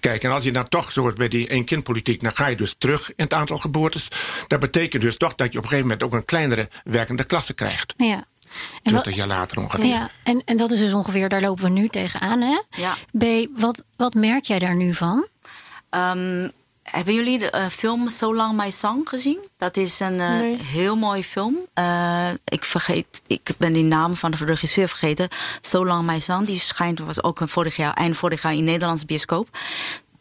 Kijk, 0.00 0.24
en 0.24 0.30
als 0.30 0.44
je 0.44 0.52
dan 0.52 0.68
toch 0.68 0.92
zo 0.92 1.12
bij 1.12 1.28
die 1.28 1.48
één-kindpolitiek, 1.48 2.22
dan 2.22 2.34
ga 2.34 2.46
je 2.46 2.56
dus 2.56 2.74
terug 2.78 3.08
in 3.08 3.24
het 3.24 3.32
aantal 3.32 3.58
geboortes. 3.58 4.08
Dat 4.48 4.60
betekent 4.60 5.02
dus 5.02 5.16
toch 5.16 5.34
dat 5.34 5.52
je 5.52 5.58
op 5.58 5.64
een 5.64 5.70
gegeven 5.70 5.90
moment 5.90 6.06
ook 6.06 6.12
een 6.12 6.24
kleinere 6.24 6.68
werkende 6.84 7.24
klasse 7.24 7.54
krijgt. 7.54 7.94
Ja. 7.96 8.24
En 8.82 8.90
20 8.90 9.14
jaar 9.14 9.26
later 9.26 9.58
ongeveer. 9.58 9.86
Ja, 9.86 10.10
en, 10.22 10.42
en 10.44 10.56
dat 10.56 10.70
is 10.70 10.78
dus 10.78 10.92
ongeveer, 10.92 11.28
daar 11.28 11.40
lopen 11.40 11.64
we 11.64 11.70
nu 11.70 11.88
tegenaan. 11.88 12.40
Hè? 12.40 12.60
Ja. 12.70 12.94
B, 13.18 13.48
wat, 13.60 13.84
wat 13.96 14.14
merk 14.14 14.44
jij 14.44 14.58
daar 14.58 14.76
nu 14.76 14.94
van? 14.94 15.26
Ehm, 15.90 16.48
hebben 16.82 17.14
jullie 17.14 17.38
de 17.38 17.50
eh, 17.50 17.66
film 17.66 18.08
So 18.08 18.34
Long 18.34 18.56
My 18.56 18.70
Song 18.70 19.00
gezien? 19.04 19.38
Dat 19.56 19.76
is 19.76 20.00
een 20.00 20.20
eh, 20.20 20.28
Nee. 20.28 20.56
heel 20.62 20.96
mooi 20.96 21.24
film. 21.24 21.56
Eh, 21.74 22.28
ik 22.44 22.64
vergeet, 22.64 23.22
ik 23.26 23.50
ben 23.58 23.72
die 23.72 23.84
naam 23.84 24.16
van 24.16 24.30
de 24.30 24.44
regisseur 24.44 24.88
vergeten. 24.88 25.28
So 25.60 25.86
Long 25.86 26.06
My 26.06 26.18
Song, 26.18 26.44
die 26.44 26.60
schijnt 26.60 26.98
was 26.98 27.22
ook 27.22 27.40
een 27.40 27.48
vorig 27.48 27.76
jaar, 27.76 27.92
eind 27.94 28.16
vorig 28.16 28.42
jaar 28.42 28.54
in 28.54 28.64
Nederlandse 28.64 29.06
bioscoop. 29.06 29.48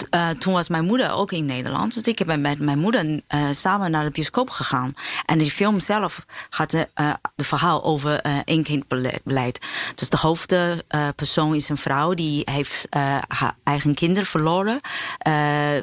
Eh, 0.09 0.29
toen 0.29 0.53
was 0.53 0.69
mijn 0.69 0.85
moeder 0.85 1.11
ook 1.11 1.31
in 1.31 1.45
Nederland. 1.45 1.93
Dus 1.93 2.03
ik 2.03 2.25
ben 2.25 2.41
met 2.41 2.59
mijn 2.59 2.79
moeder 2.79 3.21
eh, 3.27 3.45
samen 3.51 3.91
naar 3.91 4.03
de 4.03 4.11
bioscoop 4.11 4.49
gegaan. 4.49 4.93
En 5.25 5.37
die 5.37 5.51
film 5.51 5.79
zelf 5.79 6.25
gaat 6.49 6.71
de, 6.71 6.89
eh, 6.93 7.13
verhaal 7.37 7.83
over 7.83 8.21
één 8.45 8.63
kindbeleid. 8.63 9.59
Dus 9.95 10.09
de 10.09 10.17
hoofdpersoon 10.17 11.55
is 11.55 11.69
een 11.69 11.77
vrouw 11.77 12.13
die 12.13 12.41
heeft 12.51 12.87
haar 13.27 13.55
eigen 13.63 13.93
kinderen 13.93 14.25
verloren. 14.25 14.79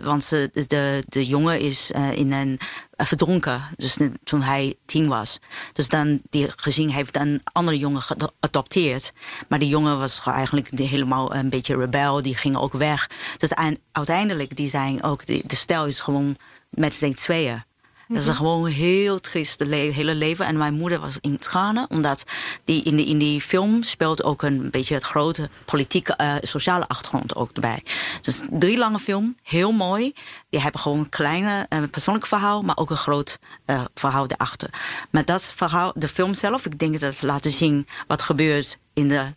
Want 0.03 0.25
ze, 0.25 0.51
de, 0.67 1.05
de 1.09 1.25
jongen 1.25 1.61
is 1.61 1.91
in 2.13 2.33
een 2.33 2.59
verdronken. 3.07 3.63
Dus 3.77 3.97
toen 4.25 4.43
hij 4.43 4.77
tien 4.87 5.09
was. 5.09 5.39
Dus 5.73 5.89
dan 5.89 6.21
die 6.31 6.49
gezin 6.57 6.89
heeft 6.89 7.17
een 7.17 7.41
andere 7.53 7.79
jongen 7.79 8.03
geadopteerd. 8.03 9.13
Maar 9.49 9.59
die 9.59 9.69
jongen 9.69 9.99
was 9.99 10.21
eigenlijk 10.25 10.71
helemaal 10.79 11.35
een 11.35 11.51
beetje 11.51 11.77
rebel. 11.77 12.23
Die 12.23 12.37
ging 12.37 12.57
ook 12.57 12.73
weg. 12.73 13.11
Dus 13.37 13.51
eind- 13.51 13.79
uiteindelijk 13.93 14.57
die 14.57 14.69
zijn 14.69 15.03
ook 15.03 15.27
de, 15.27 15.43
stel 15.47 15.87
is 15.87 16.01
gewoon 16.01 16.37
met 16.71 16.95
z'n 16.95 17.13
tweeën. 17.13 17.63
Dat 18.09 18.23
is 18.23 18.27
een 18.27 18.35
gewoon 18.35 18.67
heel 18.67 19.19
triest 19.19 19.61
le 19.61 19.77
hele 19.77 20.15
leven. 20.15 20.47
En 20.47 20.57
mijn 20.57 20.75
moeder 20.75 21.01
was 21.01 21.19
in 21.21 21.39
tranen, 21.39 21.87
omdat 21.91 22.25
die 22.65 22.83
in, 22.83 22.97
die 22.97 23.07
in 23.07 23.19
die 23.19 23.41
film 23.41 23.83
speelt 23.83 24.25
ook 24.25 24.43
een 24.43 24.71
beetje 24.71 24.95
het 24.95 25.05
grote 25.05 25.49
politieke, 25.65 26.13
eh, 26.13 26.35
sociale 26.41 26.89
achtergrond 26.89 27.35
ook 27.35 27.51
erbij. 27.53 27.83
Dus 28.21 28.41
drie 28.51 28.79
lange 28.79 28.99
film, 28.99 29.37
heel 29.43 29.73
mooi. 29.73 30.13
Die 30.51 30.61
hebben 30.61 30.81
gewoon 30.81 30.99
een 30.99 31.09
kleine 31.09 31.67
eh, 31.69 31.83
persoonlijk 31.91 32.27
verhaal, 32.27 32.63
maar 32.63 32.77
ook 32.77 32.91
een 32.91 32.97
groot 32.97 33.39
eh, 33.65 33.85
verhaal 33.95 34.27
erachter. 34.27 34.71
Maar 35.11 35.25
dat 35.25 35.53
verhaal, 35.55 35.93
de 35.95 36.09
film 36.09 36.35
zelf, 36.35 36.67
ik 36.67 36.79
denk 36.79 36.93
dat 37.01 37.13
het 37.13 37.23
laten 37.23 37.51
zien 37.51 37.87
wat 38.07 38.23
gebeurt 38.23 38.79
in 38.95 39.09
de 39.09 39.35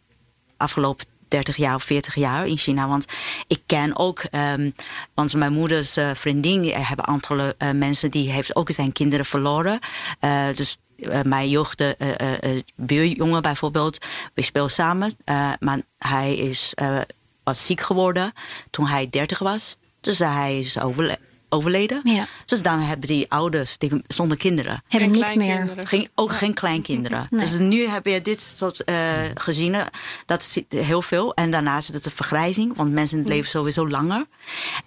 afgelopen 0.57 1.05
30 1.31 1.55
jaar 1.55 1.75
of 1.75 1.83
40 1.83 2.15
jaar 2.15 2.47
in 2.47 2.57
China. 2.57 2.87
Want 2.87 3.05
ik 3.47 3.61
ken 3.65 3.97
ook, 3.97 4.19
ehm, 4.19 4.69
want 5.13 5.33
mijn 5.33 5.53
moeders 5.53 5.97
eh, 5.97 6.09
vriendin, 6.13 6.73
hebben 6.73 7.07
aantal 7.07 7.39
eh, 7.39 7.71
mensen 7.71 8.11
die 8.11 8.31
heeft 8.31 8.55
ook 8.55 8.69
zijn 8.69 8.91
kinderen 8.91 9.25
verloren. 9.25 9.79
Eh, 10.19 10.45
dus 10.55 10.77
mijn 11.23 11.49
jeugd, 11.49 11.83
buurjongen 12.75 13.41
bijvoorbeeld, 13.41 13.97
we 14.33 14.41
spelen 14.41 14.69
samen. 14.69 15.13
maar 15.59 15.81
hij 15.97 16.35
is, 16.35 16.73
was 17.43 17.65
ziek 17.65 17.81
geworden 17.81 18.33
toen 18.69 18.87
hij 18.87 19.09
30 19.09 19.39
was. 19.39 19.77
Dus 20.01 20.19
hij 20.19 20.59
is 20.59 20.79
overle- 20.79 21.19
overleden. 21.51 22.01
Ja. 22.03 22.25
Dus 22.45 22.61
dan 22.61 22.79
hebben 22.79 23.07
die 23.07 23.31
ouders 23.31 23.77
die, 23.77 24.01
zonder 24.07 24.37
kinderen. 24.37 24.83
Hebben 24.87 25.09
Geen 25.09 25.19
niks 25.19 25.35
meer. 25.35 25.45
kleinkinderen. 25.45 25.87
Geen, 25.87 26.09
ook 26.15 26.31
geen 26.31 26.53
kleinkinderen. 26.53 27.25
Nee. 27.29 27.49
Dus 27.49 27.59
nu 27.59 27.87
heb 27.87 28.05
je 28.05 28.21
dit 28.21 28.39
soort 28.39 28.83
eh 28.83 28.95
gezinnen. 29.35 29.89
Dat 30.25 30.41
is 30.41 30.79
heel 30.79 31.01
veel. 31.01 31.33
En 31.33 31.51
daarnaast 31.51 31.89
is 31.89 31.95
het 31.95 32.05
een 32.05 32.11
vergrijzing. 32.11 32.75
Want 32.75 32.91
mensen 32.91 33.27
leven 33.27 33.49
sowieso 33.49 33.87
langer. 33.87 34.25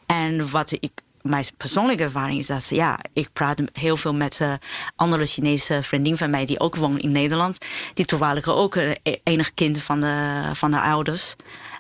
En 0.07 0.50
wat 0.50 0.72
ik... 0.72 0.92
Mijn 1.22 1.44
persoonlijke 1.57 2.03
ervaring 2.03 2.38
is 2.38 2.46
dat... 2.46 2.68
Ja, 2.68 2.98
ik 3.12 3.29
praat 3.33 3.62
heel 3.72 3.96
veel 3.96 4.14
met 4.14 4.40
eh, 4.40 4.53
andere 4.96 5.27
Chinese 5.27 5.79
vriendinnen 5.83 6.18
van 6.18 6.31
mij... 6.31 6.46
die 6.46 6.61
ook 6.61 6.77
wonen 6.77 7.00
in 7.00 7.12
Nederland. 7.12 7.59
Die 7.94 8.05
toevallig 8.05 8.48
ook 8.48 8.77
eh, 8.77 9.14
enig 9.22 9.55
kind 9.55 9.83
van 9.83 10.00
de, 10.00 10.42
van 10.53 10.70
de 10.70 10.81
ouders. 10.81 11.35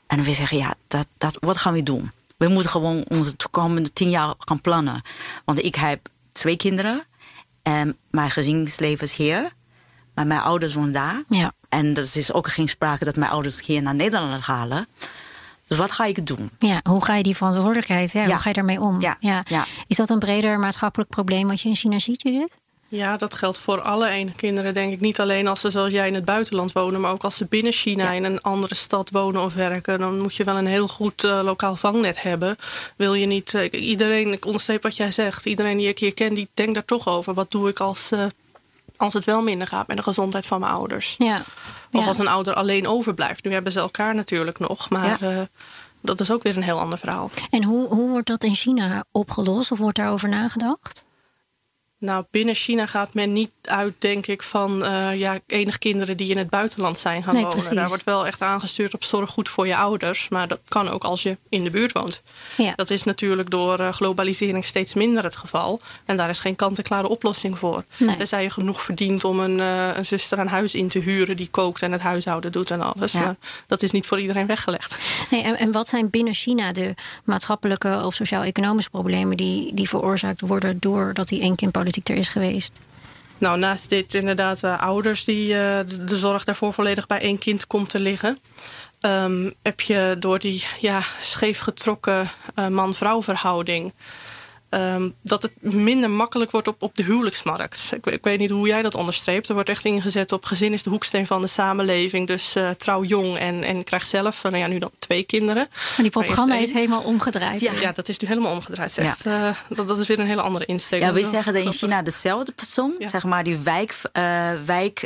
En 0.06 0.22
we 0.22 0.32
zeggen, 0.32 0.56
ja, 0.58 0.74
dat, 0.88 1.06
dat, 1.18 1.36
wat 1.40 1.56
gaan 1.56 1.72
we 1.72 1.82
doen? 1.82 2.10
We 2.46 2.52
moeten 2.52 2.70
gewoon 2.70 3.04
onze 3.08 3.36
toekomende 3.36 3.92
tien 3.92 4.10
jaar 4.10 4.34
gaan 4.38 4.60
plannen. 4.60 5.02
Want 5.44 5.64
ik 5.64 5.74
heb 5.74 6.08
twee 6.32 6.56
kinderen. 6.56 7.04
En 7.62 7.96
mijn 8.10 8.30
gezinsleven 8.30 9.06
is 9.06 9.16
hier. 9.16 9.52
Maar 10.14 10.26
mijn 10.26 10.40
ouders 10.40 10.74
wonen 10.74 10.92
daar. 10.92 11.22
Ja. 11.28 11.52
En 11.68 11.96
er 11.96 12.10
is 12.14 12.32
ook 12.32 12.48
geen 12.48 12.68
sprake 12.68 13.04
dat 13.04 13.16
mijn 13.16 13.30
ouders 13.30 13.66
hier 13.66 13.82
naar 13.82 13.94
Nederland 13.94 14.44
halen. 14.44 14.86
Dus 15.68 15.78
wat 15.78 15.92
ga 15.92 16.04
ik 16.04 16.26
doen? 16.26 16.50
Ja, 16.58 16.80
hoe 16.82 17.04
ga 17.04 17.14
je 17.14 17.22
die 17.22 17.36
verantwoordelijkheid, 17.36 18.12
ja, 18.12 18.20
Ja. 18.22 18.26
hoe 18.26 18.36
ga 18.38 18.48
je 18.48 18.54
daarmee 18.54 18.80
om? 18.80 19.00
Ja, 19.00 19.16
ja. 19.20 19.44
Is 19.86 19.96
dat 19.96 20.10
een 20.10 20.18
breder 20.18 20.58
maatschappelijk 20.58 21.10
probleem 21.10 21.48
wat 21.48 21.60
je 21.60 21.68
in 21.68 21.76
China 21.76 21.98
ziet, 21.98 22.22
Judith? 22.22 22.56
Ja, 22.96 23.16
dat 23.16 23.34
geldt 23.34 23.58
voor 23.58 23.80
alle 23.80 24.08
ene 24.08 24.32
kinderen, 24.34 24.74
denk 24.74 24.92
ik. 24.92 25.00
Niet 25.00 25.20
alleen 25.20 25.46
als 25.46 25.60
ze 25.60 25.70
zoals 25.70 25.92
jij 25.92 26.06
in 26.06 26.14
het 26.14 26.24
buitenland 26.24 26.72
wonen, 26.72 27.00
maar 27.00 27.10
ook 27.12 27.24
als 27.24 27.36
ze 27.36 27.44
binnen 27.44 27.72
China 27.72 28.10
in 28.10 28.24
een 28.24 28.40
andere 28.40 28.74
stad 28.74 29.10
wonen 29.10 29.42
of 29.42 29.54
werken. 29.54 29.98
Dan 29.98 30.20
moet 30.20 30.34
je 30.34 30.44
wel 30.44 30.56
een 30.56 30.66
heel 30.66 30.88
goed 30.88 31.24
eh, 31.24 31.40
lokaal 31.42 31.76
vangnet 31.76 32.22
hebben. 32.22 32.56
Wil 32.96 33.14
je 33.14 33.26
niet. 33.26 33.54
eh, 33.54 33.72
iedereen, 33.88 34.32
ik 34.32 34.44
onderstreep 34.46 34.82
wat 34.82 34.96
jij 34.96 35.12
zegt. 35.12 35.46
Iedereen 35.46 35.76
die 35.76 35.88
ik 35.88 35.98
hier 35.98 36.14
ken, 36.14 36.34
die 36.34 36.48
denkt 36.54 36.74
daar 36.74 36.84
toch 36.84 37.08
over. 37.08 37.34
Wat 37.34 37.50
doe 37.50 37.68
ik 37.68 37.80
als, 37.80 38.10
eh, 38.10 38.24
als 38.96 39.12
het 39.14 39.24
wel 39.24 39.42
minder 39.42 39.66
gaat 39.66 39.86
met 39.86 39.96
de 39.96 40.02
gezondheid 40.02 40.46
van 40.46 40.60
mijn 40.60 40.72
ouders? 40.72 41.14
Ja. 41.18 41.42
Of 41.92 42.00
Ja. 42.00 42.06
als 42.06 42.18
een 42.18 42.28
ouder 42.28 42.54
alleen 42.54 42.86
overblijft. 42.88 43.44
Nu 43.44 43.52
hebben 43.52 43.72
ze 43.72 43.78
elkaar 43.78 44.14
natuurlijk 44.14 44.58
nog, 44.58 44.90
maar 44.90 45.16
Ja. 45.24 45.46
dat 46.00 46.20
is 46.20 46.30
ook 46.30 46.42
weer 46.42 46.56
een 46.56 46.62
heel 46.62 46.78
ander 46.80 46.98
verhaal. 46.98 47.30
En 47.50 47.62
hoe, 47.64 47.88
hoe 47.88 48.08
wordt 48.08 48.26
dat 48.28 48.44
in 48.44 48.54
China 48.54 49.04
opgelost 49.12 49.70
of 49.72 49.78
wordt 49.78 49.96
daarover 49.96 50.28
nagedacht? 50.28 51.04
Nou, 52.04 52.24
binnen 52.30 52.54
China 52.54 52.86
gaat 52.86 53.14
men 53.14 53.32
niet 53.32 53.54
uit, 53.62 53.94
denk 53.98 54.26
ik, 54.26 54.42
van 54.42 54.84
eh, 54.84 55.18
ja, 55.18 55.38
enig 55.46 55.78
kinderen 55.78 56.16
die 56.16 56.30
in 56.30 56.36
het 56.38 56.50
buitenland 56.50 56.98
zijn 56.98 57.22
gaan 57.22 57.34
Nee, 57.34 57.42
wonen. 57.42 57.58
precies. 57.58 57.76
Daar 57.76 57.88
wordt 57.88 58.04
wel 58.04 58.26
echt 58.26 58.42
aangestuurd 58.42 58.94
op 58.94 59.04
zorg 59.04 59.30
goed 59.30 59.48
voor 59.48 59.66
je 59.66 59.76
ouders. 59.76 60.28
Maar 60.28 60.48
dat 60.48 60.60
kan 60.68 60.88
ook 60.88 61.04
als 61.04 61.22
je 61.22 61.38
in 61.48 61.64
de 61.64 61.70
buurt 61.70 61.92
woont. 61.92 62.22
Ja. 62.56 62.72
Dat 62.76 62.90
is 62.90 63.02
natuurlijk 63.02 63.50
door 63.50 63.78
eh, 63.78 63.92
globalisering 63.92 64.66
steeds 64.66 64.94
minder 64.94 65.22
het 65.24 65.36
geval. 65.36 65.80
En 66.04 66.16
daar 66.16 66.30
is 66.30 66.38
geen 66.38 66.56
kant-en-klare 66.56 67.08
oplossing 67.08 67.58
voor. 67.58 67.84
Nee. 67.96 68.16
Tenzij 68.16 68.42
je 68.42 68.50
genoeg 68.50 68.82
verdient 68.82 69.24
om 69.24 69.40
een, 69.40 69.60
eh, 69.60 69.96
een 69.96 70.06
zuster 70.06 70.38
aan 70.38 70.46
huis 70.48 70.74
in 70.74 70.88
te 70.88 70.98
huren 70.98 71.36
die 71.36 71.48
kookt 71.50 71.82
en 71.82 71.92
het 71.92 72.00
huishouden 72.00 72.52
doet 72.52 72.70
en 72.70 72.80
alles. 72.80 73.12
Ja. 73.12 73.20
Maar 73.20 73.36
dat 73.66 73.82
is 73.82 73.90
niet 73.90 74.06
voor 74.06 74.20
iedereen 74.20 74.46
weggelegd. 74.46 74.96
Nee, 75.30 75.42
en, 75.42 75.58
en 75.58 75.72
wat 75.72 75.88
zijn 75.88 76.10
binnen 76.10 76.34
China 76.34 76.72
de 76.72 76.94
maatschappelijke 77.24 78.02
of 78.04 78.14
sociaal-economische 78.14 78.90
problemen 78.90 79.36
die, 79.36 79.74
die 79.74 79.88
veroorzaakt 79.88 80.40
worden 80.40 80.76
doordat 80.80 81.28
die 81.28 81.40
er 82.02 82.16
is 82.16 82.28
geweest? 82.28 82.80
Nou, 83.38 83.58
naast 83.58 83.88
dit 83.88 84.14
inderdaad 84.14 84.62
eh, 84.62 84.82
ouders 84.82 85.24
die 85.24 85.54
eh, 85.54 85.86
de, 85.86 86.04
de 86.04 86.16
zorg 86.16 86.44
daarvoor 86.44 86.72
volledig 86.72 87.06
bij 87.06 87.20
één 87.20 87.38
kind 87.38 87.66
komt 87.66 87.90
te 87.90 88.00
liggen. 88.00 88.38
ehm, 89.00 89.50
heb 89.62 89.80
je 89.80 90.16
door 90.18 90.38
die 90.38 90.64
ja, 90.80 91.00
scheef 91.20 91.58
getrokken 91.58 92.28
eh, 92.54 92.68
man-vrouw 92.68 93.22
verhouding. 93.22 93.92
Ehm, 94.74 95.10
dat 95.22 95.42
het 95.42 95.52
minder 95.72 96.10
makkelijk 96.10 96.50
wordt 96.50 96.68
op, 96.68 96.82
op 96.82 96.96
de 96.96 97.02
huwelijksmarkt. 97.02 97.90
Ik, 97.94 98.06
ik 98.06 98.24
weet 98.24 98.38
niet 98.38 98.50
hoe 98.50 98.66
jij 98.66 98.82
dat 98.82 98.94
onderstreept. 98.94 99.48
Er 99.48 99.54
wordt 99.54 99.68
echt 99.68 99.84
ingezet 99.84 100.32
op 100.32 100.44
gezin 100.44 100.72
is 100.72 100.82
de 100.82 100.90
hoeksteen 100.90 101.26
van 101.26 101.40
de 101.40 101.46
samenleving. 101.46 102.26
Dus 102.26 102.54
eh, 102.54 102.70
trouw 102.70 103.02
jong 103.04 103.38
en, 103.38 103.62
en 103.64 103.84
krijg 103.84 104.02
zelf, 104.04 104.44
eh, 104.44 104.50
nou 104.50 104.62
ja, 104.62 104.68
nu 104.68 104.78
dan 104.78 104.90
twee 104.98 105.22
kinderen. 105.22 105.66
Maar 105.70 105.94
die 105.96 106.10
propaganda 106.10 106.56
is 106.56 106.72
helemaal 106.72 107.02
omgedraaid. 107.02 107.60
Ja, 107.60 107.72
ja, 107.72 107.92
dat 107.92 108.08
is 108.08 108.18
nu 108.18 108.28
helemaal 108.28 108.52
omgedraaid. 108.52 108.98
Echt, 108.98 109.26
eh, 109.26 109.48
dat, 109.68 109.88
dat 109.88 109.98
is 109.98 110.06
weer 110.08 110.18
een 110.18 110.26
hele 110.26 110.40
andere 110.42 110.64
insteek. 110.64 111.00
Ja, 111.02 111.12
we 111.12 111.24
zeggen 111.24 111.52
dat 111.52 111.64
in. 111.64 111.72
China 111.72 112.02
dezelfde 112.02 112.52
persoon, 112.52 112.94
Ja. 112.98 113.06
zeg 113.08 113.24
maar 113.24 113.44
die 113.44 113.56
wijk, 113.58 113.94
eh, 114.12 114.50
wijk 114.66 115.00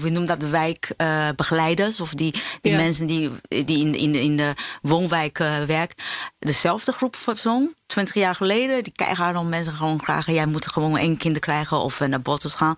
we 0.00 0.08
noemen 0.10 0.26
dat 0.26 0.42
wijkbegeleiders, 0.50 2.00
of 2.00 2.14
die, 2.14 2.32
die 2.60 2.72
Ja. 2.72 2.78
mensen 2.78 3.06
die, 3.06 3.30
die 3.48 3.78
in, 3.80 3.94
in, 3.94 4.12
de- 4.12 4.22
in 4.22 4.36
de 4.36 4.52
woonwijk 4.82 5.38
eh, 5.38 5.62
werken. 5.62 5.96
Dezelfde 6.38 6.92
groep 6.92 7.16
persoon, 7.24 7.74
twintig 7.86 8.14
jaar 8.14 8.34
geleden, 8.34 8.82
die 8.84 8.92
krijgen 8.96 9.32
dan 9.32 9.48
mensen 9.48 9.72
gewoon 9.72 10.02
graag, 10.02 10.26
jij 10.26 10.46
moet 10.46 10.66
gewoon 10.68 10.96
één 10.96 11.16
kind 11.16 11.38
krijgen 11.38 11.76
of 11.76 12.00
eh, 12.00 12.08
naar 12.08 12.20
bottles 12.22 12.54
gaan. 12.54 12.74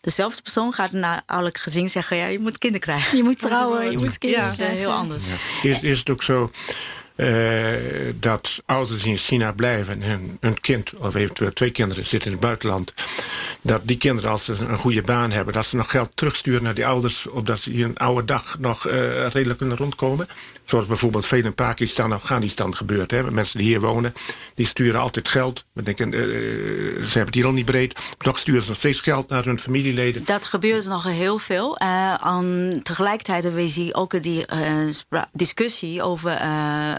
Dezelfde 0.00 0.42
persoon 0.42 0.72
gaat 0.72 0.92
naar 0.92 1.22
elk 1.26 1.58
gezin 1.58 1.88
zeggen, 1.88 2.16
ja, 2.16 2.26
je 2.26 2.38
moet 2.38 2.58
kinderen 2.58 2.86
krijgen. 2.86 3.16
Je 3.16 3.22
moet 3.22 3.38
trouwen, 3.38 3.90
je 3.90 3.98
moet 3.98 4.12
Ja. 4.12 4.18
kinderen 4.18 4.42
Dat 4.44 4.50
is 4.52 4.56
krijgen. 4.58 4.78
heel 4.78 4.92
anders. 4.92 5.24
Is, 5.62 5.80
is 5.80 5.98
het 5.98 6.10
ook 6.10 6.22
zo 6.22 6.50
eh, 7.16 7.72
dat 8.20 8.62
ouders 8.66 9.04
in 9.04 9.16
China 9.16 9.52
blijven... 9.52 10.02
en 10.02 10.08
hun, 10.10 10.36
hun 10.40 10.60
kind 10.60 10.94
of 10.94 11.14
eventueel 11.14 11.52
twee 11.52 11.70
kinderen 11.70 12.06
zitten 12.06 12.30
in 12.30 12.36
het 12.36 12.46
buitenland... 12.46 12.94
dat 13.64 13.80
die 13.84 13.96
kinderen, 13.96 14.30
als 14.30 14.44
ze 14.44 14.52
een 14.52 14.78
goede 14.78 15.02
baan 15.02 15.30
hebben... 15.30 15.54
dat 15.54 15.66
ze 15.66 15.76
nog 15.76 15.90
geld 15.90 16.10
terugsturen 16.14 16.62
naar 16.62 16.74
die 16.74 16.86
ouders... 16.86 17.26
opdat 17.26 17.58
ze 17.58 17.70
hier 17.70 17.84
een 17.84 17.96
oude 17.96 18.24
dag 18.24 18.56
nog 18.58 18.86
uh, 18.86 18.92
redelijk 19.26 19.58
kunnen 19.58 19.76
rondkomen. 19.76 20.28
Zoals 20.64 20.86
bijvoorbeeld 20.86 21.26
veel 21.26 21.44
in 21.44 21.54
Pakistan 21.54 22.04
en 22.04 22.12
Afghanistan 22.12 22.76
gebeurt. 22.76 23.10
Hè. 23.10 23.30
Mensen 23.30 23.58
die 23.58 23.66
hier 23.66 23.80
wonen, 23.80 24.14
die 24.54 24.66
sturen 24.66 25.00
altijd 25.00 25.28
geld. 25.28 25.64
We 25.72 25.82
denken, 25.82 26.12
uh, 26.12 26.20
ze 26.20 27.02
hebben 27.02 27.24
het 27.24 27.34
hier 27.34 27.46
al 27.46 27.52
niet 27.52 27.64
breed. 27.64 28.14
Toch 28.18 28.38
sturen 28.38 28.62
ze 28.62 28.68
nog 28.68 28.76
steeds 28.76 29.00
geld 29.00 29.28
naar 29.28 29.44
hun 29.44 29.60
familieleden. 29.60 30.24
Dat 30.24 30.46
gebeurt 30.46 30.86
nog 30.86 31.04
heel 31.04 31.38
veel. 31.38 31.80
Uh, 31.82 32.14
aan, 32.14 32.80
tegelijkertijd 32.82 33.52
we 33.54 33.68
zien 33.68 33.94
ook 33.94 34.22
die 34.22 34.44
discussie 35.32 36.02
over 36.02 36.40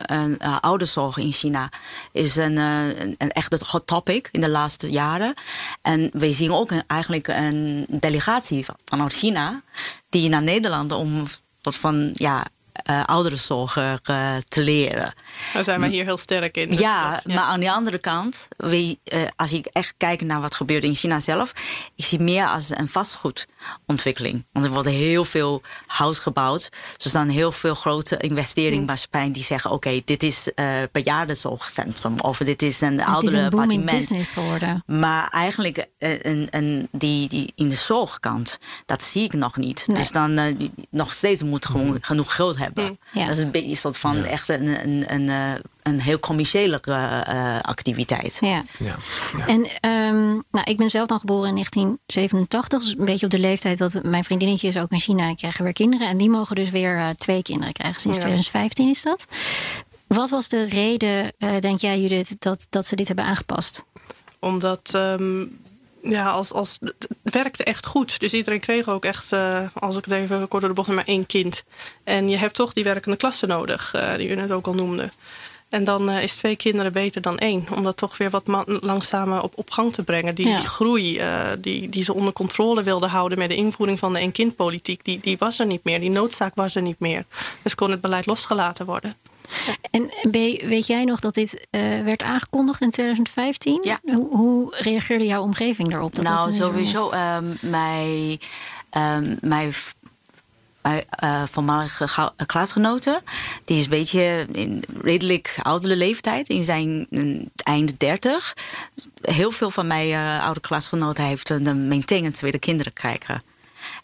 een, 0.06 0.40
ouderzorg 0.62 1.18
in 1.18 1.32
China. 1.32 1.72
Is 2.12 2.36
een, 2.36 2.58
een, 2.58 3.16
een 3.18 3.32
echt 3.32 3.62
hot 3.62 3.88
topic 3.88 4.30
in 4.32 4.42
de 4.42 4.50
laatste 4.50 4.90
jaren. 4.90 5.34
En 5.82 6.10
we 6.14 6.32
zien 6.32 6.52
ook 6.60 6.72
eigenlijk 6.88 7.28
een 7.28 7.86
delegatie 7.90 8.66
vanuit 8.86 9.14
China... 9.14 9.62
die 10.10 10.30
naar 10.30 10.44
Nederland 10.44 10.92
om 10.92 11.26
wat 11.62 11.76
van 11.76 12.12
ja, 12.14 12.46
uh, 12.90 13.04
ouderenzorg 13.06 13.76
uh, 13.78 14.36
te 14.48 14.62
leren. 14.62 15.14
Daar 15.54 15.64
zijn 15.64 15.82
we 15.82 15.88
hier 15.88 16.04
heel 16.04 16.18
sterk 16.18 16.58
in. 16.58 16.78
Ja, 16.78 17.22
maar 17.26 17.38
aan 17.38 17.60
de 17.60 17.72
andere 17.72 17.98
kant, 17.98 18.48
we, 18.58 18.98
uh, 19.14 19.22
als 19.36 19.54
ik 19.54 19.66
echt 19.66 19.94
kijk 19.98 20.22
naar 20.22 20.42
wat 20.42 20.56
gebeurt 20.56 20.84
in 20.84 20.96
China 20.96 21.20
zelf, 21.20 21.54
ik 21.96 22.06
zie 22.06 22.20
meer 22.20 22.48
als 22.48 22.70
een 22.70 22.88
vastgoedontwikkeling. 22.88 24.46
Want 24.52 24.66
er 24.66 24.72
wordt 24.72 24.88
heel 24.88 25.26
veel 25.26 25.62
huis 25.88 26.20
gebouwd. 26.20 26.70
Er 27.04 27.10
staan 27.10 27.30
heel 27.30 27.52
veel 27.52 27.76
grote 27.76 28.18
investeringsmaatschappijen 28.18 29.32
die 29.32 29.44
zeggen: 29.44 29.72
oké, 29.72 29.88
okay, 29.88 30.02
dit 30.06 30.24
is 30.24 30.50
uh, 30.56 30.66
bejaardenzorgcentrum 30.92 32.20
of 32.20 32.38
dit 32.38 32.62
is 32.62 32.82
een 32.82 33.04
oudere 33.04 33.44
appartement. 33.44 33.86
business 33.86 34.32
geworden. 34.32 34.84
Maar 34.86 35.30
eigenlijk 35.30 35.86
een, 35.98 36.48
een, 36.50 36.88
die, 36.92 37.30
die 37.30 37.54
in 37.56 37.70
de 37.70 37.76
zorgkant, 37.76 38.58
dat 38.86 39.04
zie 39.04 39.24
ik 39.24 39.34
nog 39.34 39.58
niet. 39.58 39.84
Nee. 39.88 39.98
Dus 39.98 40.12
dan 40.12 40.58
nog 40.90 41.14
steeds 41.14 41.44
moet 41.44 41.66
gewoon 41.66 41.98
genoeg 42.02 42.36
geld 42.36 42.58
hebben 42.58 42.65
hebben. 42.66 43.00
Ja. 43.12 43.26
Dat 43.26 43.38
is 43.38 43.44
een 43.44 43.52
beetje 43.52 43.76
soort 43.76 43.98
van 43.98 44.24
echt 44.24 44.50
een, 44.50 44.84
een, 44.84 45.14
een, 45.14 45.30
eh, 45.30 45.62
een 45.84 46.02
heel 46.02 46.20
commerciële 46.20 46.82
uh, 46.90 47.60
activiteit. 47.62 48.38
Ja. 48.42 48.64
ja. 48.80 48.98
En 49.48 49.60
um, 49.90 50.44
nou, 50.52 50.64
ik 50.64 50.78
ben 50.78 50.90
zelf 50.90 51.08
dan 51.08 51.20
geboren 51.20 51.48
in 51.48 51.54
1987. 51.54 52.80
Dus 52.80 52.96
een 52.98 53.06
beetje 53.06 53.26
op 53.26 53.32
de 53.32 53.40
leeftijd 53.40 53.78
dat 53.78 54.04
mijn 54.04 54.24
vriendinnetje 54.24 54.68
is 54.68 54.78
ook 54.78 54.92
in 54.92 55.00
China. 55.00 55.28
En 55.28 55.36
krijgen 55.36 55.64
weer 55.64 55.74
kinderen. 55.74 56.08
En 56.08 56.18
die 56.18 56.30
mogen 56.30 56.56
dus 56.56 56.70
weer 56.70 56.96
uh, 56.96 57.10
twee 57.10 57.42
kinderen 57.42 57.74
krijgen. 57.74 58.02
Sinds 58.02 58.18
2015 58.18 58.90
is 58.90 59.02
dat. 59.02 59.26
Wat 60.08 60.30
was 60.30 60.50
de 60.50 60.64
reden, 60.64 61.34
denk 61.60 61.80
jij 61.80 62.00
Judith, 62.00 62.36
dat, 62.40 62.68
dat 62.70 62.86
ze 62.86 62.96
dit 62.96 63.08
hebben 63.08 63.26
aangepast? 63.26 63.84
Omdat 64.40 64.92
um, 64.96 65.58
ja, 66.10 66.32
als, 66.32 66.54
als, 66.54 66.78
het 66.82 67.08
werkte 67.34 67.64
echt 67.64 67.86
goed. 67.86 68.20
Dus 68.20 68.34
iedereen 68.34 68.60
kreeg 68.60 68.88
ook 68.88 69.06
echt, 69.06 69.32
uh, 69.32 69.60
als 69.74 69.98
ik 69.98 70.06
het 70.06 70.14
even 70.14 70.48
kort 70.48 70.62
door 70.62 70.70
de 70.70 70.76
bocht 70.76 70.88
maar 70.88 71.06
één 71.06 71.26
kind. 71.26 71.64
En 72.04 72.30
je 72.30 72.38
hebt 72.38 72.56
toch 72.56 72.74
die 72.74 72.84
werkende 72.84 73.18
klasse 73.18 73.46
nodig, 73.46 73.94
uh, 73.96 74.16
die 74.16 74.30
u 74.30 74.36
net 74.36 74.52
ook 74.52 74.68
al 74.68 74.74
noemde. 74.74 75.10
En 75.70 75.84
dan 75.84 76.10
uh, 76.10 76.24
is 76.24 76.36
twee 76.36 76.56
kinderen 76.56 76.94
beter 76.94 77.22
dan 77.22 77.38
één. 77.38 77.66
Om 77.76 77.84
dat 77.84 77.98
toch 77.98 78.18
weer 78.18 78.30
wat 78.30 78.66
langzamer 78.66 79.42
op, 79.42 79.58
op 79.58 79.72
gang 79.72 79.94
te 79.94 80.04
brengen. 80.04 80.36
Die, 80.36 80.48
ja. 80.48 80.58
die 80.58 80.68
groei 80.68 81.22
die, 81.60 81.90
die 81.90 82.04
ze 82.04 82.14
onder 82.14 82.34
controle 82.34 82.84
wilden 82.84 83.10
houden 83.10 83.38
met 83.38 83.50
de 83.50 83.56
invoering 83.56 84.00
van 84.00 84.14
de 84.14 84.20
één-kindpolitiek, 84.20 85.04
die, 85.04 85.20
die 85.22 85.38
was 85.38 85.60
er 85.60 85.66
niet 85.66 85.84
meer. 85.84 86.00
Die 86.00 86.10
noodzaak 86.10 86.56
was 86.56 86.76
er 86.76 86.82
niet 86.82 87.00
meer. 87.00 87.26
Dus 87.62 87.76
kon 87.76 87.92
het 87.92 88.02
beleid 88.02 88.26
losgelaten 88.26 88.86
worden. 88.86 89.16
En 89.92 90.06
B, 90.32 90.34
weet 90.62 90.88
jij 90.88 91.04
nog 91.04 91.20
dat 91.20 91.34
dit 91.34 91.68
uh, 91.72 91.82
werd 92.04 92.24
aangekondigd 92.24 92.82
in 92.82 92.92
2015? 92.92 93.78
Ja. 93.82 94.00
Hoe, 94.04 94.36
hoe 94.36 94.76
reageerde 94.78 95.26
jouw 95.26 95.42
omgeving 95.42 95.90
daarop? 95.90 96.16
Dat 96.16 96.24
nou, 96.24 96.52
sowieso. 96.52 97.12
Um, 97.12 97.58
mijn, 97.62 98.40
um, 98.92 99.38
mijn 99.42 99.74
mijn 100.86 101.04
uh, 101.24 101.44
voormalige 101.46 102.34
klasgenoten. 102.46 103.22
Die 103.64 103.78
is 103.78 103.84
een 103.84 103.90
beetje 103.90 104.48
in 104.52 104.84
redelijk 105.02 105.58
oudere 105.62 105.96
leeftijd. 105.96 106.50
In 106.50 106.64
zijn 106.64 107.08
eind 107.56 108.00
30. 108.00 108.54
Heel 109.22 109.52
veel 109.52 109.70
van 109.70 109.88
mijn 109.88 110.10
uh, 110.10 110.46
oude 110.46 110.60
klasgenoten 110.60 111.24
heeft 111.24 111.50
een 111.50 111.88
maintain 111.88 112.32
tweede 112.32 112.60
kinderen 112.60 112.94
krijgen. 112.94 113.44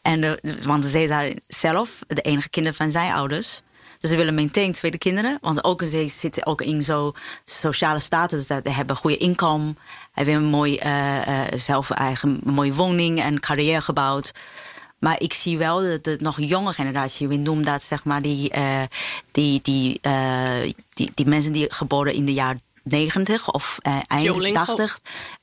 En 0.02 0.40
want 0.64 0.86
ze 0.86 1.08
daar 1.08 1.32
zelf 1.48 2.00
de 2.08 2.22
enige 2.22 2.50
kinderen 2.50 2.78
van 2.78 2.92
zijn 2.92 3.14
ouders. 3.14 3.62
Dus 4.02 4.10
ze 4.10 4.16
willen 4.16 4.36
maintain 4.36 4.72
tweede 4.72 4.98
kinderen. 4.98 5.38
Want 5.42 5.64
ook 5.64 5.82
ze 5.82 6.08
zitten 6.08 6.46
ook 6.46 6.62
in 6.62 6.82
zo'n 6.82 7.14
sociale 7.46 8.00
status. 8.00 8.48
Dat 8.48 8.66
ze 8.66 8.72
hebben 8.72 8.96
goede 8.96 9.18
inkomen. 9.18 9.78
Hebben 10.12 10.34
een 10.34 10.44
mooi, 10.44 10.80
uh, 10.86 11.28
uh, 11.28 11.42
zelf 11.56 11.90
eigen 11.90 12.40
mooie 12.44 12.74
woning 12.74 13.22
en 13.22 13.40
carrière 13.40 13.82
gebouwd. 13.82 14.32
Maar 15.00 15.22
ik 15.22 15.34
zie 15.34 15.58
wel 15.58 15.82
dat 15.82 16.04
de 16.04 16.18
nog 16.20 16.40
jonge 16.40 16.74
generatie, 16.74 17.28
we 17.28 17.36
noemen 17.36 17.66
dat 17.66 17.82
zeg 17.84 18.04
maar 18.04 18.22
die, 18.22 18.58
uh, 18.58 18.82
die, 19.32 19.60
die, 19.62 20.00
die, 20.94 21.12
die 21.14 21.26
mensen 21.26 21.54
die 21.54 21.74
geboren 21.74 22.14
in 22.14 22.26
de 22.26 22.34
jaren 22.34 22.62
90 22.84 23.52
of 23.52 23.78
uh, 23.88 24.00
eind 24.08 24.54
80. 24.54 25.00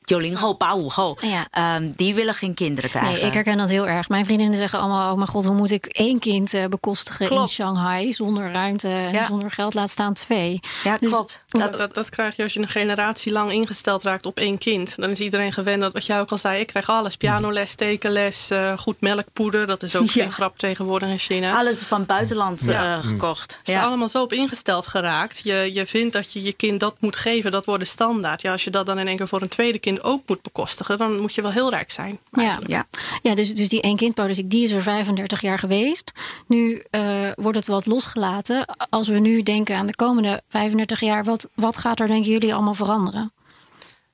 Jolingo, 0.08 0.52
Pauwho. 0.52 1.16
Ja. 1.20 1.76
Um, 1.76 1.92
die 1.96 2.14
willen 2.14 2.34
geen 2.34 2.54
kinderen 2.54 2.90
krijgen. 2.90 3.12
Nee, 3.12 3.20
ik 3.20 3.32
herken 3.32 3.56
dat 3.56 3.68
heel 3.68 3.88
erg. 3.88 4.08
Mijn 4.08 4.24
vriendinnen 4.24 4.56
zeggen 4.56 4.78
allemaal: 4.78 5.10
Oh 5.10 5.16
mijn 5.16 5.28
god, 5.28 5.44
hoe 5.44 5.54
moet 5.54 5.70
ik 5.70 5.86
één 5.86 6.18
kind 6.18 6.54
uh, 6.54 6.66
bekostigen 6.66 7.26
klopt. 7.26 7.42
in 7.42 7.48
Shanghai 7.48 8.12
zonder 8.12 8.52
ruimte 8.52 8.88
en 8.88 9.12
ja. 9.12 9.26
zonder 9.26 9.50
geld? 9.50 9.74
Laat 9.74 9.90
staan 9.90 10.12
twee. 10.12 10.60
Ja, 10.84 10.98
dus, 10.98 11.08
klopt. 11.08 11.44
Dat, 11.46 11.76
dat, 11.76 11.94
dat, 11.94 12.10
krijg 12.10 12.36
je 12.36 12.42
als 12.42 12.52
je 12.52 12.60
een 12.60 12.68
generatie 12.68 13.32
lang 13.32 13.52
ingesteld 13.52 14.02
raakt 14.02 14.26
op 14.26 14.38
één 14.38 14.58
kind. 14.58 14.96
Dan 14.96 15.10
is 15.10 15.20
iedereen 15.20 15.52
gewend 15.52 15.80
dat 15.80 15.92
wat 15.92 16.06
jij 16.06 16.20
ook 16.20 16.30
al 16.30 16.38
zei: 16.38 16.60
ik 16.60 16.66
krijg 16.66 16.88
alles: 16.88 17.16
pianoles, 17.16 17.74
tekenles, 17.74 18.48
uh, 18.50 18.78
goed 18.78 19.00
melkpoeder. 19.00 19.66
Dat 19.66 19.82
is 19.82 19.96
ook 19.96 20.06
ja. 20.06 20.12
geen 20.12 20.32
grap 20.32 20.58
tegenwoordig 20.58 21.08
in 21.08 21.18
China. 21.18 21.58
Alles 21.58 21.78
van 21.78 22.06
buitenland 22.06 22.64
ja. 22.64 23.02
gekocht. 23.02 23.60
Ze 23.62 23.72
ja. 23.72 23.84
allemaal 23.84 24.08
zo 24.08 24.22
op 24.22 24.32
ingesteld 24.32 24.86
geraakt. 24.86 25.40
Je, 25.42 25.70
je 25.72 25.86
vindt 25.86 26.12
dat 26.12 26.32
je 26.32 26.42
je 26.42 26.52
kind 26.52 26.80
dat 26.80 26.94
moet 27.00 27.16
geven, 27.16 27.50
dat 27.50 27.64
wordt 27.64 27.82
de 27.82 27.88
standaard. 27.88 28.42
Ja, 28.42 28.52
als 28.52 28.64
je 28.64 28.70
dat 28.70 28.86
dan 28.86 28.98
in 28.98 29.08
één 29.08 29.16
keer 29.16 29.28
voor 29.28 29.42
een 29.42 29.48
tweede 29.48 29.78
kind 29.78 29.97
ook 30.02 30.22
moet 30.26 30.42
bekostigen, 30.42 30.98
dan 30.98 31.20
moet 31.20 31.34
je 31.34 31.42
wel 31.42 31.50
heel 31.50 31.70
rijk 31.70 31.90
zijn. 31.90 32.18
Ja, 32.32 32.58
ja. 32.66 32.84
ja 33.22 33.34
dus, 33.34 33.54
dus 33.54 33.68
die 33.68 33.80
één-kindpolitiek, 33.80 34.50
die 34.50 34.62
is 34.62 34.70
er 34.70 34.82
35 34.82 35.40
jaar 35.40 35.58
geweest. 35.58 36.12
Nu 36.46 36.82
uh, 36.90 37.02
wordt 37.34 37.58
het 37.58 37.66
wat 37.66 37.86
losgelaten. 37.86 38.64
Als 38.90 39.08
we 39.08 39.18
nu 39.18 39.42
denken 39.42 39.76
aan 39.76 39.86
de 39.86 39.94
komende 39.94 40.42
35 40.48 41.00
jaar, 41.00 41.24
wat, 41.24 41.48
wat 41.54 41.76
gaat 41.76 42.00
er, 42.00 42.06
denken 42.06 42.30
jullie, 42.30 42.54
allemaal 42.54 42.74
veranderen? 42.74 43.32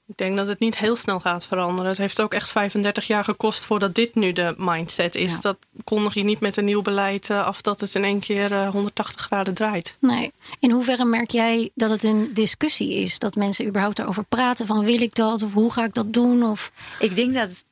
Ik 0.06 0.16
denk 0.16 0.36
dat 0.36 0.48
het 0.48 0.58
niet 0.58 0.78
heel 0.78 0.96
snel 0.96 1.20
gaat 1.20 1.46
veranderen. 1.46 1.90
Het 1.90 1.98
heeft 1.98 2.20
ook 2.20 2.34
echt 2.34 2.48
35 2.50 3.06
jaar 3.06 3.24
gekost 3.24 3.64
voordat 3.64 3.94
dit 3.94 4.14
nu 4.14 4.32
de 4.32 4.54
mindset 4.58 5.14
is. 5.14 5.32
Ja. 5.32 5.38
Dat 5.40 5.56
kondig 5.84 6.14
je 6.14 6.24
niet 6.24 6.40
met 6.40 6.56
een 6.56 6.64
nieuw 6.64 6.82
beleid 6.82 7.30
af 7.30 7.60
dat 7.60 7.80
het 7.80 7.94
in 7.94 8.04
één 8.04 8.20
keer 8.20 8.52
uh, 8.52 8.68
180 8.68 9.24
graden 9.24 9.54
draait. 9.54 9.96
Nee. 10.00 10.32
In 10.58 10.70
hoeverre 10.70 11.04
merk 11.04 11.30
jij 11.30 11.70
dat 11.74 11.90
het 11.90 12.02
een 12.02 12.30
discussie 12.34 12.94
is? 12.94 13.18
Dat 13.18 13.34
mensen 13.34 13.66
überhaupt 13.66 13.98
erover 13.98 14.24
praten 14.24 14.66
van 14.66 14.84
wil 14.84 15.00
ik 15.00 15.14
dat 15.14 15.42
of 15.42 15.52
hoe 15.52 15.72
ga 15.72 15.84
ik 15.84 15.94
dat 15.94 16.12
doen? 16.12 16.42
Of... 16.42 16.72
Ik 16.98 17.16
denk 17.16 17.34
dat 17.34 17.64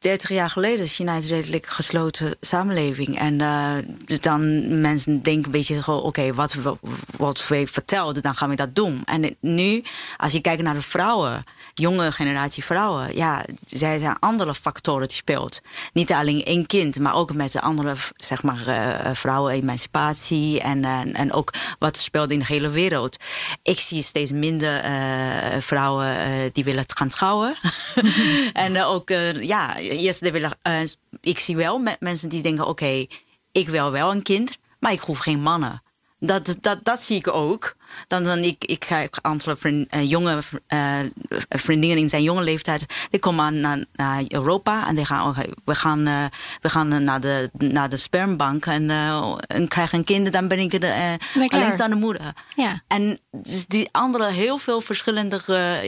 30 0.00 0.28
jaar 0.30 0.50
geleden 0.50 0.84
is 0.84 0.94
China 0.94 1.14
een 1.14 1.26
redelijk 1.26 1.66
gesloten 1.66 2.34
samenleving. 2.40 3.18
En 3.18 3.38
uh, 3.38 3.72
dan 4.20 4.80
mensen 4.80 5.22
denken 5.22 5.44
een 5.44 5.50
beetje 5.50 5.78
oké, 5.78 5.90
okay, 5.90 6.34
wat, 6.34 6.56
wat 7.16 7.48
we 7.48 7.66
vertelden, 7.66 8.22
dan 8.22 8.34
gaan 8.34 8.48
we 8.48 8.56
dat 8.56 8.74
doen. 8.74 9.02
En 9.04 9.36
nu, 9.40 9.82
als 10.16 10.32
je 10.32 10.40
kijkt 10.40 10.62
naar 10.62 10.74
de 10.74 10.82
vrouwen, 10.82 11.42
jonge 11.74 12.12
generatie 12.12 12.64
vrouwen, 12.64 13.16
ja, 13.16 13.44
zij 13.66 13.98
zijn 13.98 14.18
andere 14.18 14.54
factoren 14.54 15.08
die 15.08 15.16
speelt. 15.16 15.60
Niet 15.92 16.12
alleen 16.12 16.44
één 16.44 16.66
kind, 16.66 16.98
maar 16.98 17.14
ook 17.14 17.34
met 17.34 17.52
de 17.52 17.60
andere, 17.60 17.94
zeg 18.16 18.42
maar, 18.42 18.62
uh, 18.66 19.14
vrouwen, 19.14 19.52
emancipatie 19.52 20.60
en, 20.60 20.84
en 21.14 21.32
ook 21.32 21.52
wat 21.78 21.96
speelt 21.96 22.30
in 22.30 22.38
de 22.38 22.46
hele 22.46 22.70
wereld. 22.70 23.16
Ik 23.62 23.80
zie 23.80 24.02
steeds 24.02 24.32
minder 24.32 24.82
vrouwen 25.58 26.16
die 26.52 26.64
willen 26.64 26.84
gaan 26.86 27.08
trouwen. 27.08 27.54
en 28.52 28.82
ook, 28.82 29.08
ja, 29.38 29.76
eerst 29.90 30.20
willen, 30.20 30.58
uh, 30.62 30.80
ik 31.20 31.38
zie 31.38 31.56
wel 31.56 31.78
met 31.78 32.00
mensen 32.00 32.28
die 32.28 32.42
denken: 32.42 32.66
oké, 32.66 32.70
okay, 32.70 33.10
ik 33.52 33.68
wil 33.68 33.90
wel 33.90 34.10
een 34.10 34.22
kind, 34.22 34.58
maar 34.78 34.92
ik 34.92 35.00
hoef 35.00 35.18
geen 35.18 35.42
mannen. 35.42 35.82
Dat, 36.22 36.56
dat, 36.60 36.78
dat 36.82 37.00
zie 37.00 37.16
ik 37.16 37.28
ook. 37.28 37.76
Dan, 38.06 38.22
dan 38.22 38.38
ik, 38.38 38.64
ik 38.64 38.84
ga 38.84 39.02
een 39.02 39.08
aantal 39.20 39.56
vriend, 39.56 39.94
uh, 39.94 40.10
jonge 40.10 40.38
uh, 40.68 40.98
vriendinnen 41.48 41.98
in 41.98 42.08
zijn 42.08 42.22
jonge 42.22 42.42
leeftijd. 42.42 42.86
Die 43.10 43.20
komen 43.20 43.60
naar, 43.60 43.84
naar 43.92 44.24
Europa 44.28 44.88
en 44.88 44.94
die 44.94 45.04
gaan, 45.04 45.28
okay, 45.28 45.48
we 45.64 45.74
gaan, 45.74 46.08
uh, 46.08 46.24
we 46.60 46.68
gaan 46.68 47.04
naar, 47.04 47.20
de, 47.20 47.50
naar 47.58 47.88
de 47.88 47.96
spermbank 47.96 48.66
en, 48.66 48.90
en 49.46 49.68
krijgen 49.68 49.98
een 49.98 50.04
kind. 50.04 50.32
Dan 50.32 50.48
ben 50.48 50.58
ik 50.58 50.80
de, 50.80 51.18
alleenstaande 51.48 51.96
moeder. 51.96 52.34
Ja. 52.54 52.82
En 52.86 53.18
dus 53.30 53.66
die 53.66 53.88
andere 53.92 54.30
heel 54.30 54.58
veel 54.58 54.80
verschillende 54.80 55.40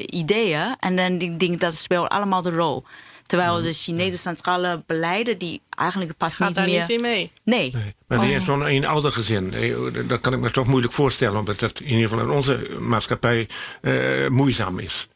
ideeën. 0.07 0.77
En 0.79 0.97
dan 0.97 1.19
die 1.19 1.37
dingen 1.37 1.59
dat 1.59 1.75
speelt 1.75 2.09
allemaal 2.09 2.43
de 2.43 2.51
rol. 2.51 2.85
Terwijl 3.33 3.63
de 3.63 3.73
Chinese 3.73 4.19
centrale 4.19 4.83
beleiden 4.87 5.39
die 5.39 5.61
eigenlijk 5.75 6.17
pas 6.17 6.37
Gaat 6.37 6.47
niet 6.47 6.57
daar 6.57 6.67
meer... 6.67 6.81
niet 6.81 6.91
in 6.91 7.01
mee? 7.01 7.33
Nee. 7.45 7.73
nee. 7.75 7.95
Maar 8.07 8.19
oh. 8.19 8.41
zo'n 8.41 8.67
een 8.67 8.87
ouder 8.87 9.13
gezin, 9.13 9.55
dat 10.09 10.21
kan 10.21 10.33
ik 10.33 10.39
me 10.39 10.51
toch 10.51 10.67
moeilijk 10.67 10.93
voorstellen... 10.93 11.39
omdat 11.39 11.59
dat 11.59 11.81
in 11.81 11.87
ieder 11.95 12.09
geval 12.09 12.25
in 12.25 12.31
onze 12.31 12.77
maatschappij 12.81 13.49
uh, 13.83 14.29
moeizaam 14.29 14.79
is. 14.79 15.09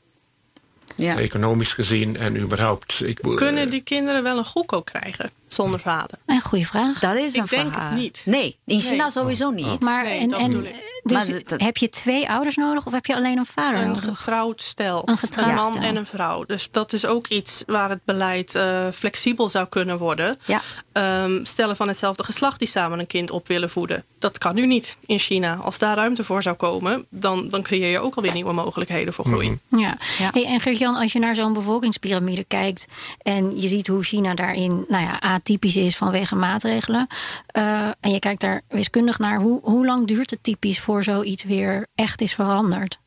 Ja. 0.95 1.19
Economisch 1.19 1.73
gezien 1.73 2.17
en 2.17 2.37
überhaupt. 2.37 3.03
Ik, 3.05 3.19
Kunnen 3.35 3.65
eh, 3.65 3.71
die 3.71 3.83
kinderen 3.83 4.23
wel 4.23 4.39
een 4.39 4.45
goedkoop 4.45 4.85
krijgen 4.85 5.31
zonder 5.49 5.81
vader? 5.81 6.19
Een 6.27 6.41
goede 6.41 6.67
vraag. 6.67 6.99
Dat 7.01 7.15
is 7.17 7.35
Ik 7.35 7.41
een 7.41 7.47
denk 7.47 7.73
vraag. 7.73 7.89
het 7.91 7.99
niet. 7.99 8.23
Nee, 8.25 8.59
in 8.65 8.81
China 8.81 9.03
Nee. 9.03 9.11
sowieso 9.11 9.51
niet. 9.51 9.83
Maar, 9.83 10.03
Nee, 10.05 10.19
en, 10.21 10.29
dat 10.29 10.39
en, 10.41 10.65
ik. 10.67 10.75
dus 11.03 11.13
Maar 11.13 11.43
dat- 11.45 11.61
heb 11.61 11.77
je 11.77 11.89
twee 11.89 12.29
ouders 12.31 12.57
nodig 12.57 12.87
of 12.87 12.93
heb 12.93 13.07
je 13.07 13.15
alleen 13.15 13.39
een 13.39 13.47
vader 13.47 13.81
Een 13.81 13.87
nodig? 13.89 14.05
getrouwd 14.05 14.63
stel. 14.63 15.09
Een 15.09 15.17
getrouwd 15.17 15.55
man 15.55 15.73
stel. 15.73 15.83
en 15.85 15.97
een 15.97 16.07
vrouw. 16.07 16.45
Dus 16.45 16.69
dat 16.71 16.93
is 16.93 17.07
ook 17.07 17.27
iets 17.27 17.63
waar 17.67 17.91
het 17.91 18.05
beleid 18.05 18.55
eh, 18.55 18.87
flexibel 18.95 19.49
zou 19.49 19.67
kunnen 19.69 19.99
worden. 19.99 20.39
Ja. 20.45 20.61
Ehm, 20.93 21.45
stellen 21.45 21.77
van 21.77 21.89
hetzelfde 21.89 22.25
geslacht 22.25 22.59
die 22.59 22.69
samen 22.69 22.99
een 22.99 23.07
kind 23.07 23.31
op 23.31 23.49
willen 23.49 23.71
voeden. 23.71 24.05
Dat 24.19 24.39
kan 24.39 24.55
nu 24.55 24.67
niet 24.67 24.97
in 25.07 25.19
China. 25.19 25.55
Als 25.55 25.79
daar 25.79 25.97
ruimte 25.97 26.25
voor 26.25 26.43
zou 26.43 26.57
komen, 26.57 27.07
dan, 27.11 27.49
dan 27.49 27.63
creëer 27.63 27.91
je 27.91 27.99
ook 28.01 28.15
alweer 28.15 28.33
nieuwe 28.33 28.53
mogelijkheden 28.53 29.13
voor 29.15 29.25
groei. 29.25 29.59
Ja. 29.69 29.97
Ja. 30.19 30.31
Hey, 30.33 30.45
en 30.47 30.61
Gert-Jan, 30.61 30.95
als 30.97 31.13
je 31.13 31.19
naar 31.19 31.35
zo'n 31.35 31.53
bevolkingspyramide 31.53 32.45
kijkt 32.45 32.87
en 33.23 33.61
je 33.61 33.69
ziet 33.69 33.87
hoe 33.87 34.03
China 34.03 34.35
daarin 34.35 34.85
nou 34.89 35.05
ja, 35.05 35.21
atypisch 35.37 35.77
is 35.77 35.97
vanwege 35.97 36.35
maatregelen, 36.35 37.07
eh, 37.47 37.89
en 38.01 38.11
je 38.11 38.19
kijkt 38.19 38.41
daar 38.41 38.63
wiskundig 38.69 39.19
naar, 39.19 39.41
hoe, 39.41 39.61
hoe 39.63 39.87
lang 39.87 40.07
duurt 40.07 40.31
het 40.31 40.43
typisch 40.43 40.81
voor 40.81 41.03
zoiets 41.03 41.45
weer 41.45 41.87
echt 41.95 42.21
is 42.21 42.35
veranderd? 42.35 42.99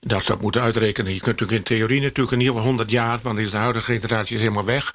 Dat 0.00 0.22
zou 0.22 0.42
moeten 0.42 0.62
uitrekenen. 0.62 1.14
Je 1.14 1.20
kunt 1.20 1.40
natuurlijk 1.40 1.58
in 1.58 1.76
theorie 1.76 2.00
natuurlijk 2.00 2.32
een 2.32 2.38
nieuwe 2.38 2.60
100 2.60 2.90
jaar, 2.90 3.18
want 3.22 3.50
de 3.50 3.56
huidige 3.56 3.98
generatie 3.98 4.36
is 4.36 4.42
helemaal 4.42 4.64
weg. 4.64 4.92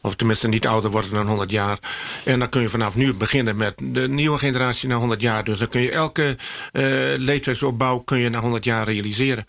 Of 0.00 0.16
tenminste 0.16 0.48
niet 0.48 0.66
ouder 0.66 0.90
worden 0.90 1.10
dan 1.10 1.26
100 1.26 1.50
jaar. 1.50 1.78
En 2.24 2.38
dan 2.38 2.48
kun 2.48 2.60
je 2.60 2.68
vanaf 2.68 2.94
nu 2.94 3.14
beginnen 3.14 3.56
met 3.56 3.82
de 3.84 4.08
nieuwe 4.08 4.38
generatie 4.38 4.88
naar 4.88 4.98
100 4.98 5.20
jaar. 5.20 5.44
Dus 5.44 5.58
dan 5.58 5.68
kun 5.68 5.80
je 5.80 5.90
elke 5.90 6.36
eh 6.72 6.82
leeftijdsopbouw 7.16 7.98
kun 7.98 8.18
je 8.18 8.28
naar 8.28 8.40
100 8.40 8.64
jaar 8.64 8.84
realiseren. 8.84 9.44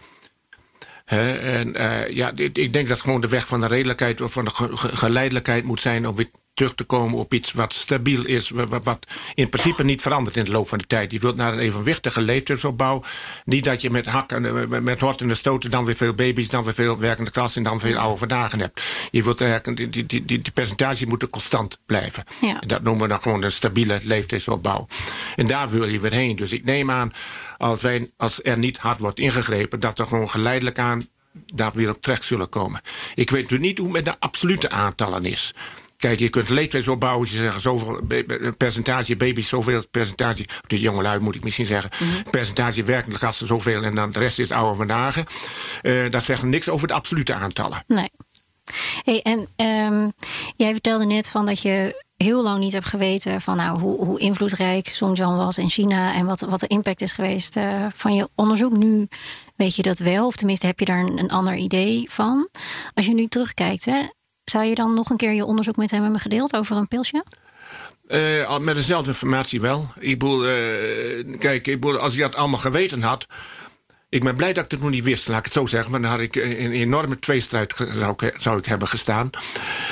Hè, 1.07 1.37
en 1.37 1.75
eh, 1.75 2.15
ja, 2.15 2.31
ik 2.35 2.73
denk 2.73 2.87
dat 2.87 3.01
gewoon 3.01 3.21
de 3.21 3.27
weg 3.27 3.47
van 3.47 3.59
de 3.59 3.67
redelijkheid 3.67 4.21
of 4.21 4.33
van 4.33 4.45
de 4.45 4.51
ge- 4.55 4.77
ge- 4.77 4.95
geleidelijkheid 4.95 5.63
moet 5.63 5.81
zijn 5.81 6.07
om 6.07 6.15
weer 6.15 6.29
terug 6.57 6.75
te 6.75 6.83
komen 6.83 7.19
op 7.19 7.33
iets 7.33 7.51
wat 7.53 7.73
stabiel 7.73 8.25
is, 8.25 8.49
wa- 8.49 8.67
wa- 8.67 8.79
wat 8.81 9.07
in 9.35 9.49
principe 9.49 9.83
niet 9.83 10.01
verandert 10.01 10.35
in 10.37 10.43
de 10.43 10.51
loop 10.51 10.67
van 10.67 10.77
de 10.77 10.87
tijd. 10.87 11.11
Je 11.11 11.19
wilt 11.19 11.35
naar 11.35 11.53
een 11.53 11.59
evenwichtige 11.59 12.21
leeftijdsopbouw. 12.21 13.03
Niet 13.45 13.63
dat 13.63 13.81
je 13.81 13.89
met 13.89 14.05
hakken, 14.05 14.45
eh, 14.71 14.79
met- 14.79 14.99
horten 14.99 15.29
en 15.29 15.37
stoten 15.37 15.69
dan 15.69 15.85
weer 15.85 15.95
veel 15.95 16.13
baby's, 16.13 16.49
dan 16.49 16.63
weer 16.63 16.73
veel 16.73 16.97
werkende 16.99 17.31
klas 17.31 17.55
en 17.55 17.63
dan 17.63 17.79
veel 17.79 17.97
oude 17.97 18.17
vandaag 18.17 18.51
hebt. 18.51 18.83
Je 19.11 19.23
wilt 19.23 19.41
eigenlijk, 19.41 19.77
die, 19.77 19.89
die, 19.89 20.05
die, 20.05 20.25
die, 20.25 20.41
die 20.41 20.51
percentage 20.51 21.05
moeten 21.07 21.29
constant 21.29 21.79
blijven. 21.85 22.23
Ja. 22.41 22.61
En 22.61 22.67
dat 22.67 22.81
noemen 22.83 23.01
we 23.01 23.07
dan 23.07 23.21
gewoon 23.21 23.43
een 23.43 23.51
stabiele 23.51 23.99
leeftijdsopbouw. 24.03 24.87
En 25.35 25.47
daar 25.47 25.69
wil 25.69 25.85
je 25.87 25.99
weer 25.99 26.11
heen. 26.13 26.35
Dus 26.35 26.51
ik 26.51 26.63
neem 26.63 26.91
aan, 26.91 27.13
als, 27.57 27.81
wij, 27.81 28.09
als 28.17 28.39
er 28.43 28.57
niet 28.57 28.77
hard 28.77 28.99
wordt 28.99 29.19
ingegrepen, 29.19 29.79
dat 29.79 29.99
er 29.99 30.05
gewoon 30.07 30.29
geleidelijk 30.29 30.79
aan 30.79 31.07
daar 31.53 31.71
weer 31.73 31.89
op 31.89 32.01
terecht 32.01 32.23
zullen 32.23 32.49
komen. 32.49 32.81
Ik 33.15 33.29
weet 33.29 33.49
nu 33.49 33.57
niet 33.59 33.77
hoe 33.77 33.87
het 33.87 33.95
met 33.95 34.05
de 34.05 34.19
absolute 34.19 34.69
aantallen 34.69 35.25
is. 35.25 35.53
Kijk, 35.97 36.19
je 36.19 36.29
kunt 36.29 36.49
leeftijdsopbouwen. 36.49 37.27
Je 37.31 37.37
zegt 37.37 37.61
zoveel 37.61 38.01
percentage 38.57 39.15
baby's, 39.15 39.47
zoveel 39.47 39.83
percentage. 39.91 40.45
De 40.67 40.79
jongelui 40.79 41.19
moet 41.19 41.35
ik 41.35 41.43
misschien 41.43 41.65
zeggen. 41.65 41.91
Percentage 42.31 42.83
werkende 42.83 43.17
gasten, 43.17 43.47
zoveel. 43.47 43.83
En 43.83 43.95
dan 43.95 44.11
de 44.11 44.19
rest 44.19 44.39
is 44.39 44.51
oude 44.51 44.77
vandaag. 44.77 45.23
Eh 45.81 46.09
dat 46.09 46.23
zegt 46.23 46.43
niks 46.43 46.69
over 46.69 46.87
de 46.87 46.93
absolute 46.93 47.33
aantallen. 47.33 47.83
Nee. 47.87 48.09
Hey, 49.03 49.21
en 49.21 49.47
ehm, 49.55 50.09
jij 50.55 50.71
vertelde 50.71 51.05
net 51.05 51.29
van 51.29 51.45
dat 51.45 51.61
je 51.61 52.03
heel 52.17 52.43
lang 52.43 52.59
niet 52.59 52.73
hebt 52.73 52.85
geweten 52.85 53.41
van 53.41 53.57
nou, 53.57 53.79
hoe, 53.79 54.05
hoe 54.05 54.19
invloedrijk 54.19 54.87
Songjiang 54.87 55.37
was 55.37 55.57
in 55.57 55.69
China 55.69 56.13
en 56.13 56.25
wat, 56.25 56.39
wat 56.39 56.59
de 56.59 56.67
impact 56.67 57.01
is 57.01 57.11
geweest 57.11 57.55
eh, 57.55 57.85
van 57.93 58.15
je 58.15 58.29
onderzoek. 58.35 58.77
Nu 58.77 59.07
weet 59.55 59.75
je 59.75 59.81
dat 59.81 59.99
wel, 59.99 60.25
of 60.25 60.35
tenminste 60.35 60.65
heb 60.65 60.79
je 60.79 60.85
daar 60.85 60.99
een, 60.99 61.19
een 61.19 61.31
ander 61.31 61.55
idee 61.55 62.11
van. 62.11 62.49
Als 62.93 63.05
je 63.05 63.13
nu 63.13 63.27
terugkijkt, 63.27 63.85
hè, 63.85 64.01
zou 64.49 64.65
je 64.65 64.75
dan 64.75 64.93
nog 64.93 65.09
een 65.09 65.17
keer 65.17 65.33
je 65.33 65.45
onderzoek 65.45 65.75
met 65.75 65.91
hem 65.91 66.03
hebben 66.03 66.21
gedeeld 66.21 66.55
over 66.55 66.77
een 66.77 66.87
pilsje? 66.87 67.23
Eh, 68.07 68.57
met 68.57 68.75
dezelfde 68.75 69.11
informatie 69.11 69.61
wel. 69.61 69.87
Ik 69.99 70.19
bedoel, 70.19 70.45
eh, 70.45 71.37
kijk, 71.39 71.67
ik 71.67 71.79
bedoel, 71.79 71.97
als 71.97 72.13
hij 72.13 72.21
dat 72.21 72.35
allemaal 72.35 72.59
geweten 72.59 73.01
had. 73.01 73.27
Ik 74.09 74.23
ben 74.23 74.35
blij 74.35 74.53
dat 74.53 74.65
ik 74.65 74.71
het 74.71 74.81
nog 74.81 74.89
niet 74.89 75.03
wist, 75.03 75.27
laat 75.27 75.37
ik 75.37 75.43
het 75.43 75.53
zo 75.53 75.65
zeggen. 75.65 75.91
Want 75.91 76.03
dan 76.03 76.11
had 76.11 76.21
ik 76.21 76.35
in 76.35 76.65
een 76.65 76.71
enorme 76.71 77.19
tweestrijd 77.19 77.73
zou 77.75 78.13
ik, 78.17 78.33
zou 78.37 78.57
ik 78.57 78.65
hebben 78.65 78.87
gestaan. 78.87 79.29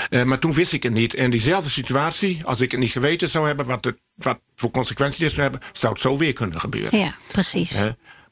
Eh, 0.09 0.23
maar 0.23 0.39
toen 0.39 0.53
wist 0.53 0.73
ik 0.73 0.83
het 0.83 0.93
niet. 0.93 1.13
En 1.13 1.29
diezelfde 1.29 1.69
situatie, 1.69 2.45
als 2.45 2.61
ik 2.61 2.71
het 2.71 2.79
niet 2.79 2.91
geweten 2.91 3.29
zou 3.29 3.47
hebben... 3.47 3.65
wat, 3.65 3.85
het, 3.85 3.97
wat 4.15 4.39
voor 4.55 4.71
consequenties 4.71 5.19
dit 5.19 5.31
zou 5.31 5.41
hebben... 5.41 5.61
zou 5.71 5.93
het 5.93 6.01
zo 6.01 6.17
weer 6.17 6.33
kunnen 6.33 6.59
gebeuren. 6.59 6.99
Ja, 6.99 7.15
precies. 7.27 7.77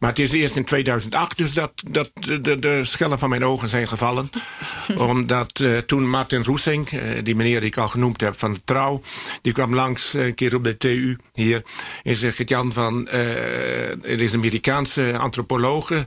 Maar 0.03 0.11
het 0.11 0.21
is 0.21 0.31
eerst 0.31 0.55
in 0.55 0.65
2008 0.65 1.37
dus 1.37 1.53
dat, 1.53 1.71
dat 1.91 2.11
de, 2.13 2.59
de, 2.59 2.79
schellen 2.83 3.19
van 3.19 3.29
mijn 3.29 3.45
ogen 3.45 3.69
zijn 3.69 3.87
gevallen. 3.87 4.29
Omdat 4.97 5.59
eh, 5.59 5.77
toen 5.77 6.09
Martin 6.09 6.43
Roesink, 6.43 6.91
eh, 6.91 6.99
die 7.23 7.35
meneer 7.35 7.59
die 7.59 7.69
ik 7.69 7.77
al 7.77 7.87
genoemd 7.87 8.21
heb 8.21 8.39
van 8.39 8.53
de 8.53 8.63
Trouw... 8.65 9.01
die 9.41 9.53
kwam 9.53 9.75
langs 9.75 10.13
eh, 10.13 10.25
een 10.25 10.35
keer 10.35 10.55
op 10.55 10.63
de 10.63 10.77
TU 10.77 11.17
hier. 11.33 11.61
En 12.03 12.15
zegt 12.15 12.49
Jan 12.49 12.73
van... 12.73 13.07
er 13.07 14.21
is 14.21 14.33
een 14.33 14.39
Amerikaanse 14.39 15.17
antropologe, 15.17 16.05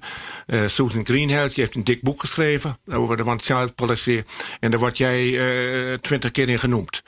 Susan 0.66 1.06
Greenhalgh... 1.06 1.54
die 1.54 1.64
heeft 1.64 1.76
een 1.76 1.84
dik 1.84 2.02
boek 2.02 2.20
geschreven 2.20 2.78
over 2.92 3.16
de 3.16 3.24
one-child 3.24 3.74
policy. 3.74 4.22
En 4.60 4.70
daar 4.70 4.80
word 4.80 4.98
jij 4.98 5.98
twintig 6.00 6.30
keer 6.30 6.48
in 6.48 6.58
genoemd. 6.58 7.02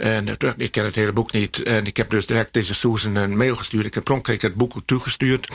En 0.00 0.38
eh, 0.38 0.50
ik 0.56 0.72
ken 0.72 0.84
het 0.84 0.94
hele 0.94 1.12
boek 1.12 1.32
niet. 1.32 1.62
En 1.62 1.86
ik 1.86 1.96
heb 1.96 2.10
dus 2.10 2.26
direct 2.26 2.52
deze 2.52 2.74
Susan 2.74 3.14
een 3.14 3.36
mail 3.36 3.56
gestuurd. 3.56 3.86
Ik 3.86 3.94
heb 3.94 4.04
pronkelijk 4.04 4.42
het 4.42 4.54
boek 4.54 4.74
toegestuurd. 4.84 5.48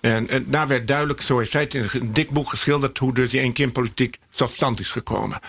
En, 0.00 0.28
en 0.28 0.44
daar 0.46 0.68
werd 0.68 0.88
duidelijk, 0.88 1.20
zo 1.20 1.38
heeft 1.38 1.50
zij 1.50 1.60
het 1.60 1.74
in 1.74 1.88
een 1.92 2.12
dik 2.12 2.30
boek 2.30 2.48
geschilderd... 2.48 2.98
hoe 2.98 3.14
dus 3.14 3.30
die 3.30 3.40
één-kind-politiek 3.40 4.18
tot 4.30 4.50
stand 4.50 4.80
is 4.80 4.90
gekomen. 4.90 5.40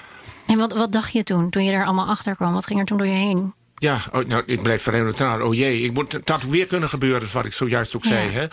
En 0.47 0.57
wat, 0.57 0.73
wat 0.73 0.91
dacht 0.91 1.11
je 1.11 1.23
toen, 1.23 1.49
toen 1.49 1.63
je 1.63 1.71
daar 1.71 1.85
allemaal 1.85 2.07
achter 2.07 2.35
kwam? 2.35 2.53
Wat 2.53 2.65
ging 2.65 2.79
er 2.79 2.85
toen 2.85 2.97
door 2.97 3.07
je 3.07 3.13
heen? 3.13 3.53
Ja, 3.79 3.99
oh, 4.13 4.25
nou, 4.25 4.43
ik 4.45 4.61
bleef 4.61 4.81
vrij 4.81 5.01
neutraal. 5.01 5.41
Oh 5.41 5.55
jee, 5.55 5.81
ik 5.81 5.93
moet, 5.93 6.17
had 6.25 6.43
weer 6.43 6.67
kunnen 6.67 6.89
gebeuren, 6.89 7.29
wat 7.33 7.45
ik 7.45 7.53
zojuist 7.53 7.95
ook 7.95 8.05
zei. 8.05 8.29
Hè? 8.29 8.47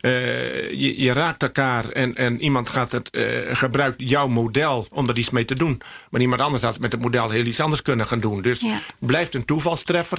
Eh, 0.00 0.70
je, 0.70 1.00
je 1.02 1.12
raakt 1.12 1.42
elkaar 1.42 1.88
en, 1.88 2.14
en 2.14 2.40
iemand 2.40 2.68
gaat 2.68 2.92
het, 2.92 3.10
eh, 3.10 3.24
gebruikt 3.52 3.94
jouw 3.96 4.28
model 4.28 4.86
om 4.90 5.08
er 5.08 5.18
iets 5.18 5.30
mee 5.30 5.44
te 5.44 5.54
doen. 5.54 5.80
Maar 6.10 6.20
iemand 6.20 6.40
anders 6.40 6.62
had 6.62 6.78
met 6.78 6.92
het 6.92 7.00
model 7.00 7.30
heel 7.30 7.44
iets 7.44 7.60
anders 7.60 7.82
kunnen 7.82 8.06
gaan 8.06 8.20
doen. 8.20 8.42
Dus 8.42 8.60
Ja. 8.60 8.78
blijft 8.98 9.34
een 9.34 9.44
toevalstreffer. 9.44 10.18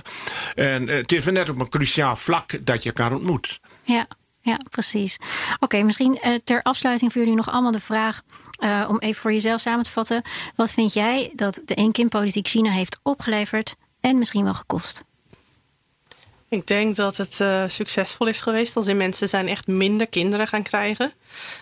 En 0.55 0.89
eh, 0.89 0.95
het 0.95 1.11
is 1.11 1.23
weer 1.23 1.33
net 1.33 1.49
op 1.49 1.59
een 1.59 1.69
cruciaal 1.69 2.15
vlak 2.15 2.65
dat 2.65 2.83
je 2.83 2.89
elkaar 2.93 3.13
ontmoet. 3.13 3.59
Ja, 3.83 4.07
ja 4.41 4.59
precies. 4.69 5.17
Oké, 5.59 5.83
misschien 5.83 6.19
ter 6.43 6.61
afsluiting 6.61 7.11
voor 7.11 7.21
jullie 7.21 7.37
nog 7.37 7.51
allemaal 7.51 7.71
de 7.71 7.79
vraag... 7.79 8.21
om 8.87 8.99
even 8.99 9.21
voor 9.21 9.31
jezelf 9.31 9.61
samen 9.61 9.83
te 9.83 9.91
vatten. 9.91 10.21
Wat 10.55 10.71
vind 10.71 10.93
jij 10.93 11.31
dat 11.35 11.61
de 11.65 11.75
één-kind-politiek 11.75 12.47
China 12.47 12.69
heeft 12.71 12.99
opgeleverd... 13.03 13.75
en 14.05 14.17
misschien 14.17 14.43
wel 14.43 14.53
gekost? 14.53 15.03
Ik 16.49 16.67
denk 16.67 16.95
dat 16.95 17.17
het 17.17 17.39
eh, 17.39 17.63
succesvol 17.67 18.27
is 18.27 18.41
geweest 18.41 18.75
als 18.75 18.87
in 18.87 18.97
mensen 18.97 19.29
zijn 19.29 19.47
echt 19.47 19.67
minder 19.67 20.07
kinderen 20.07 20.47
gaan 20.47 20.63
krijgen. 20.63 21.13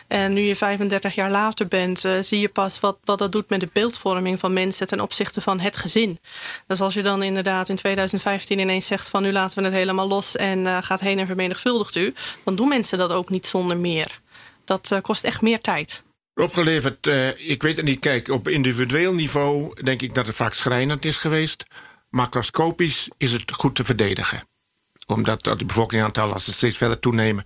En 0.07 0.33
nu 0.33 0.41
je 0.41 0.55
35 0.55 1.15
jaar 1.15 1.31
later 1.31 1.67
bent, 1.67 2.05
eh, 2.05 2.19
zie 2.21 2.39
je 2.39 2.49
pas 2.49 2.79
wat, 2.79 2.97
wat 3.03 3.19
dat 3.19 3.31
doet 3.31 3.49
met 3.49 3.59
de 3.59 3.69
beeldvorming 3.73 4.39
van 4.39 4.53
mensen 4.53 4.87
ten 4.87 4.99
opzichte 4.99 5.41
van 5.41 5.59
het 5.59 5.77
gezin. 5.77 6.19
Dus 6.67 6.81
als 6.81 6.93
je 6.93 7.01
dan 7.01 7.23
inderdaad 7.23 7.69
in 7.69 7.75
2015 7.75 8.59
ineens 8.59 8.87
zegt 8.87 9.09
van 9.09 9.23
nu 9.23 9.31
laten 9.31 9.57
we 9.57 9.63
het 9.63 9.73
helemaal 9.73 10.07
los 10.07 10.35
en 10.35 10.67
eh, 10.67 10.77
gaat 10.81 10.99
heen 10.99 11.19
en 11.19 11.27
vermenigvuldigt 11.27 11.95
u, 11.95 12.13
dan 12.43 12.55
doen 12.55 12.67
mensen 12.67 12.97
dat 12.97 13.11
ook 13.11 13.29
niet 13.29 13.45
zonder 13.45 13.77
meer. 13.77 14.21
Dat 14.65 14.91
eh, 14.91 15.01
kost 15.01 15.23
echt 15.23 15.41
meer 15.41 15.61
tijd. 15.61 16.03
Opgeleverd, 16.35 17.07
eh, 17.07 17.49
ik 17.49 17.63
weet 17.63 17.77
het 17.77 17.85
niet. 17.85 17.99
Kijk, 17.99 18.27
op 18.27 18.47
individueel 18.47 19.13
niveau 19.13 19.83
denk 19.83 20.01
ik 20.01 20.15
dat 20.15 20.27
het 20.27 20.35
vaak 20.35 20.53
schrijnend 20.53 21.05
is 21.05 21.17
geweest. 21.17 21.65
Macroscopisch 22.13 23.09
is 23.17 23.31
het 23.31 23.51
goed 23.51 23.75
te 23.75 23.83
verdedigen 23.83 24.43
omdat 25.05 25.43
dat 25.43 25.59
de 25.59 25.65
bevolkingsaantallen 25.65 26.33
als 26.33 26.45
ze 26.45 26.53
steeds 26.53 26.77
verder 26.77 26.99
toenemen. 26.99 27.43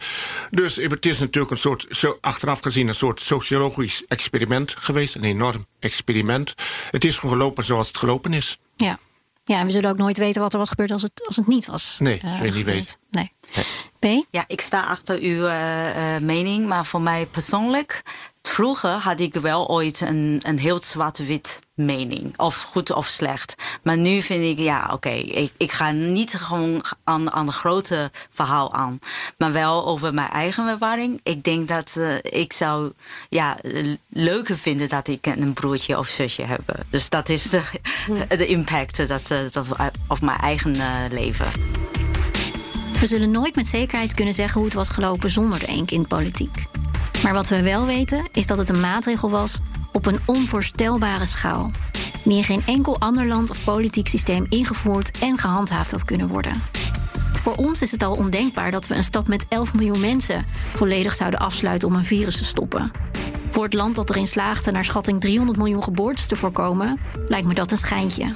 Dus 0.50 0.76
het 0.76 1.06
is 1.06 1.20
natuurlijk 1.20 1.52
een 1.52 1.58
soort, 1.58 1.86
zo, 1.90 2.18
achteraf 2.22 2.60
gezien, 2.60 2.88
een 2.88 2.96
soort 2.96 3.22
sociologisch 3.22 4.06
experiment 4.08 4.76
geweest. 4.78 5.16
Een 5.16 5.24
enorm 5.24 5.66
experiment. 5.80 6.54
Het 6.92 7.06
is 7.06 7.18
gewoon 7.18 7.36
gelopen 7.36 7.64
zoals 7.64 7.88
het 7.88 7.98
gelopen 7.98 8.34
is. 8.34 8.60
Ja. 8.76 9.00
ja, 9.44 9.60
en 9.60 9.66
we 9.66 9.72
zullen 9.72 9.90
ook 9.90 9.98
nooit 9.98 10.18
weten 10.18 10.42
wat 10.42 10.54
er 10.54 10.60
was 10.60 10.70
gebeurd 10.70 10.92
als 10.92 11.02
het, 11.02 11.26
als 11.26 11.36
het 11.36 11.48
niet 11.48 11.66
was. 11.66 11.96
Nee, 12.00 12.22
je 12.24 12.44
niet 12.44 12.56
gebeurd. 12.56 12.98
Nee. 13.10 13.32
B? 14.00 14.26
Ja, 14.32 14.44
ik 14.48 14.62
sta 14.62 14.86
achter 14.86 15.20
uw 15.20 15.46
eh, 15.46 16.16
eh, 16.16 16.22
mening, 16.22 16.68
maar 16.68 16.86
voor 16.86 17.02
mij 17.02 17.26
persoonlijk... 17.26 18.04
Vroeger 18.48 18.90
had 18.90 19.20
ik 19.20 19.34
wel 19.34 19.70
ooit 19.70 20.02
een, 20.02 20.40
een 20.44 20.60
heel 20.60 20.80
zwart-wit 20.80 21.60
mening. 21.74 22.38
Of 22.38 22.62
goed 22.62 22.92
of 22.92 23.06
slecht. 23.06 23.56
Maar 23.84 23.98
nu 23.98 24.22
vind 24.22 24.44
ik, 24.44 24.58
ja, 24.58 24.90
oké. 24.94 25.10
ik, 25.10 25.52
ik 25.58 25.72
ga 25.72 25.92
niet 25.92 26.34
gewoon 26.34 26.84
aan, 27.04 27.32
aan 27.32 27.48
een 27.48 27.54
grote 27.54 28.12
verhaal 28.30 28.74
aan. 28.74 29.00
Maar 29.38 29.52
wel 29.52 29.86
over 29.88 30.14
mijn 30.14 30.30
eigen 30.30 30.68
ervaring. 30.68 31.20
Ik 31.24 31.44
denk 31.44 31.68
dat 31.68 31.96
eh, 31.98 32.16
ik 32.42 32.54
zou 32.54 32.92
ja, 33.30 33.58
leuker 34.10 34.58
vinden 34.58 34.88
dat 34.90 35.08
ik 35.08 35.26
een 35.26 35.54
broertje 35.54 35.98
of 35.98 36.08
zusje 36.08 36.44
heb. 36.44 36.62
Dus 36.90 37.10
dat 37.10 37.30
is 37.30 37.44
de, 37.44 37.62
de 38.38 38.46
impact 38.46 39.08
dat, 39.08 39.32
eh, 39.32 39.40
dat, 39.52 39.68
op 40.08 40.22
mijn 40.22 40.40
eigen 40.40 40.76
eh, 40.76 40.96
leven. 41.10 41.48
We 43.00 43.08
zullen 43.08 43.32
nooit 43.32 43.56
met 43.56 43.68
zekerheid 43.68 44.14
kunnen 44.14 44.34
zeggen 44.34 44.56
hoe 44.56 44.66
het 44.66 44.78
was 44.78 44.90
gelopen 44.90 45.30
zonder 45.30 45.60
de 45.60 45.66
één-kind-politiek. 45.66 46.77
Maar 47.28 47.36
wat 47.36 47.48
we 47.48 47.62
wel 47.62 47.86
weten 47.86 48.28
is 48.32 48.48
dat 48.48 48.58
het 48.58 48.70
een 48.70 48.80
maatregel 48.80 49.30
was 49.30 49.60
op 49.92 50.06
een 50.06 50.20
onvoorstelbare 50.26 51.26
schaal, 51.26 51.72
die 52.24 52.38
in 52.38 52.44
geen 52.44 52.64
enkel 52.66 53.00
ander 53.00 53.28
land 53.28 53.50
of 53.50 53.64
politiek 53.64 54.08
systeem 54.08 54.46
ingevoerd 54.50 55.18
en 55.20 55.38
gehandhaafd 55.38 55.92
had 55.92 56.06
kunnen 56.06 56.28
worden. 56.28 56.62
Voor 57.34 57.56
ons 57.56 57.82
is 57.82 57.92
het 57.92 58.04
al 58.04 58.16
ondenkbaar 58.16 58.72
dat 58.72 58.88
we 58.88 58.96
een 58.96 59.04
stad 59.04 59.28
met 59.28 59.46
11 59.50 59.74
miljoen 59.74 60.00
mensen 60.00 60.46
volledig 60.74 61.14
zouden 61.14 61.40
afsluiten 61.40 61.88
om 61.88 61.96
een 61.96 62.06
virus 62.06 62.38
te 62.38 62.46
stoppen. 62.46 62.92
Voor 63.50 63.64
het 63.64 63.74
land 63.74 63.96
dat 63.96 64.10
erin 64.10 64.28
slaagde 64.28 64.72
naar 64.72 64.86
schatting 64.86 65.22
300 65.22 65.58
miljoen 65.58 65.84
geboortes 65.84 66.28
te 66.28 66.36
voorkomen, 66.36 67.00
lijkt 67.28 67.48
me 67.48 67.54
dat 67.54 67.72
een 67.72 67.78
schijntje. 67.78 68.36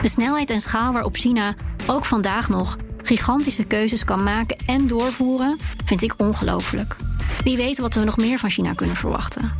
De 0.00 0.08
snelheid 0.08 0.50
en 0.50 0.60
schaal 0.60 0.92
waarop 0.92 1.16
China 1.16 1.54
ook 1.86 2.04
vandaag 2.04 2.48
nog 2.48 2.76
gigantische 3.02 3.64
keuzes 3.64 4.04
kan 4.04 4.22
maken 4.22 4.56
en 4.66 4.86
doorvoeren, 4.86 5.58
vind 5.84 6.02
ik 6.02 6.14
ongelooflijk. 6.16 6.96
Wie 7.44 7.56
weet 7.56 7.78
wat 7.78 7.94
we 7.94 8.04
nog 8.04 8.16
meer 8.16 8.38
van 8.38 8.50
China 8.50 8.72
kunnen 8.72 8.96
verwachten. 8.96 9.52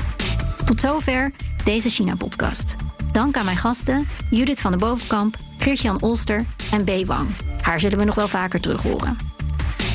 Tot 0.64 0.80
zover 0.80 1.32
deze 1.64 1.88
China-podcast. 1.88 2.76
Dank 3.12 3.36
aan 3.36 3.44
mijn 3.44 3.56
gasten 3.56 4.08
Judith 4.30 4.60
van 4.60 4.70
de 4.70 4.76
Bovenkamp, 4.76 5.36
Geert-Jan 5.58 6.00
Olster 6.00 6.44
en 6.70 6.84
B. 6.84 7.06
Wang. 7.06 7.28
Haar 7.60 7.80
zullen 7.80 7.98
we 7.98 8.04
nog 8.04 8.14
wel 8.14 8.28
vaker 8.28 8.60
terug 8.60 8.82
horen. 8.82 9.16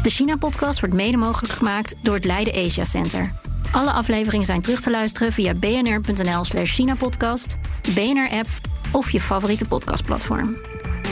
De 0.03 0.09
China-podcast 0.09 0.79
wordt 0.79 0.95
mede 0.95 1.17
mogelijk 1.17 1.53
gemaakt 1.53 1.95
door 2.01 2.15
het 2.15 2.25
Leiden 2.25 2.65
Asia 2.65 2.83
Center. 2.83 3.31
Alle 3.71 3.91
afleveringen 3.91 4.45
zijn 4.45 4.61
terug 4.61 4.81
te 4.81 4.89
luisteren 4.89 5.31
via 5.31 5.53
bnr.nl/slash 5.53 6.73
China-podcast, 6.73 7.57
BNR-app 7.93 8.47
of 8.91 9.11
je 9.11 9.19
favoriete 9.21 9.65
podcastplatform. 9.65 10.57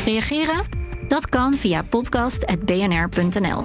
Reageren? 0.05 0.65
Dat 1.07 1.29
kan 1.29 1.57
via 1.57 1.81
podcast.bnr.nl. 1.81 3.63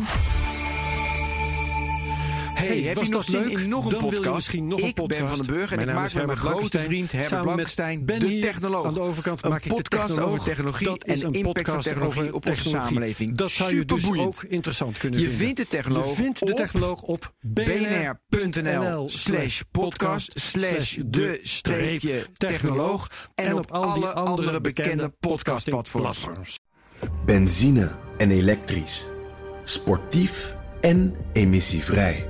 Hey, 2.66 2.80
heb 2.80 2.98
je 3.02 3.08
nog 3.08 3.24
zin 3.24 3.50
in 3.50 3.68
nog 3.68 3.84
een 3.84 3.90
Dan 3.90 4.00
wil 4.00 4.10
je 4.10 4.16
podcast? 4.16 4.34
misschien 4.34 4.68
nog 4.68 4.80
een 4.80 4.86
ik 4.86 5.06
ben. 5.06 5.28
Van 5.28 5.36
den 5.36 5.46
Burg 5.46 5.70
en 5.70 5.76
Mijn 5.76 5.88
ik 5.88 5.94
maak 5.94 6.12
met 6.14 6.26
mijn 6.26 6.38
grote 6.38 6.78
vriend 6.78 7.12
Herbert 7.12 7.42
Blankenstein 7.42 8.04
Ben 8.04 8.20
de 8.20 8.26
hier 8.26 8.42
technoloog. 8.42 8.86
Aan 8.86 8.94
de 8.94 9.00
overkant 9.00 9.44
een 9.44 9.50
maak 9.50 9.64
ik 9.64 9.76
de 9.76 9.82
podcast 9.82 10.18
over 10.18 10.42
technologie 10.42 10.86
Dat 10.86 11.02
en 11.02 11.24
een 11.24 11.32
impact 11.32 11.42
van 11.42 11.52
podcast 11.52 11.84
technologie 11.84 12.34
op 12.34 12.48
onze 12.48 12.68
samenleving. 12.68 13.36
Dat 13.36 13.50
zou 13.50 13.74
je 13.74 13.84
dus 13.84 14.10
ook 14.12 14.44
interessant 14.48 14.98
kunnen 14.98 15.20
Je 15.20 15.28
vinden. 15.28 15.46
vindt 15.46 15.60
de 15.60 15.76
technoloog 15.76 16.08
Je 16.08 16.14
vindt 16.14 16.46
de 16.46 16.54
technoloog 16.54 17.02
op 17.02 17.34
bnr.nl 17.40 19.08
slash 19.08 19.60
podcast 19.70 20.32
slash 20.34 20.98
de 21.06 21.38
streepje 21.42 22.26
technoloog 22.32 23.10
en 23.34 23.54
op 23.54 23.70
alle 23.70 24.12
andere 24.12 24.60
bekende 24.60 25.08
podcastplatforms. 25.20 26.58
Benzine 27.24 27.90
en 28.18 28.30
elektrisch. 28.30 29.08
Sportief 29.64 30.54
en 30.80 31.16
emissievrij. 31.32 32.29